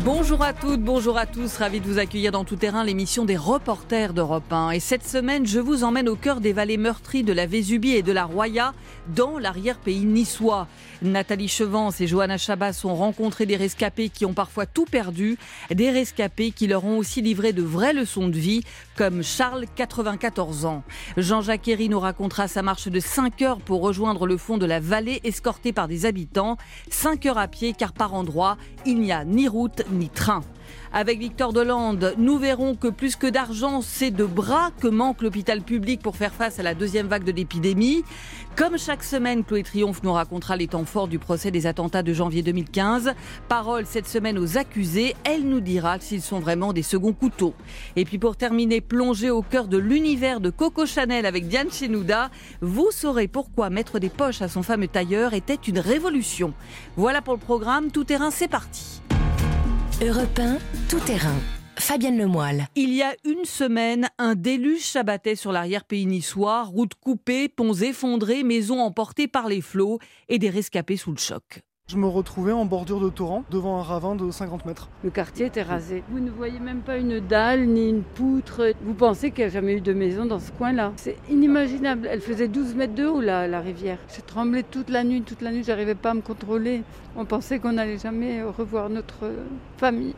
Bonjour 0.00 0.42
à 0.42 0.52
toutes, 0.52 0.80
bonjour 0.80 1.16
à 1.16 1.26
tous, 1.26 1.58
ravi 1.58 1.78
de 1.78 1.86
vous 1.86 1.98
accueillir 1.98 2.32
dans 2.32 2.44
Tout 2.44 2.56
Terrain, 2.56 2.82
l'émission 2.82 3.24
des 3.24 3.36
reporters 3.36 4.14
d'Europe 4.14 4.50
1. 4.50 4.70
Et 4.70 4.80
cette 4.80 5.06
semaine, 5.06 5.46
je 5.46 5.60
vous 5.60 5.84
emmène 5.84 6.08
au 6.08 6.16
cœur 6.16 6.40
des 6.40 6.52
vallées 6.52 6.78
meurtries 6.78 7.22
de 7.22 7.32
la 7.32 7.46
Vésubie 7.46 7.92
et 7.92 8.02
de 8.02 8.10
la 8.10 8.24
Roya, 8.24 8.72
dans 9.14 9.38
l'arrière-pays 9.38 10.04
niçois. 10.04 10.66
Nathalie 11.02 11.46
Chevance 11.46 12.00
et 12.00 12.06
Johanna 12.06 12.38
Chabas 12.38 12.80
ont 12.84 12.94
rencontré 12.94 13.46
des 13.46 13.56
rescapés 13.56 14.08
qui 14.08 14.24
ont 14.24 14.32
parfois 14.32 14.66
tout 14.66 14.86
perdu, 14.86 15.36
des 15.70 15.90
rescapés 15.90 16.50
qui 16.50 16.66
leur 16.66 16.84
ont 16.84 16.96
aussi 16.96 17.20
livré 17.20 17.52
de 17.52 17.62
vraies 17.62 17.92
leçons 17.92 18.28
de 18.28 18.38
vie, 18.38 18.62
comme 18.96 19.22
Charles, 19.22 19.66
94 19.76 20.64
ans. 20.64 20.82
Jean-Jacques 21.16 21.68
Herry 21.68 21.88
nous 21.88 22.00
racontera 22.00 22.48
sa 22.48 22.62
marche 22.62 22.88
de 22.88 22.98
5 22.98 23.40
heures 23.42 23.60
pour 23.60 23.82
rejoindre 23.82 24.26
le 24.26 24.36
fond 24.36 24.58
de 24.58 24.66
la 24.66 24.80
vallée, 24.80 25.20
escorté 25.22 25.72
par 25.72 25.86
des 25.86 26.06
habitants. 26.06 26.56
5 26.90 27.26
heures 27.26 27.38
à 27.38 27.46
pied, 27.46 27.74
car 27.76 27.92
par 27.92 28.14
endroit, 28.14 28.56
il 28.86 28.98
n'y 28.98 29.12
a 29.12 29.24
ni 29.24 29.48
route 29.48 29.81
ni 29.90 30.08
train. 30.08 30.42
Avec 30.94 31.18
Victor 31.18 31.54
Delande, 31.54 32.14
nous 32.18 32.36
verrons 32.36 32.74
que 32.74 32.88
plus 32.88 33.16
que 33.16 33.26
d'argent, 33.26 33.80
c'est 33.80 34.10
de 34.10 34.26
bras 34.26 34.70
que 34.78 34.88
manque 34.88 35.22
l'hôpital 35.22 35.62
public 35.62 36.02
pour 36.02 36.16
faire 36.16 36.34
face 36.34 36.58
à 36.58 36.62
la 36.62 36.74
deuxième 36.74 37.06
vague 37.06 37.24
de 37.24 37.32
l'épidémie. 37.32 38.04
Comme 38.56 38.76
chaque 38.76 39.02
semaine, 39.02 39.42
Chloé 39.42 39.62
Triomphe 39.62 40.02
nous 40.02 40.12
racontera 40.12 40.54
les 40.56 40.68
temps 40.68 40.84
forts 40.84 41.08
du 41.08 41.18
procès 41.18 41.50
des 41.50 41.66
attentats 41.66 42.02
de 42.02 42.12
janvier 42.12 42.42
2015. 42.42 43.14
Parole 43.48 43.86
cette 43.86 44.06
semaine 44.06 44.38
aux 44.38 44.58
accusés, 44.58 45.16
elle 45.24 45.44
nous 45.44 45.60
dira 45.60 45.98
s'ils 45.98 46.20
sont 46.20 46.40
vraiment 46.40 46.74
des 46.74 46.82
seconds 46.82 47.14
couteaux. 47.14 47.54
Et 47.96 48.04
puis 48.04 48.18
pour 48.18 48.36
terminer, 48.36 48.82
plongé 48.82 49.30
au 49.30 49.40
cœur 49.40 49.68
de 49.68 49.78
l'univers 49.78 50.40
de 50.40 50.50
Coco 50.50 50.84
Chanel 50.84 51.24
avec 51.24 51.48
Diane 51.48 51.70
Chenouda, 51.70 52.30
vous 52.60 52.90
saurez 52.90 53.28
pourquoi 53.28 53.70
mettre 53.70 53.98
des 53.98 54.10
poches 54.10 54.42
à 54.42 54.48
son 54.48 54.62
fameux 54.62 54.88
tailleur 54.88 55.32
était 55.32 55.54
une 55.54 55.78
révolution. 55.78 56.52
Voilà 56.96 57.22
pour 57.22 57.32
le 57.32 57.40
programme, 57.40 57.90
tout 57.90 58.04
terrain, 58.04 58.30
c'est 58.30 58.48
parti. 58.48 59.01
Europe 60.00 60.38
1, 60.38 60.58
tout 60.88 60.98
terrain. 61.00 61.36
Fabienne 61.76 62.18
Lemoyle. 62.18 62.66
Il 62.74 62.92
y 62.92 63.02
a 63.02 63.14
une 63.24 63.44
semaine, 63.44 64.08
un 64.18 64.34
déluge 64.34 64.82
s'abattait 64.82 65.36
sur 65.36 65.52
l'arrière-pays 65.52 66.06
niçois, 66.06 66.64
routes 66.64 66.94
coupées, 66.94 67.48
ponts 67.48 67.74
effondrés, 67.74 68.42
maisons 68.42 68.80
emportées 68.80 69.28
par 69.28 69.48
les 69.48 69.60
flots 69.60 70.00
et 70.28 70.38
des 70.38 70.50
rescapés 70.50 70.96
sous 70.96 71.12
le 71.12 71.18
choc. 71.18 71.62
Je 71.92 71.98
me 71.98 72.06
retrouvais 72.06 72.52
en 72.52 72.64
bordure 72.64 73.00
de 73.00 73.10
torrent, 73.10 73.44
devant 73.50 73.78
un 73.78 73.82
ravin 73.82 74.14
de 74.14 74.30
50 74.30 74.64
mètres. 74.64 74.88
Le 75.04 75.10
quartier 75.10 75.44
était 75.44 75.60
rasé. 75.60 76.02
Vous 76.08 76.20
ne 76.20 76.30
voyez 76.30 76.58
même 76.58 76.80
pas 76.80 76.96
une 76.96 77.20
dalle 77.20 77.66
ni 77.66 77.90
une 77.90 78.02
poutre. 78.02 78.72
Vous 78.82 78.94
pensez 78.94 79.30
qu'il 79.30 79.44
n'y 79.44 79.50
a 79.50 79.52
jamais 79.52 79.74
eu 79.74 79.82
de 79.82 79.92
maison 79.92 80.24
dans 80.24 80.38
ce 80.38 80.52
coin-là. 80.52 80.94
C'est 80.96 81.18
inimaginable. 81.28 82.08
Elle 82.10 82.22
faisait 82.22 82.48
12 82.48 82.76
mètres 82.76 82.94
de 82.94 83.04
haut, 83.04 83.20
la, 83.20 83.46
la 83.46 83.60
rivière. 83.60 83.98
J'ai 84.16 84.22
tremblé 84.22 84.62
toute 84.62 84.88
la 84.88 85.04
nuit, 85.04 85.20
toute 85.20 85.42
la 85.42 85.52
nuit. 85.52 85.64
J'arrivais 85.64 85.94
pas 85.94 86.12
à 86.12 86.14
me 86.14 86.22
contrôler. 86.22 86.82
On 87.14 87.26
pensait 87.26 87.58
qu'on 87.58 87.72
n'allait 87.72 87.98
jamais 87.98 88.42
revoir 88.42 88.88
notre 88.88 89.30
famille. 89.76 90.14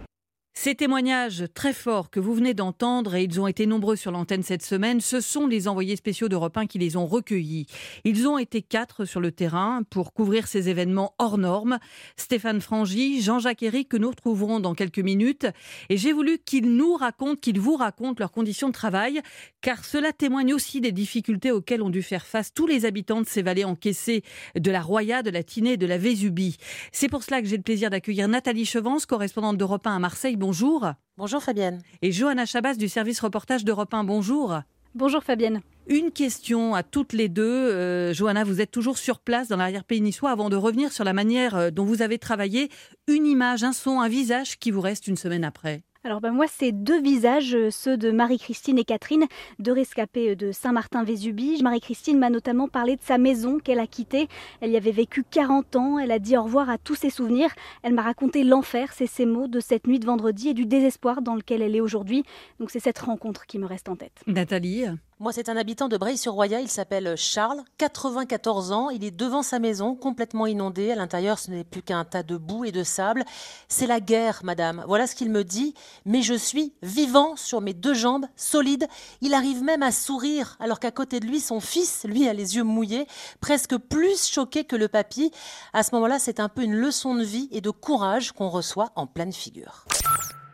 Ces 0.56 0.76
témoignages 0.76 1.44
très 1.52 1.72
forts 1.72 2.10
que 2.10 2.20
vous 2.20 2.32
venez 2.32 2.54
d'entendre, 2.54 3.16
et 3.16 3.24
ils 3.24 3.40
ont 3.40 3.48
été 3.48 3.66
nombreux 3.66 3.96
sur 3.96 4.12
l'antenne 4.12 4.44
cette 4.44 4.62
semaine, 4.62 5.00
ce 5.00 5.20
sont 5.20 5.48
les 5.48 5.66
envoyés 5.66 5.96
spéciaux 5.96 6.28
d'Europe 6.28 6.56
1 6.56 6.66
qui 6.66 6.78
les 6.78 6.96
ont 6.96 7.06
recueillis. 7.06 7.66
Ils 8.04 8.28
ont 8.28 8.38
été 8.38 8.62
quatre 8.62 9.04
sur 9.04 9.20
le 9.20 9.32
terrain 9.32 9.82
pour 9.90 10.14
couvrir 10.14 10.46
ces 10.46 10.68
événements 10.68 11.12
hors 11.18 11.38
normes. 11.38 11.80
Stéphane 12.16 12.60
Frangy, 12.60 13.20
Jean-Jacques 13.20 13.64
Herry, 13.64 13.84
que 13.84 13.96
nous 13.96 14.08
retrouverons 14.10 14.60
dans 14.60 14.74
quelques 14.74 15.00
minutes. 15.00 15.48
Et 15.90 15.96
j'ai 15.96 16.12
voulu 16.12 16.38
qu'ils 16.38 16.76
nous 16.76 16.94
racontent, 16.94 17.40
qu'ils 17.40 17.60
vous 17.60 17.76
racontent 17.76 18.20
leurs 18.20 18.32
conditions 18.32 18.68
de 18.68 18.74
travail, 18.74 19.20
car 19.60 19.84
cela 19.84 20.12
témoigne 20.12 20.54
aussi 20.54 20.80
des 20.80 20.92
difficultés 20.92 21.50
auxquelles 21.50 21.82
ont 21.82 21.90
dû 21.90 22.02
faire 22.02 22.26
face 22.26 22.54
tous 22.54 22.68
les 22.68 22.84
habitants 22.84 23.20
de 23.20 23.26
ces 23.26 23.42
vallées 23.42 23.64
encaissées 23.64 24.22
de 24.54 24.70
la 24.70 24.80
Roya, 24.80 25.24
de 25.24 25.30
la 25.30 25.42
Tinée 25.42 25.72
et 25.72 25.76
de 25.76 25.86
la 25.86 25.98
Vésubie. 25.98 26.56
C'est 26.92 27.08
pour 27.08 27.24
cela 27.24 27.42
que 27.42 27.48
j'ai 27.48 27.56
le 27.56 27.62
plaisir 27.64 27.90
d'accueillir 27.90 28.28
Nathalie 28.28 28.66
Chevance, 28.66 29.04
correspondante 29.04 29.58
d'Europe 29.58 29.86
1 29.86 29.96
à 29.96 29.98
Marseille 29.98 30.36
bonjour. 30.44 30.92
Bonjour 31.16 31.42
Fabienne. 31.42 31.80
Et 32.02 32.12
Johanna 32.12 32.44
Chabas 32.44 32.74
du 32.74 32.90
service 32.90 33.18
reportage 33.20 33.64
d'Europe 33.64 33.94
1, 33.94 34.04
bonjour. 34.04 34.60
Bonjour 34.94 35.24
Fabienne. 35.24 35.62
Une 35.86 36.10
question 36.10 36.74
à 36.74 36.82
toutes 36.82 37.14
les 37.14 37.30
deux. 37.30 37.42
Euh, 37.42 38.12
Johanna, 38.12 38.44
vous 38.44 38.60
êtes 38.60 38.70
toujours 38.70 38.98
sur 38.98 39.20
place 39.20 39.48
dans 39.48 39.56
l'arrière-pays 39.56 40.02
niçois. 40.02 40.30
Avant 40.30 40.50
de 40.50 40.56
revenir 40.56 40.92
sur 40.92 41.02
la 41.02 41.14
manière 41.14 41.54
euh, 41.56 41.70
dont 41.70 41.86
vous 41.86 42.02
avez 42.02 42.18
travaillé, 42.18 42.68
une 43.08 43.24
image, 43.24 43.64
un 43.64 43.72
son, 43.72 44.00
un 44.00 44.08
visage 44.08 44.58
qui 44.58 44.70
vous 44.70 44.82
reste 44.82 45.06
une 45.06 45.16
semaine 45.16 45.44
après 45.44 45.82
alors 46.06 46.20
ben 46.20 46.32
moi, 46.32 46.44
c'est 46.46 46.70
deux 46.70 47.00
visages, 47.00 47.54
euh, 47.54 47.70
ceux 47.70 47.96
de 47.96 48.10
Marie-Christine 48.10 48.78
et 48.78 48.84
Catherine, 48.84 49.24
deux 49.58 49.72
rescapées 49.72 50.36
de 50.36 50.52
Saint-Martin-Vésubie. 50.52 51.62
Marie-Christine 51.62 52.18
m'a 52.18 52.28
notamment 52.28 52.68
parlé 52.68 52.96
de 52.96 53.00
sa 53.00 53.16
maison 53.16 53.58
qu'elle 53.58 53.78
a 53.78 53.86
quittée. 53.86 54.28
Elle 54.60 54.70
y 54.70 54.76
avait 54.76 54.92
vécu 54.92 55.24
40 55.24 55.76
ans, 55.76 55.98
elle 55.98 56.12
a 56.12 56.18
dit 56.18 56.36
au 56.36 56.42
revoir 56.42 56.68
à 56.68 56.76
tous 56.76 56.94
ses 56.94 57.08
souvenirs. 57.08 57.48
Elle 57.82 57.94
m'a 57.94 58.02
raconté 58.02 58.44
l'enfer, 58.44 58.92
c'est 58.92 59.06
ces 59.06 59.24
mots, 59.24 59.48
de 59.48 59.60
cette 59.60 59.86
nuit 59.86 59.98
de 59.98 60.04
vendredi 60.04 60.50
et 60.50 60.54
du 60.54 60.66
désespoir 60.66 61.22
dans 61.22 61.36
lequel 61.36 61.62
elle 61.62 61.74
est 61.74 61.80
aujourd'hui. 61.80 62.22
Donc 62.60 62.70
c'est 62.70 62.80
cette 62.80 62.98
rencontre 62.98 63.46
qui 63.46 63.58
me 63.58 63.64
reste 63.64 63.88
en 63.88 63.96
tête. 63.96 64.20
Nathalie 64.26 64.84
moi, 65.20 65.32
c'est 65.32 65.48
un 65.48 65.56
habitant 65.56 65.86
de 65.88 65.96
Breil-sur-Roya. 65.96 66.60
Il 66.60 66.68
s'appelle 66.68 67.14
Charles, 67.16 67.62
94 67.78 68.72
ans. 68.72 68.90
Il 68.90 69.04
est 69.04 69.12
devant 69.12 69.42
sa 69.42 69.60
maison, 69.60 69.94
complètement 69.94 70.46
inondée. 70.46 70.90
À 70.90 70.96
l'intérieur, 70.96 71.38
ce 71.38 71.52
n'est 71.52 71.62
plus 71.62 71.82
qu'un 71.82 72.04
tas 72.04 72.24
de 72.24 72.36
boue 72.36 72.64
et 72.64 72.72
de 72.72 72.82
sable. 72.82 73.24
C'est 73.68 73.86
la 73.86 74.00
guerre, 74.00 74.40
madame. 74.42 74.84
Voilà 74.88 75.06
ce 75.06 75.14
qu'il 75.14 75.30
me 75.30 75.44
dit. 75.44 75.74
Mais 76.04 76.22
je 76.22 76.34
suis 76.34 76.74
vivant 76.82 77.36
sur 77.36 77.60
mes 77.60 77.74
deux 77.74 77.94
jambes, 77.94 78.26
solide. 78.34 78.88
Il 79.20 79.34
arrive 79.34 79.62
même 79.62 79.84
à 79.84 79.92
sourire, 79.92 80.56
alors 80.58 80.80
qu'à 80.80 80.90
côté 80.90 81.20
de 81.20 81.26
lui, 81.26 81.38
son 81.38 81.60
fils, 81.60 82.04
lui, 82.04 82.26
a 82.28 82.32
les 82.32 82.56
yeux 82.56 82.64
mouillés, 82.64 83.06
presque 83.40 83.76
plus 83.76 84.28
choqué 84.28 84.64
que 84.64 84.74
le 84.74 84.88
papy. 84.88 85.30
À 85.72 85.84
ce 85.84 85.94
moment-là, 85.94 86.18
c'est 86.18 86.40
un 86.40 86.48
peu 86.48 86.62
une 86.62 86.74
leçon 86.74 87.14
de 87.14 87.22
vie 87.22 87.48
et 87.52 87.60
de 87.60 87.70
courage 87.70 88.32
qu'on 88.32 88.48
reçoit 88.48 88.90
en 88.96 89.06
pleine 89.06 89.32
figure. 89.32 89.84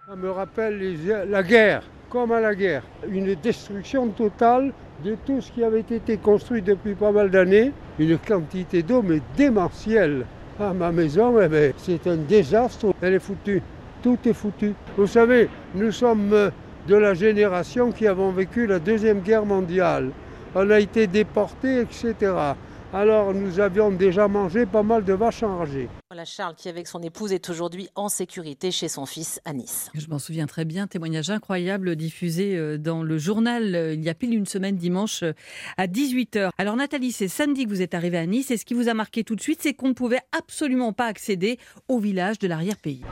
Ça 0.06 0.16
me 0.16 0.30
rappelle 0.30 1.30
la 1.30 1.42
guerre 1.42 1.82
comme 2.10 2.32
à 2.32 2.40
la 2.40 2.54
guerre. 2.54 2.82
Une 3.08 3.34
destruction 3.36 4.08
totale 4.08 4.72
de 5.04 5.16
tout 5.24 5.40
ce 5.40 5.50
qui 5.52 5.64
avait 5.64 5.80
été 5.80 6.18
construit 6.18 6.60
depuis 6.60 6.94
pas 6.94 7.12
mal 7.12 7.30
d'années. 7.30 7.72
Une 7.98 8.18
quantité 8.18 8.82
d'eau, 8.82 9.02
mais 9.02 9.20
démentielle. 9.36 10.26
À 10.58 10.74
ma 10.74 10.92
maison, 10.92 11.40
eh 11.40 11.48
ben, 11.48 11.72
c'est 11.78 12.06
un 12.06 12.16
désastre. 12.16 12.92
Elle 13.00 13.14
est 13.14 13.18
foutue. 13.18 13.62
Tout 14.02 14.18
est 14.26 14.34
foutu. 14.34 14.74
Vous 14.96 15.06
savez, 15.06 15.48
nous 15.74 15.92
sommes 15.92 16.50
de 16.86 16.94
la 16.94 17.14
génération 17.14 17.92
qui 17.92 18.06
avons 18.06 18.30
vécu 18.30 18.66
la 18.66 18.78
Deuxième 18.78 19.20
Guerre 19.20 19.46
mondiale. 19.46 20.10
On 20.54 20.68
a 20.68 20.80
été 20.80 21.06
déportés, 21.06 21.80
etc. 21.80 22.14
Alors 22.92 23.32
nous 23.32 23.60
avions 23.60 23.92
déjà 23.92 24.26
mangé 24.26 24.66
pas 24.66 24.82
mal 24.82 25.04
de 25.04 25.12
vaches 25.12 25.44
enragées. 25.44 25.88
Voilà 26.10 26.24
Charles 26.24 26.56
qui 26.56 26.68
avec 26.68 26.88
son 26.88 27.00
épouse 27.02 27.32
est 27.32 27.48
aujourd'hui 27.48 27.88
en 27.94 28.08
sécurité 28.08 28.72
chez 28.72 28.88
son 28.88 29.06
fils 29.06 29.40
à 29.44 29.52
Nice. 29.52 29.90
Je 29.94 30.08
m'en 30.08 30.18
souviens 30.18 30.46
très 30.46 30.64
bien, 30.64 30.88
témoignage 30.88 31.30
incroyable 31.30 31.94
diffusé 31.94 32.56
euh, 32.56 32.78
dans 32.78 33.04
le 33.04 33.16
journal 33.16 33.76
euh, 33.76 33.94
il 33.94 34.02
y 34.02 34.08
a 34.08 34.14
pile 34.14 34.34
une 34.34 34.46
semaine 34.46 34.74
dimanche 34.74 35.22
euh, 35.22 35.34
à 35.76 35.86
18h. 35.86 36.50
Alors 36.58 36.74
Nathalie, 36.74 37.12
c'est 37.12 37.28
samedi 37.28 37.64
que 37.64 37.68
vous 37.68 37.82
êtes 37.82 37.94
arrivée 37.94 38.18
à 38.18 38.26
Nice 38.26 38.50
et 38.50 38.56
ce 38.56 38.64
qui 38.64 38.74
vous 38.74 38.88
a 38.88 38.94
marqué 38.94 39.22
tout 39.22 39.36
de 39.36 39.40
suite, 39.40 39.60
c'est 39.62 39.72
qu'on 39.72 39.88
ne 39.88 39.94
pouvait 39.94 40.22
absolument 40.36 40.92
pas 40.92 41.06
accéder 41.06 41.60
au 41.86 42.00
village 42.00 42.40
de 42.40 42.48
l'arrière-pays 42.48 43.02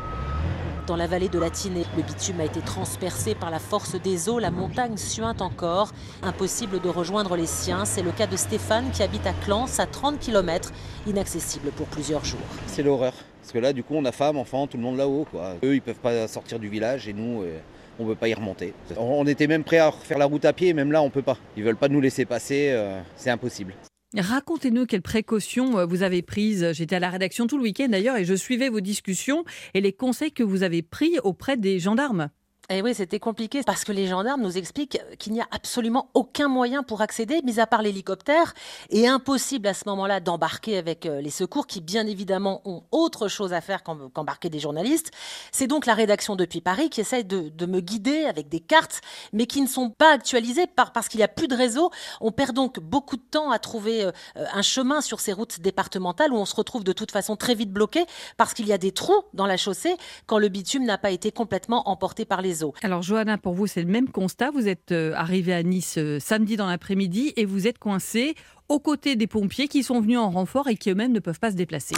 dans 0.89 0.97
la 0.97 1.07
vallée 1.07 1.29
de 1.29 1.39
la 1.39 1.51
Tinée. 1.51 1.85
Le 1.97 2.03
bitume 2.03 2.41
a 2.41 2.45
été 2.45 2.61
transpercé 2.61 3.35
par 3.35 3.51
la 3.51 3.59
force 3.59 3.95
des 4.01 4.29
eaux, 4.29 4.39
la 4.39 4.51
montagne 4.51 4.97
suinte 4.97 5.43
encore. 5.43 5.93
Impossible 6.23 6.81
de 6.81 6.89
rejoindre 6.89 7.37
les 7.37 7.47
siens. 7.47 7.85
C'est 7.85 8.03
le 8.03 8.11
cas 8.11 8.27
de 8.27 8.37
Stéphane 8.37 8.91
qui 8.91 9.03
habite 9.03 9.27
à 9.27 9.35
Clance, 9.45 9.79
à 9.79 9.87
30 9.87 10.19
km, 10.19 10.73
inaccessible 11.07 11.71
pour 11.73 11.87
plusieurs 11.89 12.25
jours. 12.25 12.41
C'est 12.67 12.83
l'horreur. 12.83 13.13
Parce 13.43 13.53
que 13.53 13.59
là, 13.59 13.73
du 13.73 13.85
coup, 13.85 13.95
on 13.97 14.05
a 14.07 14.13
femme, 14.13 14.39
enfants, 14.39 14.67
tout 14.67 14.79
le 14.79 14.83
monde 14.83 14.97
là-haut. 14.97 15.27
Eux, 15.63 15.75
ils 15.75 15.83
peuvent 15.83 15.95
pas 15.97 16.27
sortir 16.27 16.59
du 16.59 16.69
village 16.69 17.07
et 17.07 17.13
nous, 17.13 17.43
euh, 17.43 17.59
on 17.99 18.05
ne 18.05 18.09
peut 18.09 18.17
pas 18.17 18.29
y 18.29 18.35
remonter. 18.35 18.73
On 18.97 19.27
était 19.27 19.47
même 19.47 19.65
prêt 19.65 19.79
à 19.79 19.93
faire 19.93 20.19
la 20.19 20.27
route 20.27 20.45
à 20.47 20.55
pied, 20.55 20.73
même 20.73 20.91
là, 20.91 21.03
on 21.03 21.11
peut 21.11 21.23
pas. 21.23 21.37
Ils 21.57 21.65
veulent 21.65 21.77
pas 21.77 21.89
nous 21.89 22.01
laisser 22.01 22.25
passer, 22.25 22.71
euh, 22.71 23.01
c'est 23.17 23.31
impossible. 23.31 23.75
Racontez-nous 24.17 24.87
quelles 24.87 25.03
précautions 25.03 25.79
euh, 25.79 25.85
vous 25.85 26.03
avez 26.03 26.23
prises. 26.23 26.73
J'étais 26.73 26.97
à 26.97 27.01
la 27.01 27.11
rédaction 27.11 27.47
tout 27.47 27.59
le 27.59 27.65
week-end 27.65 27.89
d'ailleurs 27.89 28.17
et 28.17 28.25
je 28.25 28.35
suivais 28.35 28.71
vos 28.71 28.81
discussions 28.81 29.45
et 29.75 29.83
les 29.83 29.93
conseils 29.93 30.33
que 30.33 30.43
vous 30.43 30.63
avez 30.63 30.83
pris 30.83 31.19
auprès 31.23 31.59
des 31.59 31.79
gendarmes. 31.79 32.31
Et 32.71 32.81
eh 32.81 32.83
oui, 32.83 32.95
c'était 32.95 33.19
compliqué 33.19 33.63
parce 33.65 33.83
que 33.83 33.93
les 33.93 34.07
gendarmes 34.07 34.43
nous 34.43 34.59
expliquent 34.59 35.01
qu'il 35.19 35.33
n'y 35.33 35.41
a 35.41 35.49
absolument 35.53 36.11
aucun 36.13 36.49
moyen 36.49 36.83
pour 36.83 37.01
accéder, 37.01 37.41
mis 37.43 37.61
à 37.61 37.67
part 37.67 37.81
l'hélicoptère, 37.81 38.53
et 38.91 39.09
impossible 39.09 39.69
à 39.69 39.73
ce 39.73 39.85
moment-là 39.87 40.21
d'embarquer 40.21 40.77
avec 40.77 41.07
euh, 41.07 41.23
les 41.23 41.31
secours 41.31 41.67
qui, 41.67 41.81
bien 41.81 42.07
évidemment, 42.07 42.61
ont 42.67 42.83
autre 42.93 43.29
chose 43.29 43.55
à 43.55 43.63
faire 43.63 43.83
qu'embarquer 43.83 44.51
des 44.51 44.59
journalistes. 44.59 45.13
C'est 45.51 45.67
donc 45.67 45.87
la 45.87 45.95
rédaction 45.95 46.37
depuis 46.37 46.61
Paris 46.61 46.91
qui 46.91 47.01
essaye 47.01 47.25
de, 47.25 47.51
me 47.65 47.81
guider 47.81 48.27
avec 48.27 48.51
des 48.51 48.61
cartes, 48.61 49.01
mais 49.33 49.47
qui 49.47 49.63
ne 49.63 49.67
sont 49.67 49.89
pas 49.89 50.13
actualisées 50.13 50.67
parce 50.67 51.09
qu'il 51.09 51.21
n'y 51.21 51.25
a 51.25 51.29
plus 51.29 51.49
de 51.49 51.57
réseau. 51.57 51.91
On 52.21 52.33
perd 52.33 52.55
donc 52.55 52.81
beaucoup 52.81 53.17
de 53.17 53.23
temps 53.31 53.51
à 53.51 53.59
trouver 53.59 54.05
euh, 54.05 54.13
un 54.53 54.61
chemin 54.61 55.01
sur 55.01 55.21
ces 55.21 55.33
routes 55.33 55.61
départementales 55.61 56.35
où 56.35 56.37
on 56.37 56.45
se 56.45 56.55
retrouve 56.55 56.85
de 56.85 56.93
toute 56.93 57.13
façon 57.13 57.35
très 57.35 57.55
vite 57.55 57.73
bloqué 57.73 58.05
parce 58.37 58.53
qu'il 58.53 58.67
y 58.67 58.75
a 58.75 58.79
des 58.79 58.93
trous 58.93 59.23
dans 59.33 59.47
la 59.47 59.57
chaussée 59.57 59.97
quand 60.27 60.39
le 60.39 60.49
bitume 60.51 60.85
n'a 60.85 60.99
pas 60.99 61.13
été 61.13 61.33
complètement 61.33 61.89
emporté 61.89 62.27
par 62.27 62.43
les 62.43 62.58
alors 62.83 63.03
Johanna, 63.03 63.39
pour 63.39 63.55
vous, 63.55 63.67
c'est 63.67 63.83
le 63.83 63.89
même 63.89 64.09
constat. 64.09 64.51
Vous 64.51 64.69
êtes 64.69 64.93
euh, 64.93 65.13
arrivé 65.15 65.53
à 65.53 65.63
Nice 65.63 65.97
euh, 65.99 66.19
samedi 66.21 66.57
dans 66.57 66.67
l'après-midi 66.67 67.33
et 67.37 67.45
vous 67.45 67.67
êtes 67.67 67.79
coincé 67.79 68.35
aux 68.71 68.81
côtés 68.81 69.17
des 69.17 69.27
pompiers 69.27 69.67
qui 69.67 69.83
sont 69.83 69.99
venus 69.99 70.19
en 70.19 70.29
renfort 70.29 70.69
et 70.69 70.77
qui 70.77 70.91
eux-mêmes 70.91 71.13
ne 71.13 71.21
peuvent 71.21 71.41
pas 71.41 71.51
se 71.51 71.57
déplacer. 71.57 71.95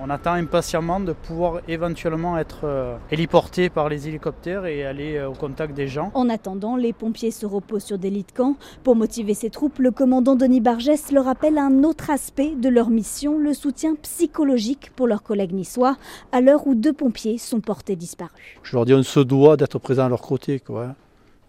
On 0.00 0.08
attend 0.08 0.32
impatiemment 0.32 0.98
de 0.98 1.12
pouvoir 1.12 1.60
éventuellement 1.68 2.38
être 2.38 2.60
euh, 2.64 2.96
héliporté 3.10 3.68
par 3.68 3.90
les 3.90 4.08
hélicoptères 4.08 4.64
et 4.64 4.84
aller 4.84 5.16
euh, 5.16 5.28
au 5.28 5.34
contact 5.34 5.74
des 5.74 5.88
gens. 5.88 6.10
En 6.14 6.30
attendant, 6.30 6.76
les 6.76 6.94
pompiers 6.94 7.30
se 7.30 7.44
reposent 7.44 7.84
sur 7.84 7.98
des 7.98 8.08
lits 8.08 8.24
de 8.24 8.32
camp. 8.32 8.56
Pour 8.82 8.96
motiver 8.96 9.34
ces 9.34 9.50
troupes, 9.50 9.78
le 9.78 9.90
commandant 9.90 10.36
Denis 10.36 10.62
Bargès 10.62 11.12
leur 11.12 11.26
rappelle 11.26 11.58
un 11.58 11.84
autre 11.84 12.08
aspect 12.08 12.54
de 12.56 12.68
leur 12.70 12.88
mission, 12.88 13.38
le 13.38 13.52
soutien 13.52 13.94
psychologique 13.96 14.92
pour 14.96 15.06
leurs 15.06 15.22
collègues 15.22 15.52
niçois, 15.52 15.98
à 16.32 16.40
l'heure 16.40 16.66
où 16.66 16.74
deux 16.74 16.94
pompiers 16.94 17.36
sont 17.36 17.60
portés 17.60 17.96
disparus. 17.96 18.32
Je 18.62 18.74
leur 18.74 18.86
dis 18.86 18.94
on 18.94 19.02
se 19.02 19.20
doit 19.20 19.58
d'être 19.58 19.78
présent 19.78 20.06
à 20.06 20.08
leur 20.08 20.22
côté. 20.22 20.60
Quoi. 20.60 20.94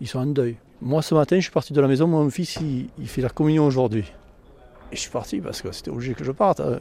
Ils 0.01 0.07
sont 0.07 0.19
en 0.19 0.25
deuil. 0.25 0.57
Moi 0.81 1.01
ce 1.01 1.15
matin 1.15 1.37
je 1.37 1.43
suis 1.43 1.51
parti 1.51 1.71
de 1.71 1.79
la 1.79 1.87
maison, 1.87 2.07
mon 2.07 2.29
fils 2.29 2.57
il, 2.61 2.89
il 2.99 3.07
fait 3.07 3.21
la 3.21 3.29
communion 3.29 3.65
aujourd'hui. 3.65 4.05
Et 4.91 4.95
je 4.95 5.01
suis 5.01 5.11
parti 5.11 5.41
parce 5.41 5.61
que 5.61 5.71
c'était 5.71 5.91
obligé 5.91 6.13
que 6.13 6.23
je 6.23 6.31
parte. 6.31 6.59
hein. 6.59 6.79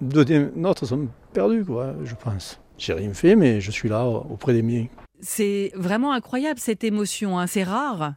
Deux 0.00 0.24
des 0.24 0.48
nôtres 0.56 0.86
sont 0.86 1.08
perdus, 1.32 1.64
quoi, 1.64 1.94
je 2.04 2.14
pense. 2.14 2.60
J'ai 2.78 2.92
rien 2.92 3.14
fait, 3.14 3.36
mais 3.36 3.60
je 3.60 3.70
suis 3.70 3.88
là 3.88 4.06
auprès 4.06 4.52
des 4.52 4.62
miens. 4.62 4.86
C'est 5.20 5.72
vraiment 5.74 6.12
incroyable 6.12 6.58
cette 6.60 6.84
émotion, 6.84 7.38
hein. 7.38 7.46
c'est 7.46 7.62
rare. 7.62 8.14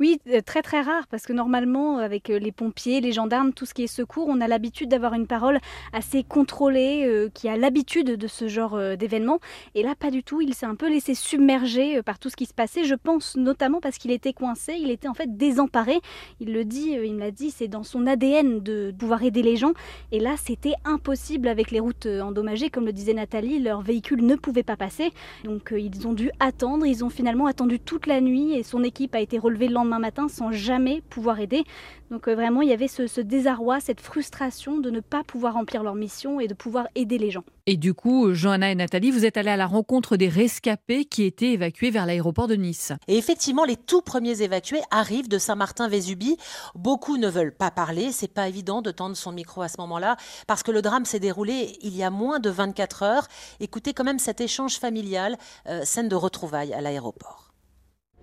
Oui, 0.00 0.20
euh, 0.28 0.40
très 0.44 0.62
très 0.62 0.80
rare, 0.82 1.06
parce 1.08 1.24
que 1.24 1.32
normalement, 1.32 1.98
avec 1.98 2.30
euh, 2.30 2.38
les 2.38 2.52
pompiers, 2.52 3.00
les 3.00 3.12
gendarmes, 3.12 3.52
tout 3.52 3.66
ce 3.66 3.74
qui 3.74 3.84
est 3.84 3.86
secours, 3.86 4.26
on 4.28 4.40
a 4.40 4.48
l'habitude 4.48 4.88
d'avoir 4.88 5.14
une 5.14 5.26
parole 5.26 5.58
assez 5.92 6.22
contrôlée, 6.22 7.04
euh, 7.06 7.28
qui 7.32 7.48
a 7.48 7.56
l'habitude 7.56 8.16
de 8.16 8.26
ce 8.26 8.48
genre 8.48 8.74
euh, 8.74 8.96
d'événement. 8.96 9.40
Et 9.74 9.82
là, 9.82 9.94
pas 9.94 10.10
du 10.10 10.22
tout, 10.22 10.40
il 10.40 10.54
s'est 10.54 10.66
un 10.66 10.74
peu 10.74 10.88
laissé 10.88 11.14
submerger 11.14 11.98
euh, 11.98 12.02
par 12.02 12.18
tout 12.18 12.28
ce 12.30 12.36
qui 12.36 12.46
se 12.46 12.54
passait. 12.54 12.84
Je 12.84 12.94
pense 12.94 13.36
notamment 13.36 13.80
parce 13.80 13.98
qu'il 13.98 14.10
était 14.10 14.32
coincé, 14.32 14.74
il 14.78 14.90
était 14.90 15.08
en 15.08 15.14
fait 15.14 15.36
désemparé. 15.36 16.00
Il 16.40 16.52
le 16.52 16.64
dit, 16.64 16.96
euh, 16.96 17.06
il 17.06 17.14
me 17.14 17.20
l'a 17.20 17.30
dit, 17.30 17.50
c'est 17.50 17.68
dans 17.68 17.82
son 17.82 18.06
ADN 18.06 18.60
de 18.60 18.92
pouvoir 18.98 19.22
aider 19.22 19.42
les 19.42 19.56
gens. 19.56 19.72
Et 20.12 20.20
là, 20.20 20.34
c'était 20.36 20.74
impossible 20.84 21.48
avec 21.48 21.70
les 21.70 21.80
routes 21.80 22.06
euh, 22.06 22.20
endommagées, 22.20 22.70
comme 22.70 22.84
le 22.86 22.92
disait 22.92 23.14
Nathalie, 23.14 23.58
leur 23.58 23.80
véhicule 23.80 24.24
ne 24.24 24.34
pouvait 24.34 24.62
pas 24.62 24.76
passer. 24.76 25.10
Donc 25.44 25.72
euh, 25.72 25.80
ils 25.80 26.06
ont 26.06 26.12
dû 26.12 26.30
attendre, 26.40 26.86
ils 26.86 27.04
ont 27.04 27.10
finalement 27.10 27.46
attendu 27.46 27.80
toute 27.80 28.06
la 28.06 28.20
nuit 28.20 28.54
et 28.54 28.62
son 28.62 28.82
équipe 28.84 29.14
a 29.14 29.20
été 29.20 29.38
relevée 29.46 29.68
le 29.68 29.74
lendemain 29.74 29.98
matin 29.98 30.28
sans 30.28 30.50
jamais 30.50 31.02
pouvoir 31.08 31.40
aider. 31.40 31.64
Donc 32.10 32.28
euh, 32.28 32.34
vraiment, 32.34 32.62
il 32.62 32.68
y 32.68 32.72
avait 32.72 32.88
ce, 32.88 33.06
ce 33.06 33.20
désarroi, 33.20 33.80
cette 33.80 34.00
frustration 34.00 34.78
de 34.78 34.90
ne 34.90 35.00
pas 35.00 35.24
pouvoir 35.24 35.54
remplir 35.54 35.82
leur 35.82 35.94
mission 35.94 36.40
et 36.40 36.46
de 36.48 36.54
pouvoir 36.54 36.88
aider 36.94 37.18
les 37.18 37.30
gens. 37.30 37.44
Et 37.66 37.76
du 37.76 37.94
coup, 37.94 38.32
Johanna 38.32 38.70
et 38.70 38.74
Nathalie, 38.76 39.10
vous 39.10 39.24
êtes 39.24 39.36
allés 39.36 39.50
à 39.50 39.56
la 39.56 39.66
rencontre 39.66 40.16
des 40.16 40.28
rescapés 40.28 41.04
qui 41.04 41.24
étaient 41.24 41.52
évacués 41.52 41.90
vers 41.90 42.06
l'aéroport 42.06 42.46
de 42.46 42.54
Nice. 42.54 42.92
Et 43.08 43.18
effectivement, 43.18 43.64
les 43.64 43.76
tout 43.76 44.02
premiers 44.02 44.42
évacués 44.42 44.82
arrivent 44.92 45.28
de 45.28 45.38
Saint-Martin-Vésubie. 45.38 46.36
Beaucoup 46.76 47.16
ne 47.16 47.28
veulent 47.28 47.54
pas 47.54 47.72
parler. 47.72 48.12
C'est 48.12 48.32
pas 48.32 48.48
évident 48.48 48.82
de 48.82 48.92
tendre 48.92 49.16
son 49.16 49.32
micro 49.32 49.62
à 49.62 49.68
ce 49.68 49.80
moment-là 49.80 50.16
parce 50.46 50.62
que 50.62 50.70
le 50.70 50.82
drame 50.82 51.04
s'est 51.04 51.18
déroulé 51.18 51.76
il 51.82 51.96
y 51.96 52.04
a 52.04 52.10
moins 52.10 52.38
de 52.38 52.50
24 52.50 53.02
heures. 53.02 53.26
Écoutez 53.58 53.94
quand 53.94 54.04
même 54.04 54.20
cet 54.20 54.40
échange 54.40 54.78
familial, 54.78 55.36
euh, 55.68 55.84
scène 55.84 56.08
de 56.08 56.16
retrouvailles 56.16 56.72
à 56.72 56.80
l'aéroport. 56.80 57.45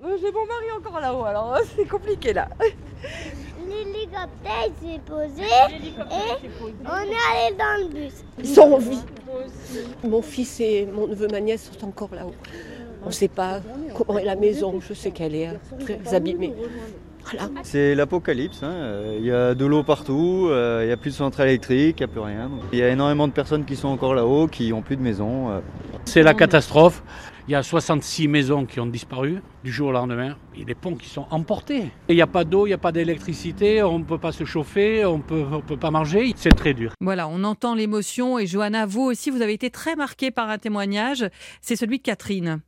J'ai 0.04 0.32
mon 0.32 0.46
mari 0.46 0.66
encore 0.78 1.00
là-haut, 1.00 1.24
alors 1.24 1.58
c'est 1.76 1.88
compliqué 1.88 2.34
là. 2.34 2.50
L'hélicoptère 3.68 4.70
s'est 4.82 5.00
posé 5.06 5.44
et 5.44 5.92
on 6.86 6.98
est 6.98 7.48
allé 7.48 7.56
dans 7.58 7.88
le 7.88 7.94
bus. 7.94 8.14
Ils 8.38 8.48
sont 8.48 8.74
en 8.74 8.78
vie. 8.78 9.00
Mon 10.04 10.22
fils 10.22 10.60
et 10.60 10.86
mon 10.86 11.08
neveu, 11.08 11.28
ma 11.32 11.40
nièce 11.40 11.72
sont 11.72 11.88
encore 11.88 12.10
là-haut. 12.14 12.36
On 13.04 13.08
ne 13.08 13.12
sait 13.12 13.28
pas 13.30 13.62
comment 13.96 14.20
est 14.20 14.26
la 14.26 14.36
maison, 14.36 14.80
je 14.82 14.94
sais 14.94 15.12
qu'elle 15.12 15.36
est 15.36 15.48
euh, 15.50 15.54
très 15.80 16.14
abîmée. 16.14 16.54
Voilà. 17.24 17.50
C'est 17.64 17.96
l'apocalypse, 17.96 18.62
hein. 18.64 18.72
Euh, 18.72 19.16
il 19.20 19.26
y 19.26 19.32
a 19.32 19.56
de 19.56 19.66
l'eau 19.66 19.84
partout, 19.84 20.48
euh, 20.50 20.82
il 20.84 20.88
n'y 20.88 20.92
a 20.94 20.98
plus 20.98 21.12
de 21.12 21.16
centrale 21.16 21.48
électrique, 21.48 21.98
il 22.00 22.04
n'y 22.04 22.10
a 22.12 22.14
plus 22.14 22.20
rien. 22.20 22.50
Il 22.74 22.80
y 22.80 22.84
a 22.84 22.90
énormément 22.90 23.28
de 23.28 23.34
personnes 23.34 23.64
qui 23.66 23.76
sont 23.78 23.88
encore 23.88 24.14
là-haut, 24.14 24.48
qui 24.48 24.70
n'ont 24.72 24.82
plus 24.82 24.98
de 24.98 25.02
maison. 25.02 25.50
euh. 25.50 25.60
C'est 26.06 26.24
la 26.24 26.34
catastrophe. 26.34 27.02
Il 27.50 27.52
y 27.52 27.56
a 27.56 27.62
66 27.64 28.30
maisons 28.30 28.66
qui 28.66 28.80
ont 28.80 28.86
disparu 28.86 29.42
du 29.66 29.72
jour 29.72 29.90
au 29.90 29.92
lendemain. 29.92 30.38
Il 30.54 30.60
y 30.60 30.64
a 30.64 30.66
des 30.66 30.76
ponts 30.76 30.96
qui 30.96 31.10
sont 31.10 31.26
emportés. 31.30 31.82
Et 31.82 32.14
Il 32.14 32.16
n'y 32.16 32.22
a 32.22 32.28
pas 32.28 32.46
d'eau, 32.46 32.66
il 32.66 32.70
n'y 32.70 32.74
a 32.74 32.78
pas 32.78 32.94
d'électricité, 32.94 33.84
on 33.84 34.00
ne 34.00 34.06
peut 34.06 34.18
pas 34.18 34.32
se 34.32 34.46
chauffer, 34.46 35.04
on 35.06 35.20
peut, 35.20 35.44
on 35.52 35.60
peut 35.60 35.76
pas 35.76 35.92
manger. 35.92 36.32
C'est 36.38 36.56
très 36.56 36.74
dur. 36.74 36.94
Voilà, 37.02 37.28
on 37.28 37.44
entend 37.44 37.76
l'émotion 37.76 38.40
et 38.40 38.48
Johanna, 38.48 38.86
vous 38.86 39.02
aussi, 39.02 39.30
vous 39.30 39.42
avez 39.42 39.52
été 39.52 39.70
très 39.70 39.98
marquée 39.98 40.32
par 40.32 40.50
un 40.50 40.58
témoignage. 40.58 41.30
C'est 41.60 41.76
celui 41.76 41.98
de 41.98 42.04
Catherine. 42.04 42.62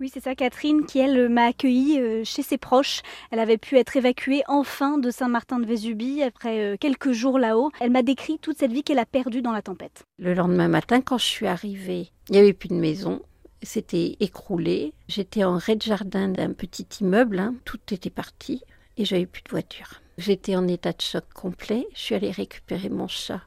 Oui, 0.00 0.10
c'est 0.12 0.22
ça, 0.22 0.34
Catherine, 0.34 0.84
qui 0.84 0.98
elle 0.98 1.28
m'a 1.30 1.44
accueillie 1.44 1.98
euh, 1.98 2.22
chez 2.24 2.42
ses 2.42 2.58
proches. 2.58 3.00
Elle 3.30 3.38
avait 3.38 3.58
pu 3.58 3.78
être 3.78 3.96
évacuée 3.96 4.42
enfin 4.48 4.98
de 4.98 5.10
Saint-Martin-de-Vésubie 5.10 6.22
après 6.22 6.60
euh, 6.60 6.76
quelques 6.78 7.12
jours 7.12 7.38
là-haut. 7.38 7.70
Elle 7.80 7.90
m'a 7.90 8.02
décrit 8.02 8.38
toute 8.38 8.58
cette 8.58 8.72
vie 8.72 8.82
qu'elle 8.82 8.98
a 8.98 9.06
perdue 9.06 9.42
dans 9.42 9.52
la 9.52 9.60
tempête. 9.62 10.04
Le 10.18 10.34
lendemain 10.34 10.68
matin, 10.68 11.00
quand 11.00 11.18
je 11.18 11.26
suis 11.26 11.46
arrivée, 11.46 12.08
il 12.28 12.32
n'y 12.32 12.38
avait 12.38 12.52
plus 12.54 12.68
de 12.68 12.74
maison. 12.74 13.20
C'était 13.62 14.16
écroulé. 14.20 14.92
J'étais 15.08 15.44
en 15.44 15.58
rez-de-jardin 15.58 16.28
d'un 16.28 16.52
petit 16.52 16.86
immeuble. 17.00 17.38
hein. 17.38 17.54
Tout 17.64 17.80
était 17.90 18.10
parti 18.10 18.62
et 18.96 19.04
j'avais 19.04 19.26
plus 19.26 19.42
de 19.42 19.50
voiture. 19.50 20.00
J'étais 20.18 20.56
en 20.56 20.66
état 20.66 20.92
de 20.92 21.00
choc 21.00 21.24
complet. 21.34 21.86
Je 21.94 22.00
suis 22.00 22.14
allée 22.14 22.30
récupérer 22.30 22.88
mon 22.88 23.08
chat 23.08 23.42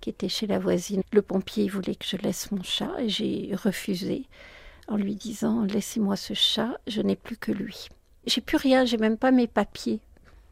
qui 0.00 0.10
était 0.10 0.28
chez 0.28 0.46
la 0.46 0.58
voisine. 0.58 1.02
Le 1.12 1.22
pompier 1.22 1.68
voulait 1.68 1.94
que 1.94 2.06
je 2.06 2.16
laisse 2.16 2.50
mon 2.52 2.62
chat 2.62 2.90
et 3.00 3.08
j'ai 3.08 3.50
refusé 3.54 4.26
en 4.88 4.96
lui 4.96 5.14
disant 5.14 5.62
Laissez-moi 5.64 6.16
ce 6.16 6.34
chat, 6.34 6.78
je 6.86 7.02
n'ai 7.02 7.16
plus 7.16 7.36
que 7.36 7.52
lui. 7.52 7.88
J'ai 8.26 8.40
plus 8.40 8.56
rien, 8.56 8.84
j'ai 8.84 8.98
même 8.98 9.18
pas 9.18 9.30
mes 9.30 9.46
papiers. 9.46 10.00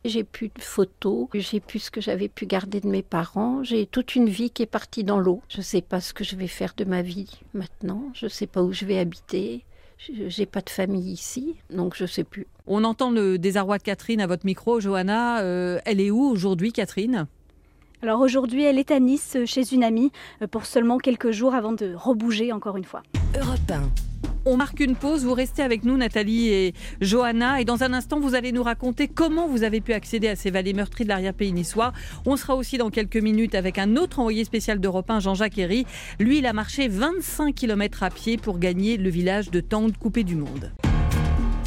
J'ai 0.04 0.24
plus 0.24 0.48
de 0.48 0.60
photos, 0.62 1.26
j'ai 1.34 1.60
plus 1.60 1.80
ce 1.80 1.90
que 1.90 2.00
j'avais 2.00 2.28
pu 2.28 2.46
garder 2.46 2.80
de 2.80 2.86
mes 2.88 3.02
parents, 3.02 3.62
j'ai 3.64 3.84
toute 3.86 4.14
une 4.14 4.28
vie 4.28 4.50
qui 4.50 4.62
est 4.62 4.66
partie 4.66 5.04
dans 5.04 5.18
l'eau. 5.18 5.42
Je 5.48 5.58
ne 5.58 5.62
sais 5.62 5.82
pas 5.82 6.00
ce 6.00 6.14
que 6.14 6.22
je 6.24 6.36
vais 6.36 6.46
faire 6.46 6.72
de 6.76 6.84
ma 6.84 7.02
vie 7.02 7.30
maintenant, 7.52 8.04
je 8.14 8.26
ne 8.26 8.30
sais 8.30 8.46
pas 8.46 8.62
où 8.62 8.72
je 8.72 8.84
vais 8.84 8.98
habiter, 8.98 9.64
Je- 10.00 10.28
j'ai 10.28 10.46
pas 10.46 10.60
de 10.60 10.70
famille 10.70 11.10
ici, 11.10 11.56
donc 11.70 11.96
je 11.96 12.06
sais 12.06 12.22
plus. 12.22 12.46
On 12.68 12.84
entend 12.84 13.10
le 13.10 13.36
désarroi 13.36 13.78
de 13.78 13.82
Catherine 13.82 14.20
à 14.20 14.28
votre 14.28 14.46
micro, 14.46 14.78
Johanna. 14.78 15.40
Euh, 15.42 15.80
elle 15.84 16.00
est 16.00 16.12
où 16.12 16.22
aujourd'hui, 16.22 16.72
Catherine? 16.72 17.26
Alors 18.02 18.20
aujourd'hui, 18.20 18.62
elle 18.62 18.78
est 18.78 18.92
à 18.92 19.00
Nice 19.00 19.34
euh, 19.36 19.44
chez 19.44 19.74
une 19.74 19.82
amie 19.82 20.12
euh, 20.40 20.46
pour 20.46 20.66
seulement 20.66 20.98
quelques 20.98 21.32
jours 21.32 21.54
avant 21.54 21.72
de 21.72 21.94
rebouger 21.96 22.52
encore 22.52 22.76
une 22.76 22.84
fois. 22.84 23.02
Europe 23.36 23.58
1. 23.70 23.82
On 24.44 24.56
marque 24.56 24.80
une 24.80 24.94
pause, 24.94 25.24
vous 25.24 25.34
restez 25.34 25.62
avec 25.62 25.84
nous 25.84 25.96
Nathalie 25.96 26.48
et 26.48 26.74
Johanna 27.00 27.60
et 27.60 27.64
dans 27.64 27.82
un 27.82 27.92
instant 27.92 28.20
vous 28.20 28.34
allez 28.34 28.52
nous 28.52 28.62
raconter 28.62 29.08
comment 29.08 29.48
vous 29.48 29.62
avez 29.62 29.80
pu 29.80 29.92
accéder 29.92 30.28
à 30.28 30.36
ces 30.36 30.50
vallées 30.50 30.72
meurtries 30.72 31.04
de 31.04 31.08
l'arrière-pays 31.08 31.52
niçois. 31.52 31.92
On 32.24 32.36
sera 32.36 32.54
aussi 32.54 32.78
dans 32.78 32.88
quelques 32.88 33.16
minutes 33.16 33.56
avec 33.56 33.78
un 33.78 33.96
autre 33.96 34.20
envoyé 34.20 34.44
spécial 34.44 34.78
d'Europe 34.78 35.10
1, 35.10 35.20
Jean-Jacques 35.20 35.58
Herry. 35.58 35.84
Lui 36.20 36.38
il 36.38 36.46
a 36.46 36.52
marché 36.52 36.88
25 36.88 37.54
km 37.54 38.04
à 38.04 38.10
pied 38.10 38.36
pour 38.36 38.58
gagner 38.58 38.96
le 38.96 39.10
village 39.10 39.50
de 39.50 39.60
Tende 39.60 39.96
coupé 39.98 40.22
du 40.22 40.36
monde. 40.36 40.72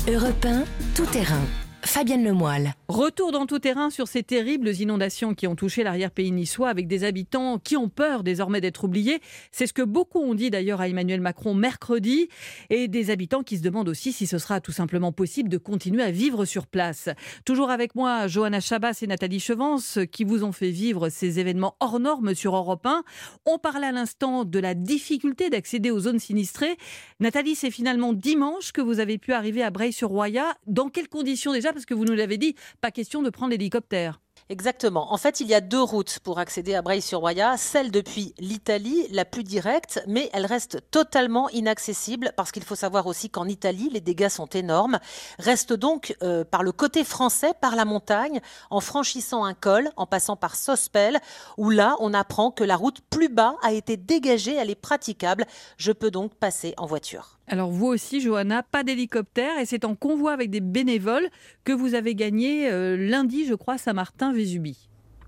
Europe 0.07 0.45
1, 0.45 0.63
tout 0.95 1.05
terrain. 1.05 1.45
Fabienne 1.83 2.23
Lemoyle. 2.23 2.73
Retour 2.87 3.31
dans 3.31 3.45
tout 3.45 3.59
terrain 3.59 3.89
sur 3.89 4.07
ces 4.07 4.23
terribles 4.23 4.69
inondations 4.69 5.33
qui 5.33 5.47
ont 5.47 5.55
touché 5.55 5.83
l'arrière-pays 5.83 6.31
niçois 6.31 6.69
avec 6.69 6.87
des 6.87 7.03
habitants 7.03 7.57
qui 7.57 7.75
ont 7.75 7.89
peur 7.89 8.23
désormais 8.23 8.61
d'être 8.61 8.83
oubliés. 8.83 9.19
C'est 9.51 9.65
ce 9.65 9.73
que 9.73 9.81
beaucoup 9.81 10.19
ont 10.19 10.35
dit 10.35 10.49
d'ailleurs 10.51 10.79
à 10.79 10.87
Emmanuel 10.87 11.21
Macron 11.21 11.53
mercredi 11.53 12.29
et 12.69 12.87
des 12.87 13.09
habitants 13.09 13.43
qui 13.43 13.57
se 13.57 13.63
demandent 13.63 13.89
aussi 13.89 14.13
si 14.13 14.27
ce 14.27 14.37
sera 14.37 14.61
tout 14.61 14.71
simplement 14.71 15.11
possible 15.11 15.49
de 15.49 15.57
continuer 15.57 16.03
à 16.03 16.11
vivre 16.11 16.45
sur 16.45 16.67
place. 16.67 17.09
Toujours 17.45 17.71
avec 17.71 17.95
moi, 17.95 18.27
Johanna 18.27 18.59
Chabas 18.59 18.99
et 19.01 19.07
Nathalie 19.07 19.39
Chevance 19.39 19.99
qui 20.11 20.23
vous 20.23 20.43
ont 20.43 20.51
fait 20.51 20.71
vivre 20.71 21.09
ces 21.09 21.39
événements 21.39 21.75
hors 21.79 21.99
normes 21.99 22.35
sur 22.35 22.55
Europe 22.55 22.85
1. 22.85 23.03
On 23.45 23.57
parlait 23.57 23.87
à 23.87 23.91
l'instant 23.91 24.45
de 24.45 24.59
la 24.59 24.75
difficulté 24.75 25.49
d'accéder 25.49 25.89
aux 25.89 26.01
zones 26.01 26.19
sinistrées. 26.19 26.77
Nathalie, 27.19 27.55
c'est 27.55 27.71
finalement 27.71 28.13
dimanche 28.13 28.71
que 28.71 28.81
vous 28.81 28.99
avez 28.99 29.17
pu 29.17 29.33
arriver 29.33 29.63
à 29.63 29.71
Breil-sur-Roya. 29.71 30.45
Dans 30.67 30.89
quelles 30.89 31.09
conditions 31.09 31.53
déjà 31.53 31.70
Parce 31.73 31.85
que 31.85 31.93
vous 31.93 32.05
nous 32.05 32.13
l'avez 32.15 32.37
dit, 32.37 32.55
pas 32.81 32.91
question 32.91 33.21
de 33.21 33.29
prendre 33.29 33.51
l'hélicoptère. 33.51 34.21
Exactement. 34.51 35.13
En 35.13 35.17
fait, 35.17 35.39
il 35.39 35.47
y 35.47 35.53
a 35.53 35.61
deux 35.61 35.81
routes 35.81 36.19
pour 36.19 36.37
accéder 36.37 36.75
à 36.75 36.81
Breil-sur-Roya. 36.81 37.55
Celle 37.55 37.89
depuis 37.89 38.33
l'Italie, 38.37 39.07
la 39.09 39.23
plus 39.23 39.43
directe, 39.43 40.03
mais 40.07 40.29
elle 40.33 40.45
reste 40.45 40.79
totalement 40.91 41.47
inaccessible 41.51 42.33
parce 42.35 42.51
qu'il 42.51 42.63
faut 42.63 42.75
savoir 42.75 43.07
aussi 43.07 43.29
qu'en 43.29 43.47
Italie, 43.47 43.89
les 43.93 44.01
dégâts 44.01 44.27
sont 44.27 44.47
énormes. 44.47 44.99
Reste 45.39 45.71
donc 45.71 46.17
euh, 46.21 46.43
par 46.43 46.63
le 46.63 46.73
côté 46.73 47.05
français, 47.05 47.53
par 47.61 47.77
la 47.77 47.85
montagne, 47.85 48.41
en 48.69 48.81
franchissant 48.81 49.45
un 49.45 49.53
col, 49.53 49.89
en 49.95 50.05
passant 50.05 50.35
par 50.35 50.57
Sospel, 50.57 51.19
où 51.57 51.69
là, 51.69 51.95
on 52.01 52.13
apprend 52.13 52.51
que 52.51 52.65
la 52.65 52.75
route 52.75 52.99
plus 53.09 53.29
bas 53.29 53.55
a 53.63 53.71
été 53.71 53.95
dégagée, 53.95 54.55
elle 54.55 54.69
est 54.69 54.75
praticable. 54.75 55.45
Je 55.77 55.93
peux 55.93 56.11
donc 56.11 56.35
passer 56.35 56.73
en 56.75 56.87
voiture. 56.87 57.37
Alors 57.47 57.69
vous 57.69 57.87
aussi, 57.87 58.21
Johanna, 58.21 58.63
pas 58.63 58.83
d'hélicoptère 58.83 59.57
et 59.59 59.65
c'est 59.65 59.83
en 59.83 59.93
convoi 59.93 60.31
avec 60.31 60.49
des 60.49 60.61
bénévoles 60.61 61.27
que 61.65 61.73
vous 61.73 61.95
avez 61.95 62.15
gagné 62.15 62.71
euh, 62.71 62.95
lundi, 62.95 63.45
je 63.45 63.55
crois, 63.55 63.77
Saint-Martin-Vésubie. 64.21 64.77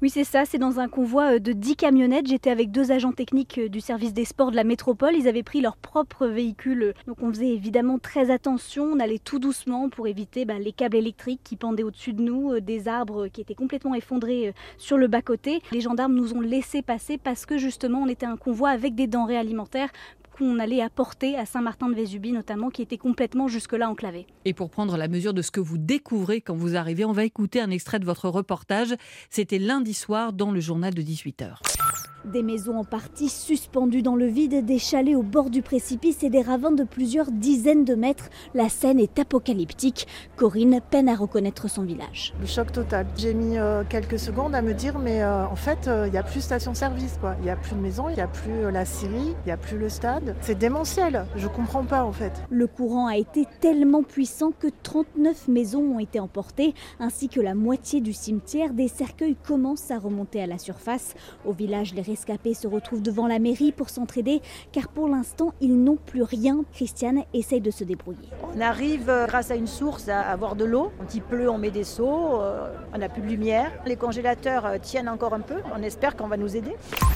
Oui, 0.04 0.10
c'est 0.10 0.26
ça, 0.26 0.44
c'est 0.46 0.58
dans 0.58 0.80
un 0.80 0.90
convoi 0.90 1.40
de 1.40 1.54
10 1.54 1.78
camionnettes. 1.78 2.28
J'étais 2.28 2.52
avec 2.52 2.72
deux 2.72 2.92
agents 2.92 3.14
techniques 3.14 3.60
du 3.60 3.80
service 3.80 4.14
des 4.14 4.26
sports 4.26 4.52
de 4.52 4.56
la 4.56 4.66
métropole. 4.66 5.16
Ils 5.16 5.28
avaient 5.30 5.44
pris 5.44 5.62
leur 5.62 5.78
propre 5.78 6.28
véhicule. 6.28 6.94
Donc 7.08 7.24
on 7.24 7.30
faisait 7.30 7.50
évidemment 7.50 7.98
très 7.98 8.30
attention. 8.30 8.84
On 8.84 9.00
allait 9.00 9.20
tout 9.20 9.40
doucement 9.40 9.90
pour 9.90 10.08
éviter 10.08 10.46
bah, 10.46 10.60
les 10.60 10.74
câbles 10.74 10.98
électriques 10.98 11.40
qui 11.44 11.56
pendaient 11.56 11.84
au-dessus 11.84 12.14
de 12.14 12.22
nous, 12.22 12.60
des 12.60 12.88
arbres 12.88 13.30
qui 13.30 13.42
étaient 13.42 13.56
complètement 13.56 13.96
effondrés 13.96 14.54
sur 14.78 14.98
le 14.98 15.08
bas-côté. 15.08 15.62
Les 15.72 15.82
gendarmes 15.82 16.14
nous 16.14 16.34
ont 16.34 16.42
laissé 16.42 16.82
passer 16.82 17.18
parce 17.18 17.46
que 17.46 17.58
justement 17.58 18.00
on 18.00 18.08
était 18.08 18.26
un 18.26 18.38
convoi 18.38 18.70
avec 18.70 18.94
des 18.96 19.08
denrées 19.08 19.38
alimentaires 19.38 19.90
qu'on 20.34 20.60
allait 20.60 20.82
apporter 20.82 21.38
à 21.38 21.46
Saint-Martin-de-Vésubie 21.46 22.32
notamment, 22.32 22.70
qui 22.70 22.82
était 22.82 22.98
complètement 22.98 23.48
jusque-là 23.48 23.90
enclavé. 23.90 24.28
Et 24.46 24.54
pour 24.54 24.70
prendre 24.70 24.98
la 24.98 25.08
mesure 25.08 25.34
de 25.34 25.42
ce 25.42 25.52
que 25.52 25.60
vous 25.60 25.78
découvrez 25.78 26.42
quand 26.42 26.56
vous 26.56 26.76
arrivez, 26.76 27.06
on 27.06 27.14
va 27.14 27.24
écouter 27.24 27.62
un 27.62 27.70
extrait 27.70 28.00
de 28.00 28.06
votre 28.06 28.30
reportage. 28.30 28.96
C'était 29.30 29.60
lundi 29.60 29.94
soir 29.94 30.34
dans 30.34 30.52
le 30.52 30.60
journal 30.60 30.94
de 30.94 31.02
18h. 31.02 31.83
Des 32.26 32.42
maisons 32.42 32.78
en 32.78 32.86
partie 32.86 33.28
suspendues 33.28 34.02
dans 34.02 34.16
le 34.16 34.28
vide, 34.28 34.64
des 34.64 34.80
chalets 34.80 35.18
au 35.18 35.24
bord 35.24 35.50
du 35.50 35.62
précipice 35.62 36.24
et 36.24 36.30
des 36.30 36.42
ravins 36.42 36.72
de 36.72 36.86
plusieurs 36.86 37.30
dizaines 37.32 37.84
de 37.84 37.96
mètres. 37.96 38.30
La 38.54 38.70
scène 38.70 38.98
est 38.98 39.20
apocalyptique. 39.20 40.08
Corinne 40.38 40.80
peine 40.90 41.10
à 41.10 41.16
reconnaître 41.16 41.70
son 41.70 41.84
village. 41.84 42.34
Le 42.40 42.46
choc 42.46 42.72
total. 42.72 43.08
J'ai 43.18 43.34
mis 43.34 43.58
euh, 43.58 43.84
quelques 43.90 44.20
secondes 44.20 44.56
à 44.56 44.62
me 44.62 44.74
dire, 44.74 45.00
mais 45.00 45.22
euh, 45.22 45.46
en 45.46 45.58
fait, 45.58 45.90
euh, 45.90 46.08
il 46.08 46.12
n'y 46.12 46.18
a 46.18 46.24
plus 46.24 46.40
station-service. 46.40 47.20
Il 47.40 47.44
n'y 47.44 47.50
a 47.50 47.58
plus 47.58 47.76
de 47.76 47.82
maison, 47.82 48.08
il 48.08 48.16
n'y 48.16 48.22
a 48.22 48.28
plus 48.28 48.72
la 48.72 48.86
Syrie, 48.86 49.36
il 49.44 49.46
n'y 49.48 49.52
a 49.52 49.58
plus 49.58 49.78
le 49.78 49.90
stade. 49.90 50.34
C'est 50.40 50.58
démentiel. 50.58 51.26
Je 51.36 51.50
comprends 51.50 51.84
pas 51.84 52.06
en 52.06 52.14
fait. 52.14 52.32
Le 52.50 52.68
courant 52.68 53.08
a 53.08 53.18
été 53.18 53.46
tellement 53.60 54.04
puissant 54.04 54.52
que 54.58 54.68
39 54.84 55.50
maisons 55.50 55.96
ont 55.96 56.00
été 56.00 56.22
emportées, 56.22 56.74
ainsi 57.02 57.28
que 57.28 57.42
la 57.42 57.54
moitié 57.54 58.00
du 58.00 58.14
cimetière. 58.14 58.74
Des 58.74 58.88
cercueils 58.88 59.36
commencent 59.36 59.92
à 59.92 60.00
remonter 60.00 60.42
à 60.42 60.48
la 60.48 60.58
surface. 60.58 61.16
Au 61.44 61.52
village, 61.52 61.94
les 61.94 62.13
rescapés 62.14 62.54
se 62.54 62.68
retrouvent 62.68 63.02
devant 63.02 63.26
la 63.26 63.40
mairie 63.40 63.72
pour 63.72 63.90
s'entraider 63.90 64.40
car 64.72 64.88
pour 64.88 65.08
l'instant 65.08 65.54
ils 65.62 65.76
n'ont 65.76 65.98
plus 65.98 66.22
rien. 66.22 66.64
Christiane 66.74 67.24
essaye 67.34 67.60
de 67.60 67.72
se 67.72 67.84
débrouiller. 67.84 68.30
On 68.56 68.62
arrive 68.62 69.10
euh, 69.10 69.26
grâce 69.26 69.50
à 69.50 69.56
une 69.56 69.66
source 69.66 70.10
à 70.10 70.22
avoir 70.22 70.56
de 70.56 70.64
l'eau. 70.64 70.92
Quand 71.00 71.16
il 71.16 71.24
pleut 71.24 71.50
on 71.50 71.58
met 71.58 71.72
des 71.72 71.84
seaux, 71.84 72.40
euh, 72.40 72.70
on 72.94 73.00
n'a 73.00 73.10
plus 73.10 73.24
de 73.24 73.28
lumière. 73.28 73.72
Les 73.88 73.96
congélateurs 73.96 74.66
euh, 74.66 74.78
tiennent 74.80 75.10
encore 75.10 75.34
un 75.34 75.40
peu. 75.40 75.56
On 75.76 75.82
espère 75.82 76.16
qu'on 76.16 76.28
va 76.28 76.38
nous 76.38 76.56
aider. 76.56 76.74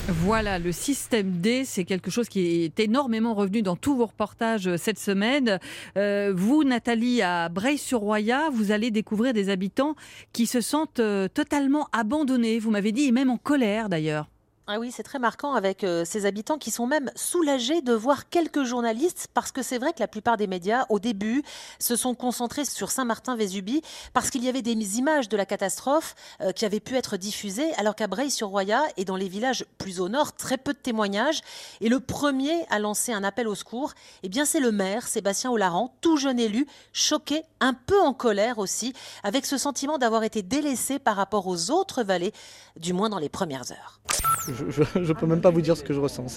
Voilà, 0.07 0.57
le 0.57 0.71
système 0.71 1.29
D, 1.33 1.63
c'est 1.63 1.85
quelque 1.85 2.09
chose 2.09 2.27
qui 2.27 2.63
est 2.63 2.79
énormément 2.79 3.35
revenu 3.35 3.61
dans 3.61 3.75
tous 3.75 3.95
vos 3.95 4.07
reportages 4.07 4.75
cette 4.77 4.99
semaine. 4.99 5.59
vous, 5.95 6.63
Nathalie, 6.63 7.21
à 7.21 7.49
Breil-sur-Roya, 7.49 8.49
vous 8.51 8.71
allez 8.71 8.89
découvrir 8.89 9.33
des 9.33 9.49
habitants 9.49 9.95
qui 10.31 10.45
se 10.45 10.61
sentent 10.61 11.01
totalement 11.33 11.89
abandonnés, 11.91 12.59
vous 12.59 12.71
m'avez 12.71 12.93
dit, 12.93 13.03
et 13.03 13.11
même 13.11 13.29
en 13.29 13.37
colère 13.37 13.89
d'ailleurs. 13.89 14.27
Ah 14.69 14.79
oui, 14.79 14.91
c'est 14.91 15.03
très 15.03 15.17
marquant 15.17 15.53
avec 15.53 15.85
euh, 15.85 16.03
ces 16.03 16.25
habitants 16.25 16.57
qui 16.57 16.71
sont 16.71 16.87
même 16.87 17.09
soulagés 17.15 17.81
de 17.81 17.93
voir 17.93 18.27
quelques 18.27 18.65
journalistes 18.65 19.29
parce 19.33 19.53
que 19.53 19.61
c'est 19.61 19.77
vrai 19.77 19.93
que 19.93 20.01
la 20.01 20.09
plupart 20.09 20.35
des 20.35 20.45
médias, 20.45 20.85
au 20.89 20.99
début, 20.99 21.41
se 21.79 21.95
sont 21.95 22.13
concentrés 22.15 22.65
sur 22.65 22.91
Saint-Martin-Vésubie 22.91 23.81
parce 24.11 24.29
qu'il 24.29 24.43
y 24.43 24.49
avait 24.49 24.61
des 24.61 24.97
images 24.97 25.29
de 25.29 25.37
la 25.37 25.45
catastrophe 25.45 26.15
euh, 26.41 26.51
qui 26.51 26.65
avaient 26.65 26.81
pu 26.81 26.97
être 26.97 27.15
diffusées, 27.15 27.73
alors 27.75 27.95
qu'à 27.95 28.07
Breil-sur-Roya 28.07 28.81
et 28.97 29.05
dans 29.05 29.15
les 29.15 29.29
villages 29.29 29.63
plus 29.77 30.01
au 30.01 30.09
nord, 30.09 30.35
très 30.35 30.57
peu 30.57 30.73
de 30.73 30.79
témoignages. 30.79 31.39
Et 31.79 31.87
le 31.87 32.01
premier 32.01 32.65
à 32.69 32.79
lancer 32.79 33.13
un 33.13 33.23
appel 33.23 33.47
au 33.47 33.55
secours, 33.55 33.93
eh 34.23 34.27
bien, 34.27 34.43
c'est 34.43 34.59
le 34.59 34.73
maire 34.73 35.07
Sébastien 35.07 35.49
Olaran, 35.49 35.93
tout 36.01 36.17
jeune 36.17 36.41
élu, 36.41 36.67
choqué, 36.91 37.43
un 37.61 37.73
peu 37.73 38.01
en 38.01 38.13
colère 38.13 38.57
aussi, 38.57 38.91
avec 39.23 39.45
ce 39.45 39.57
sentiment 39.57 39.97
d'avoir 39.97 40.25
été 40.25 40.41
délaissé 40.41 40.99
par 40.99 41.15
rapport 41.15 41.47
aux 41.47 41.71
autres 41.71 42.03
vallées, 42.03 42.33
du 42.75 42.91
moins 42.91 43.07
dans 43.07 43.19
les 43.19 43.29
premières 43.29 43.71
heures 43.71 44.01
je 44.47 44.99
ne 44.99 45.13
peux 45.13 45.25
même 45.27 45.41
pas 45.41 45.49
vous 45.49 45.61
dire 45.61 45.75
ce 45.77 45.83
que 45.83 45.93
je 45.93 45.99
ressens. 45.99 46.27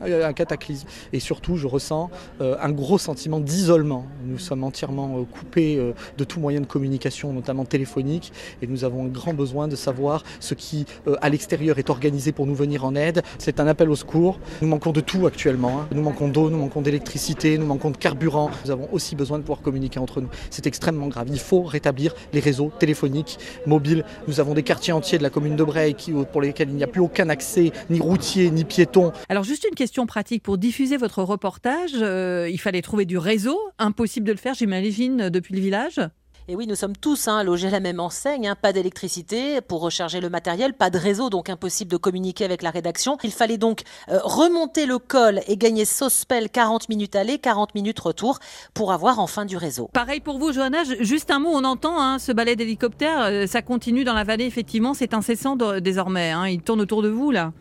Un 0.00 0.32
cataclysme. 0.32 0.86
Et 1.12 1.20
surtout, 1.20 1.56
je 1.56 1.66
ressens 1.66 2.10
euh, 2.40 2.56
un 2.60 2.70
gros 2.70 2.98
sentiment 2.98 3.40
d'isolement. 3.40 4.06
Nous 4.24 4.38
sommes 4.38 4.64
entièrement 4.64 5.18
euh, 5.18 5.24
coupés 5.24 5.76
euh, 5.76 5.92
de 6.18 6.24
tout 6.24 6.40
moyen 6.40 6.60
de 6.60 6.66
communication, 6.66 7.32
notamment 7.32 7.64
téléphonique, 7.64 8.32
et 8.62 8.66
nous 8.66 8.84
avons 8.84 9.04
un 9.04 9.08
grand 9.08 9.34
besoin 9.34 9.68
de 9.68 9.76
savoir 9.76 10.22
ce 10.40 10.54
qui, 10.54 10.86
à 11.20 11.28
l'extérieur, 11.28 11.78
est 11.78 11.90
organisé 11.90 12.32
pour 12.32 12.46
nous 12.46 12.54
venir 12.54 12.84
en 12.84 12.94
aide. 12.94 13.22
C'est 13.38 13.60
un 13.60 13.66
appel 13.66 13.90
au 13.90 13.96
secours. 13.96 14.38
Nous 14.62 14.68
manquons 14.68 14.92
de 14.92 15.00
tout 15.00 15.26
actuellement. 15.26 15.80
Hein. 15.80 15.88
Nous 15.92 16.02
manquons 16.02 16.28
d'eau, 16.28 16.50
nous 16.50 16.58
manquons 16.58 16.82
d'électricité, 16.82 17.58
nous 17.58 17.66
manquons 17.66 17.90
de 17.90 17.96
carburant. 17.96 18.50
Nous 18.64 18.70
avons 18.70 18.88
aussi 18.92 19.16
besoin 19.16 19.38
de 19.38 19.42
pouvoir 19.42 19.60
communiquer 19.60 19.98
entre 19.98 20.20
nous. 20.20 20.28
C'est 20.50 20.66
extrêmement 20.66 21.08
grave. 21.08 21.28
Il 21.30 21.38
faut 21.38 21.62
rétablir 21.62 22.14
les 22.32 22.40
réseaux 22.40 22.70
téléphoniques, 22.78 23.38
mobiles. 23.66 24.04
Nous 24.28 24.40
avons 24.40 24.54
des 24.54 24.62
quartiers 24.62 24.92
entiers 24.92 25.18
de 25.18 25.22
la 25.22 25.30
commune 25.30 25.56
de 25.56 25.64
Breil 25.64 25.96
pour 26.32 26.40
lesquels 26.40 26.68
il 26.68 26.76
n'y 26.76 26.84
a 26.84 26.88
plus 26.88 27.00
aucun 27.00 27.28
accès, 27.28 27.72
ni 27.90 28.00
routier, 28.00 28.50
ni 28.50 28.64
piéton. 28.64 29.12
Alors 29.28 29.44
juste 29.44 29.66
une 29.68 29.74
question 29.74 29.85
question 29.86 30.04
pratique. 30.04 30.42
Pour 30.42 30.58
diffuser 30.58 30.96
votre 30.96 31.22
reportage, 31.22 31.92
euh, 31.94 32.50
il 32.50 32.58
fallait 32.58 32.82
trouver 32.82 33.04
du 33.04 33.18
réseau. 33.18 33.56
Impossible 33.78 34.26
de 34.26 34.32
le 34.32 34.38
faire, 34.38 34.52
j'imagine, 34.54 35.28
depuis 35.28 35.54
le 35.54 35.60
village 35.60 36.00
et 36.48 36.54
oui, 36.54 36.68
nous 36.68 36.76
sommes 36.76 36.96
tous 36.96 37.26
hein, 37.26 37.42
logés 37.42 37.66
à 37.66 37.72
la 37.72 37.80
même 37.80 37.98
enseigne, 37.98 38.46
hein. 38.46 38.54
pas 38.54 38.72
d'électricité 38.72 39.60
pour 39.60 39.80
recharger 39.80 40.20
le 40.20 40.30
matériel, 40.30 40.74
pas 40.74 40.90
de 40.90 40.98
réseau, 40.98 41.28
donc 41.28 41.50
impossible 41.50 41.90
de 41.90 41.96
communiquer 41.96 42.44
avec 42.44 42.62
la 42.62 42.70
rédaction. 42.70 43.18
Il 43.24 43.32
fallait 43.32 43.58
donc 43.58 43.82
euh, 44.08 44.20
remonter 44.22 44.86
le 44.86 44.98
col 44.98 45.40
et 45.48 45.56
gagner 45.56 45.84
Sospel 45.84 46.48
40 46.48 46.88
minutes 46.88 47.16
aller, 47.16 47.38
40 47.38 47.74
minutes 47.74 47.98
retour 47.98 48.38
pour 48.74 48.92
avoir 48.92 49.18
enfin 49.18 49.44
du 49.44 49.56
réseau. 49.56 49.90
Pareil 49.92 50.20
pour 50.20 50.38
vous, 50.38 50.52
Johanna, 50.52 50.84
juste 51.00 51.32
un 51.32 51.40
mot, 51.40 51.50
on 51.52 51.64
entend 51.64 52.00
hein, 52.00 52.20
ce 52.20 52.30
balai 52.30 52.54
d'hélicoptère, 52.54 53.22
euh, 53.22 53.46
ça 53.48 53.60
continue 53.60 54.04
dans 54.04 54.14
la 54.14 54.22
vallée, 54.22 54.44
effectivement, 54.44 54.94
c'est 54.94 55.14
incessant 55.14 55.56
désormais, 55.56 56.32
il 56.52 56.62
tourne 56.62 56.80
autour 56.80 57.02
de 57.02 57.08
vous 57.08 57.32
là. 57.32 57.52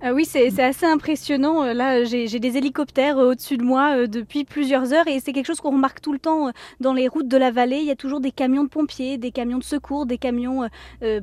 Ah 0.00 0.14
oui, 0.14 0.24
c'est 0.24 0.62
assez 0.62 0.86
impressionnant. 0.86 1.64
Euh, 1.64 1.74
là, 1.74 2.04
j'ai 2.04 2.28
des 2.38 2.56
hélicoptères 2.56 3.18
euh, 3.18 3.32
au-dessus 3.32 3.56
de 3.56 3.64
moi 3.64 3.96
euh, 3.96 4.06
depuis 4.06 4.44
plusieurs 4.44 4.92
heures 4.92 5.08
et 5.08 5.18
c'est 5.18 5.32
quelque 5.32 5.46
chose 5.46 5.60
qu'on 5.60 5.72
remarque 5.72 6.00
tout 6.00 6.12
le 6.12 6.20
temps 6.20 6.52
dans 6.78 6.92
les 6.92 7.08
routes 7.08 7.26
de 7.26 7.36
la 7.36 7.50
vallée. 7.50 7.78
Il 7.78 7.84
y 7.84 7.90
a 7.90 7.96
toujours 7.96 8.20
des 8.20 8.30
camions 8.30 8.62
de 8.62 8.68
pompiers, 8.68 9.18
des 9.18 9.32
camions 9.32 9.58
de 9.58 9.64
secours, 9.64 10.06
des 10.06 10.18
camions 10.18 10.68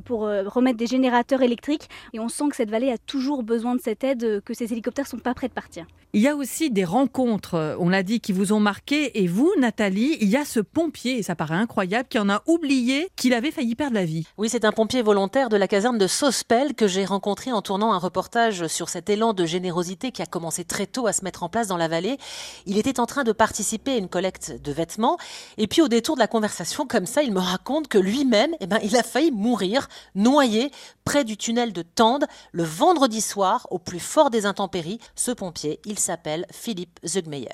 pour 0.04 0.20
remettre 0.20 0.76
des 0.76 0.86
générateurs 0.86 1.42
électriques. 1.42 1.88
Et 2.12 2.20
on 2.20 2.28
sent 2.28 2.44
que 2.50 2.56
cette 2.56 2.70
vallée 2.70 2.90
a 2.90 2.98
toujours 2.98 3.42
besoin 3.42 3.74
de 3.74 3.80
cette 3.80 4.04
aide, 4.04 4.42
que 4.44 4.52
ces 4.52 4.72
hélicoptères 4.72 5.06
sont 5.06 5.18
pas 5.18 5.34
prêts 5.34 5.48
de 5.48 5.52
partir. 5.52 5.86
Il 6.12 6.22
y 6.22 6.28
a 6.28 6.36
aussi 6.36 6.70
des 6.70 6.84
rencontres, 6.84 7.76
on 7.78 7.88
l'a 7.88 8.02
dit, 8.02 8.20
qui 8.20 8.32
vous 8.32 8.52
ont 8.52 8.60
marqué. 8.60 9.22
Et 9.22 9.26
vous, 9.26 9.52
Nathalie, 9.58 10.16
il 10.20 10.28
y 10.28 10.36
a 10.36 10.44
ce 10.44 10.60
pompier, 10.60 11.18
et 11.18 11.22
ça 11.22 11.34
paraît 11.34 11.56
incroyable, 11.56 12.08
qui 12.08 12.18
en 12.18 12.28
a 12.28 12.42
oublié 12.46 13.08
qu'il 13.16 13.34
avait 13.34 13.50
failli 13.50 13.74
perdre 13.74 13.94
la 13.94 14.04
vie. 14.04 14.26
Oui, 14.38 14.48
c'est 14.48 14.64
un 14.64 14.72
pompier 14.72 15.02
volontaire 15.02 15.48
de 15.48 15.56
la 15.56 15.68
caserne 15.68 15.98
de 15.98 16.06
Sospel 16.06 16.74
que 16.74 16.86
j'ai 16.86 17.04
rencontré 17.04 17.52
en 17.52 17.62
tournant 17.62 17.92
un 17.92 17.98
reportage 17.98 18.65
sur 18.68 18.88
cet 18.88 19.10
élan 19.10 19.32
de 19.32 19.44
générosité 19.44 20.12
qui 20.12 20.22
a 20.22 20.26
commencé 20.26 20.64
très 20.64 20.86
tôt 20.86 21.06
à 21.06 21.12
se 21.12 21.24
mettre 21.24 21.42
en 21.42 21.48
place 21.48 21.68
dans 21.68 21.76
la 21.76 21.88
vallée. 21.88 22.18
Il 22.66 22.78
était 22.78 23.00
en 23.00 23.06
train 23.06 23.24
de 23.24 23.32
participer 23.32 23.92
à 23.92 23.96
une 23.96 24.08
collecte 24.08 24.60
de 24.62 24.72
vêtements. 24.72 25.18
Et 25.58 25.66
puis 25.66 25.82
au 25.82 25.88
détour 25.88 26.14
de 26.16 26.20
la 26.20 26.28
conversation, 26.28 26.86
comme 26.88 27.06
ça, 27.06 27.22
il 27.22 27.32
me 27.32 27.40
raconte 27.40 27.88
que 27.88 27.98
lui-même, 27.98 28.54
eh 28.60 28.66
ben, 28.66 28.78
il 28.82 28.96
a 28.96 29.02
failli 29.02 29.30
mourir, 29.30 29.88
noyé, 30.14 30.70
près 31.04 31.24
du 31.24 31.36
tunnel 31.36 31.72
de 31.72 31.82
Tende, 31.82 32.26
le 32.52 32.64
vendredi 32.64 33.20
soir, 33.20 33.66
au 33.70 33.78
plus 33.78 34.00
fort 34.00 34.30
des 34.30 34.46
intempéries. 34.46 34.98
Ce 35.14 35.30
pompier, 35.30 35.80
il 35.84 35.98
s'appelle 35.98 36.46
Philippe 36.50 36.98
Zugmeyer. 37.06 37.48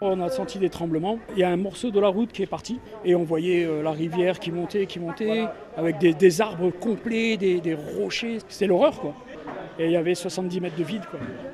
On 0.00 0.20
a 0.20 0.28
senti 0.28 0.58
des 0.58 0.68
tremblements. 0.68 1.18
Il 1.32 1.38
y 1.38 1.44
a 1.44 1.48
un 1.48 1.56
morceau 1.56 1.90
de 1.90 1.98
la 1.98 2.08
route 2.08 2.30
qui 2.30 2.42
est 2.42 2.46
parti 2.46 2.78
et 3.04 3.14
on 3.14 3.24
voyait 3.24 3.64
euh, 3.64 3.82
la 3.82 3.92
rivière 3.92 4.38
qui 4.38 4.50
montait, 4.50 4.86
qui 4.86 4.98
montait, 4.98 5.46
avec 5.76 5.98
des, 5.98 6.40
arbres 6.40 6.70
complets, 6.70 7.36
des, 7.36 7.60
des 7.60 7.74
rochers. 7.74 8.38
C'était 8.48 8.66
l'horreur, 8.66 9.00
quoi 9.00 9.14
et 9.78 9.86
il 9.86 9.90
y 9.90 9.96
avait 9.96 10.14
70 10.14 10.60
mètres 10.60 10.76
de 10.76 10.84
vide. 10.84 11.02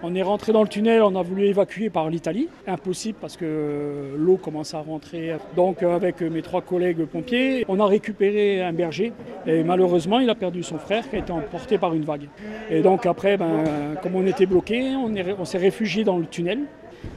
On 0.03 0.15
est 0.15 0.23
rentré 0.23 0.53
dans 0.53 0.63
le 0.63 0.69
tunnel, 0.69 1.03
on 1.03 1.17
a 1.17 1.23
voulu 1.23 1.47
évacuer 1.47 1.91
par 1.91 2.11
l'Italie. 2.11 2.49
Impossible 2.67 3.19
parce 3.21 3.37
que 3.37 4.15
l'eau 4.17 4.37
commence 4.37 4.75
à 4.75 4.81
rentrer. 4.81 5.33
Donc 5.57 5.83
avec 5.83 6.21
mes 6.21 6.43
trois 6.43 6.63
collègues 6.63 7.05
pompiers, 7.07 7.65
on 7.69 7.81
a 7.81 7.87
récupéré 7.87 8.63
un 8.63 8.73
berger 8.73 9.13
et 9.47 9.63
malheureusement 9.63 10.19
il 10.19 10.29
a 10.29 10.35
perdu 10.35 10.63
son 10.63 10.79
frère 10.79 11.09
qui 11.09 11.17
a 11.17 11.19
été 11.21 11.33
emporté 11.33 11.79
par 11.79 11.95
une 11.95 12.05
vague. 12.05 12.29
Et 12.71 12.83
donc 12.83 13.07
après, 13.07 13.37
ben, 13.37 13.65
comme 14.03 14.17
on 14.17 14.27
était 14.27 14.47
bloqué, 14.47 14.95
on, 14.95 15.13
on 15.39 15.45
s'est 15.45 15.59
réfugié 15.59 16.05
dans 16.05 16.19
le 16.19 16.27
tunnel. 16.27 16.61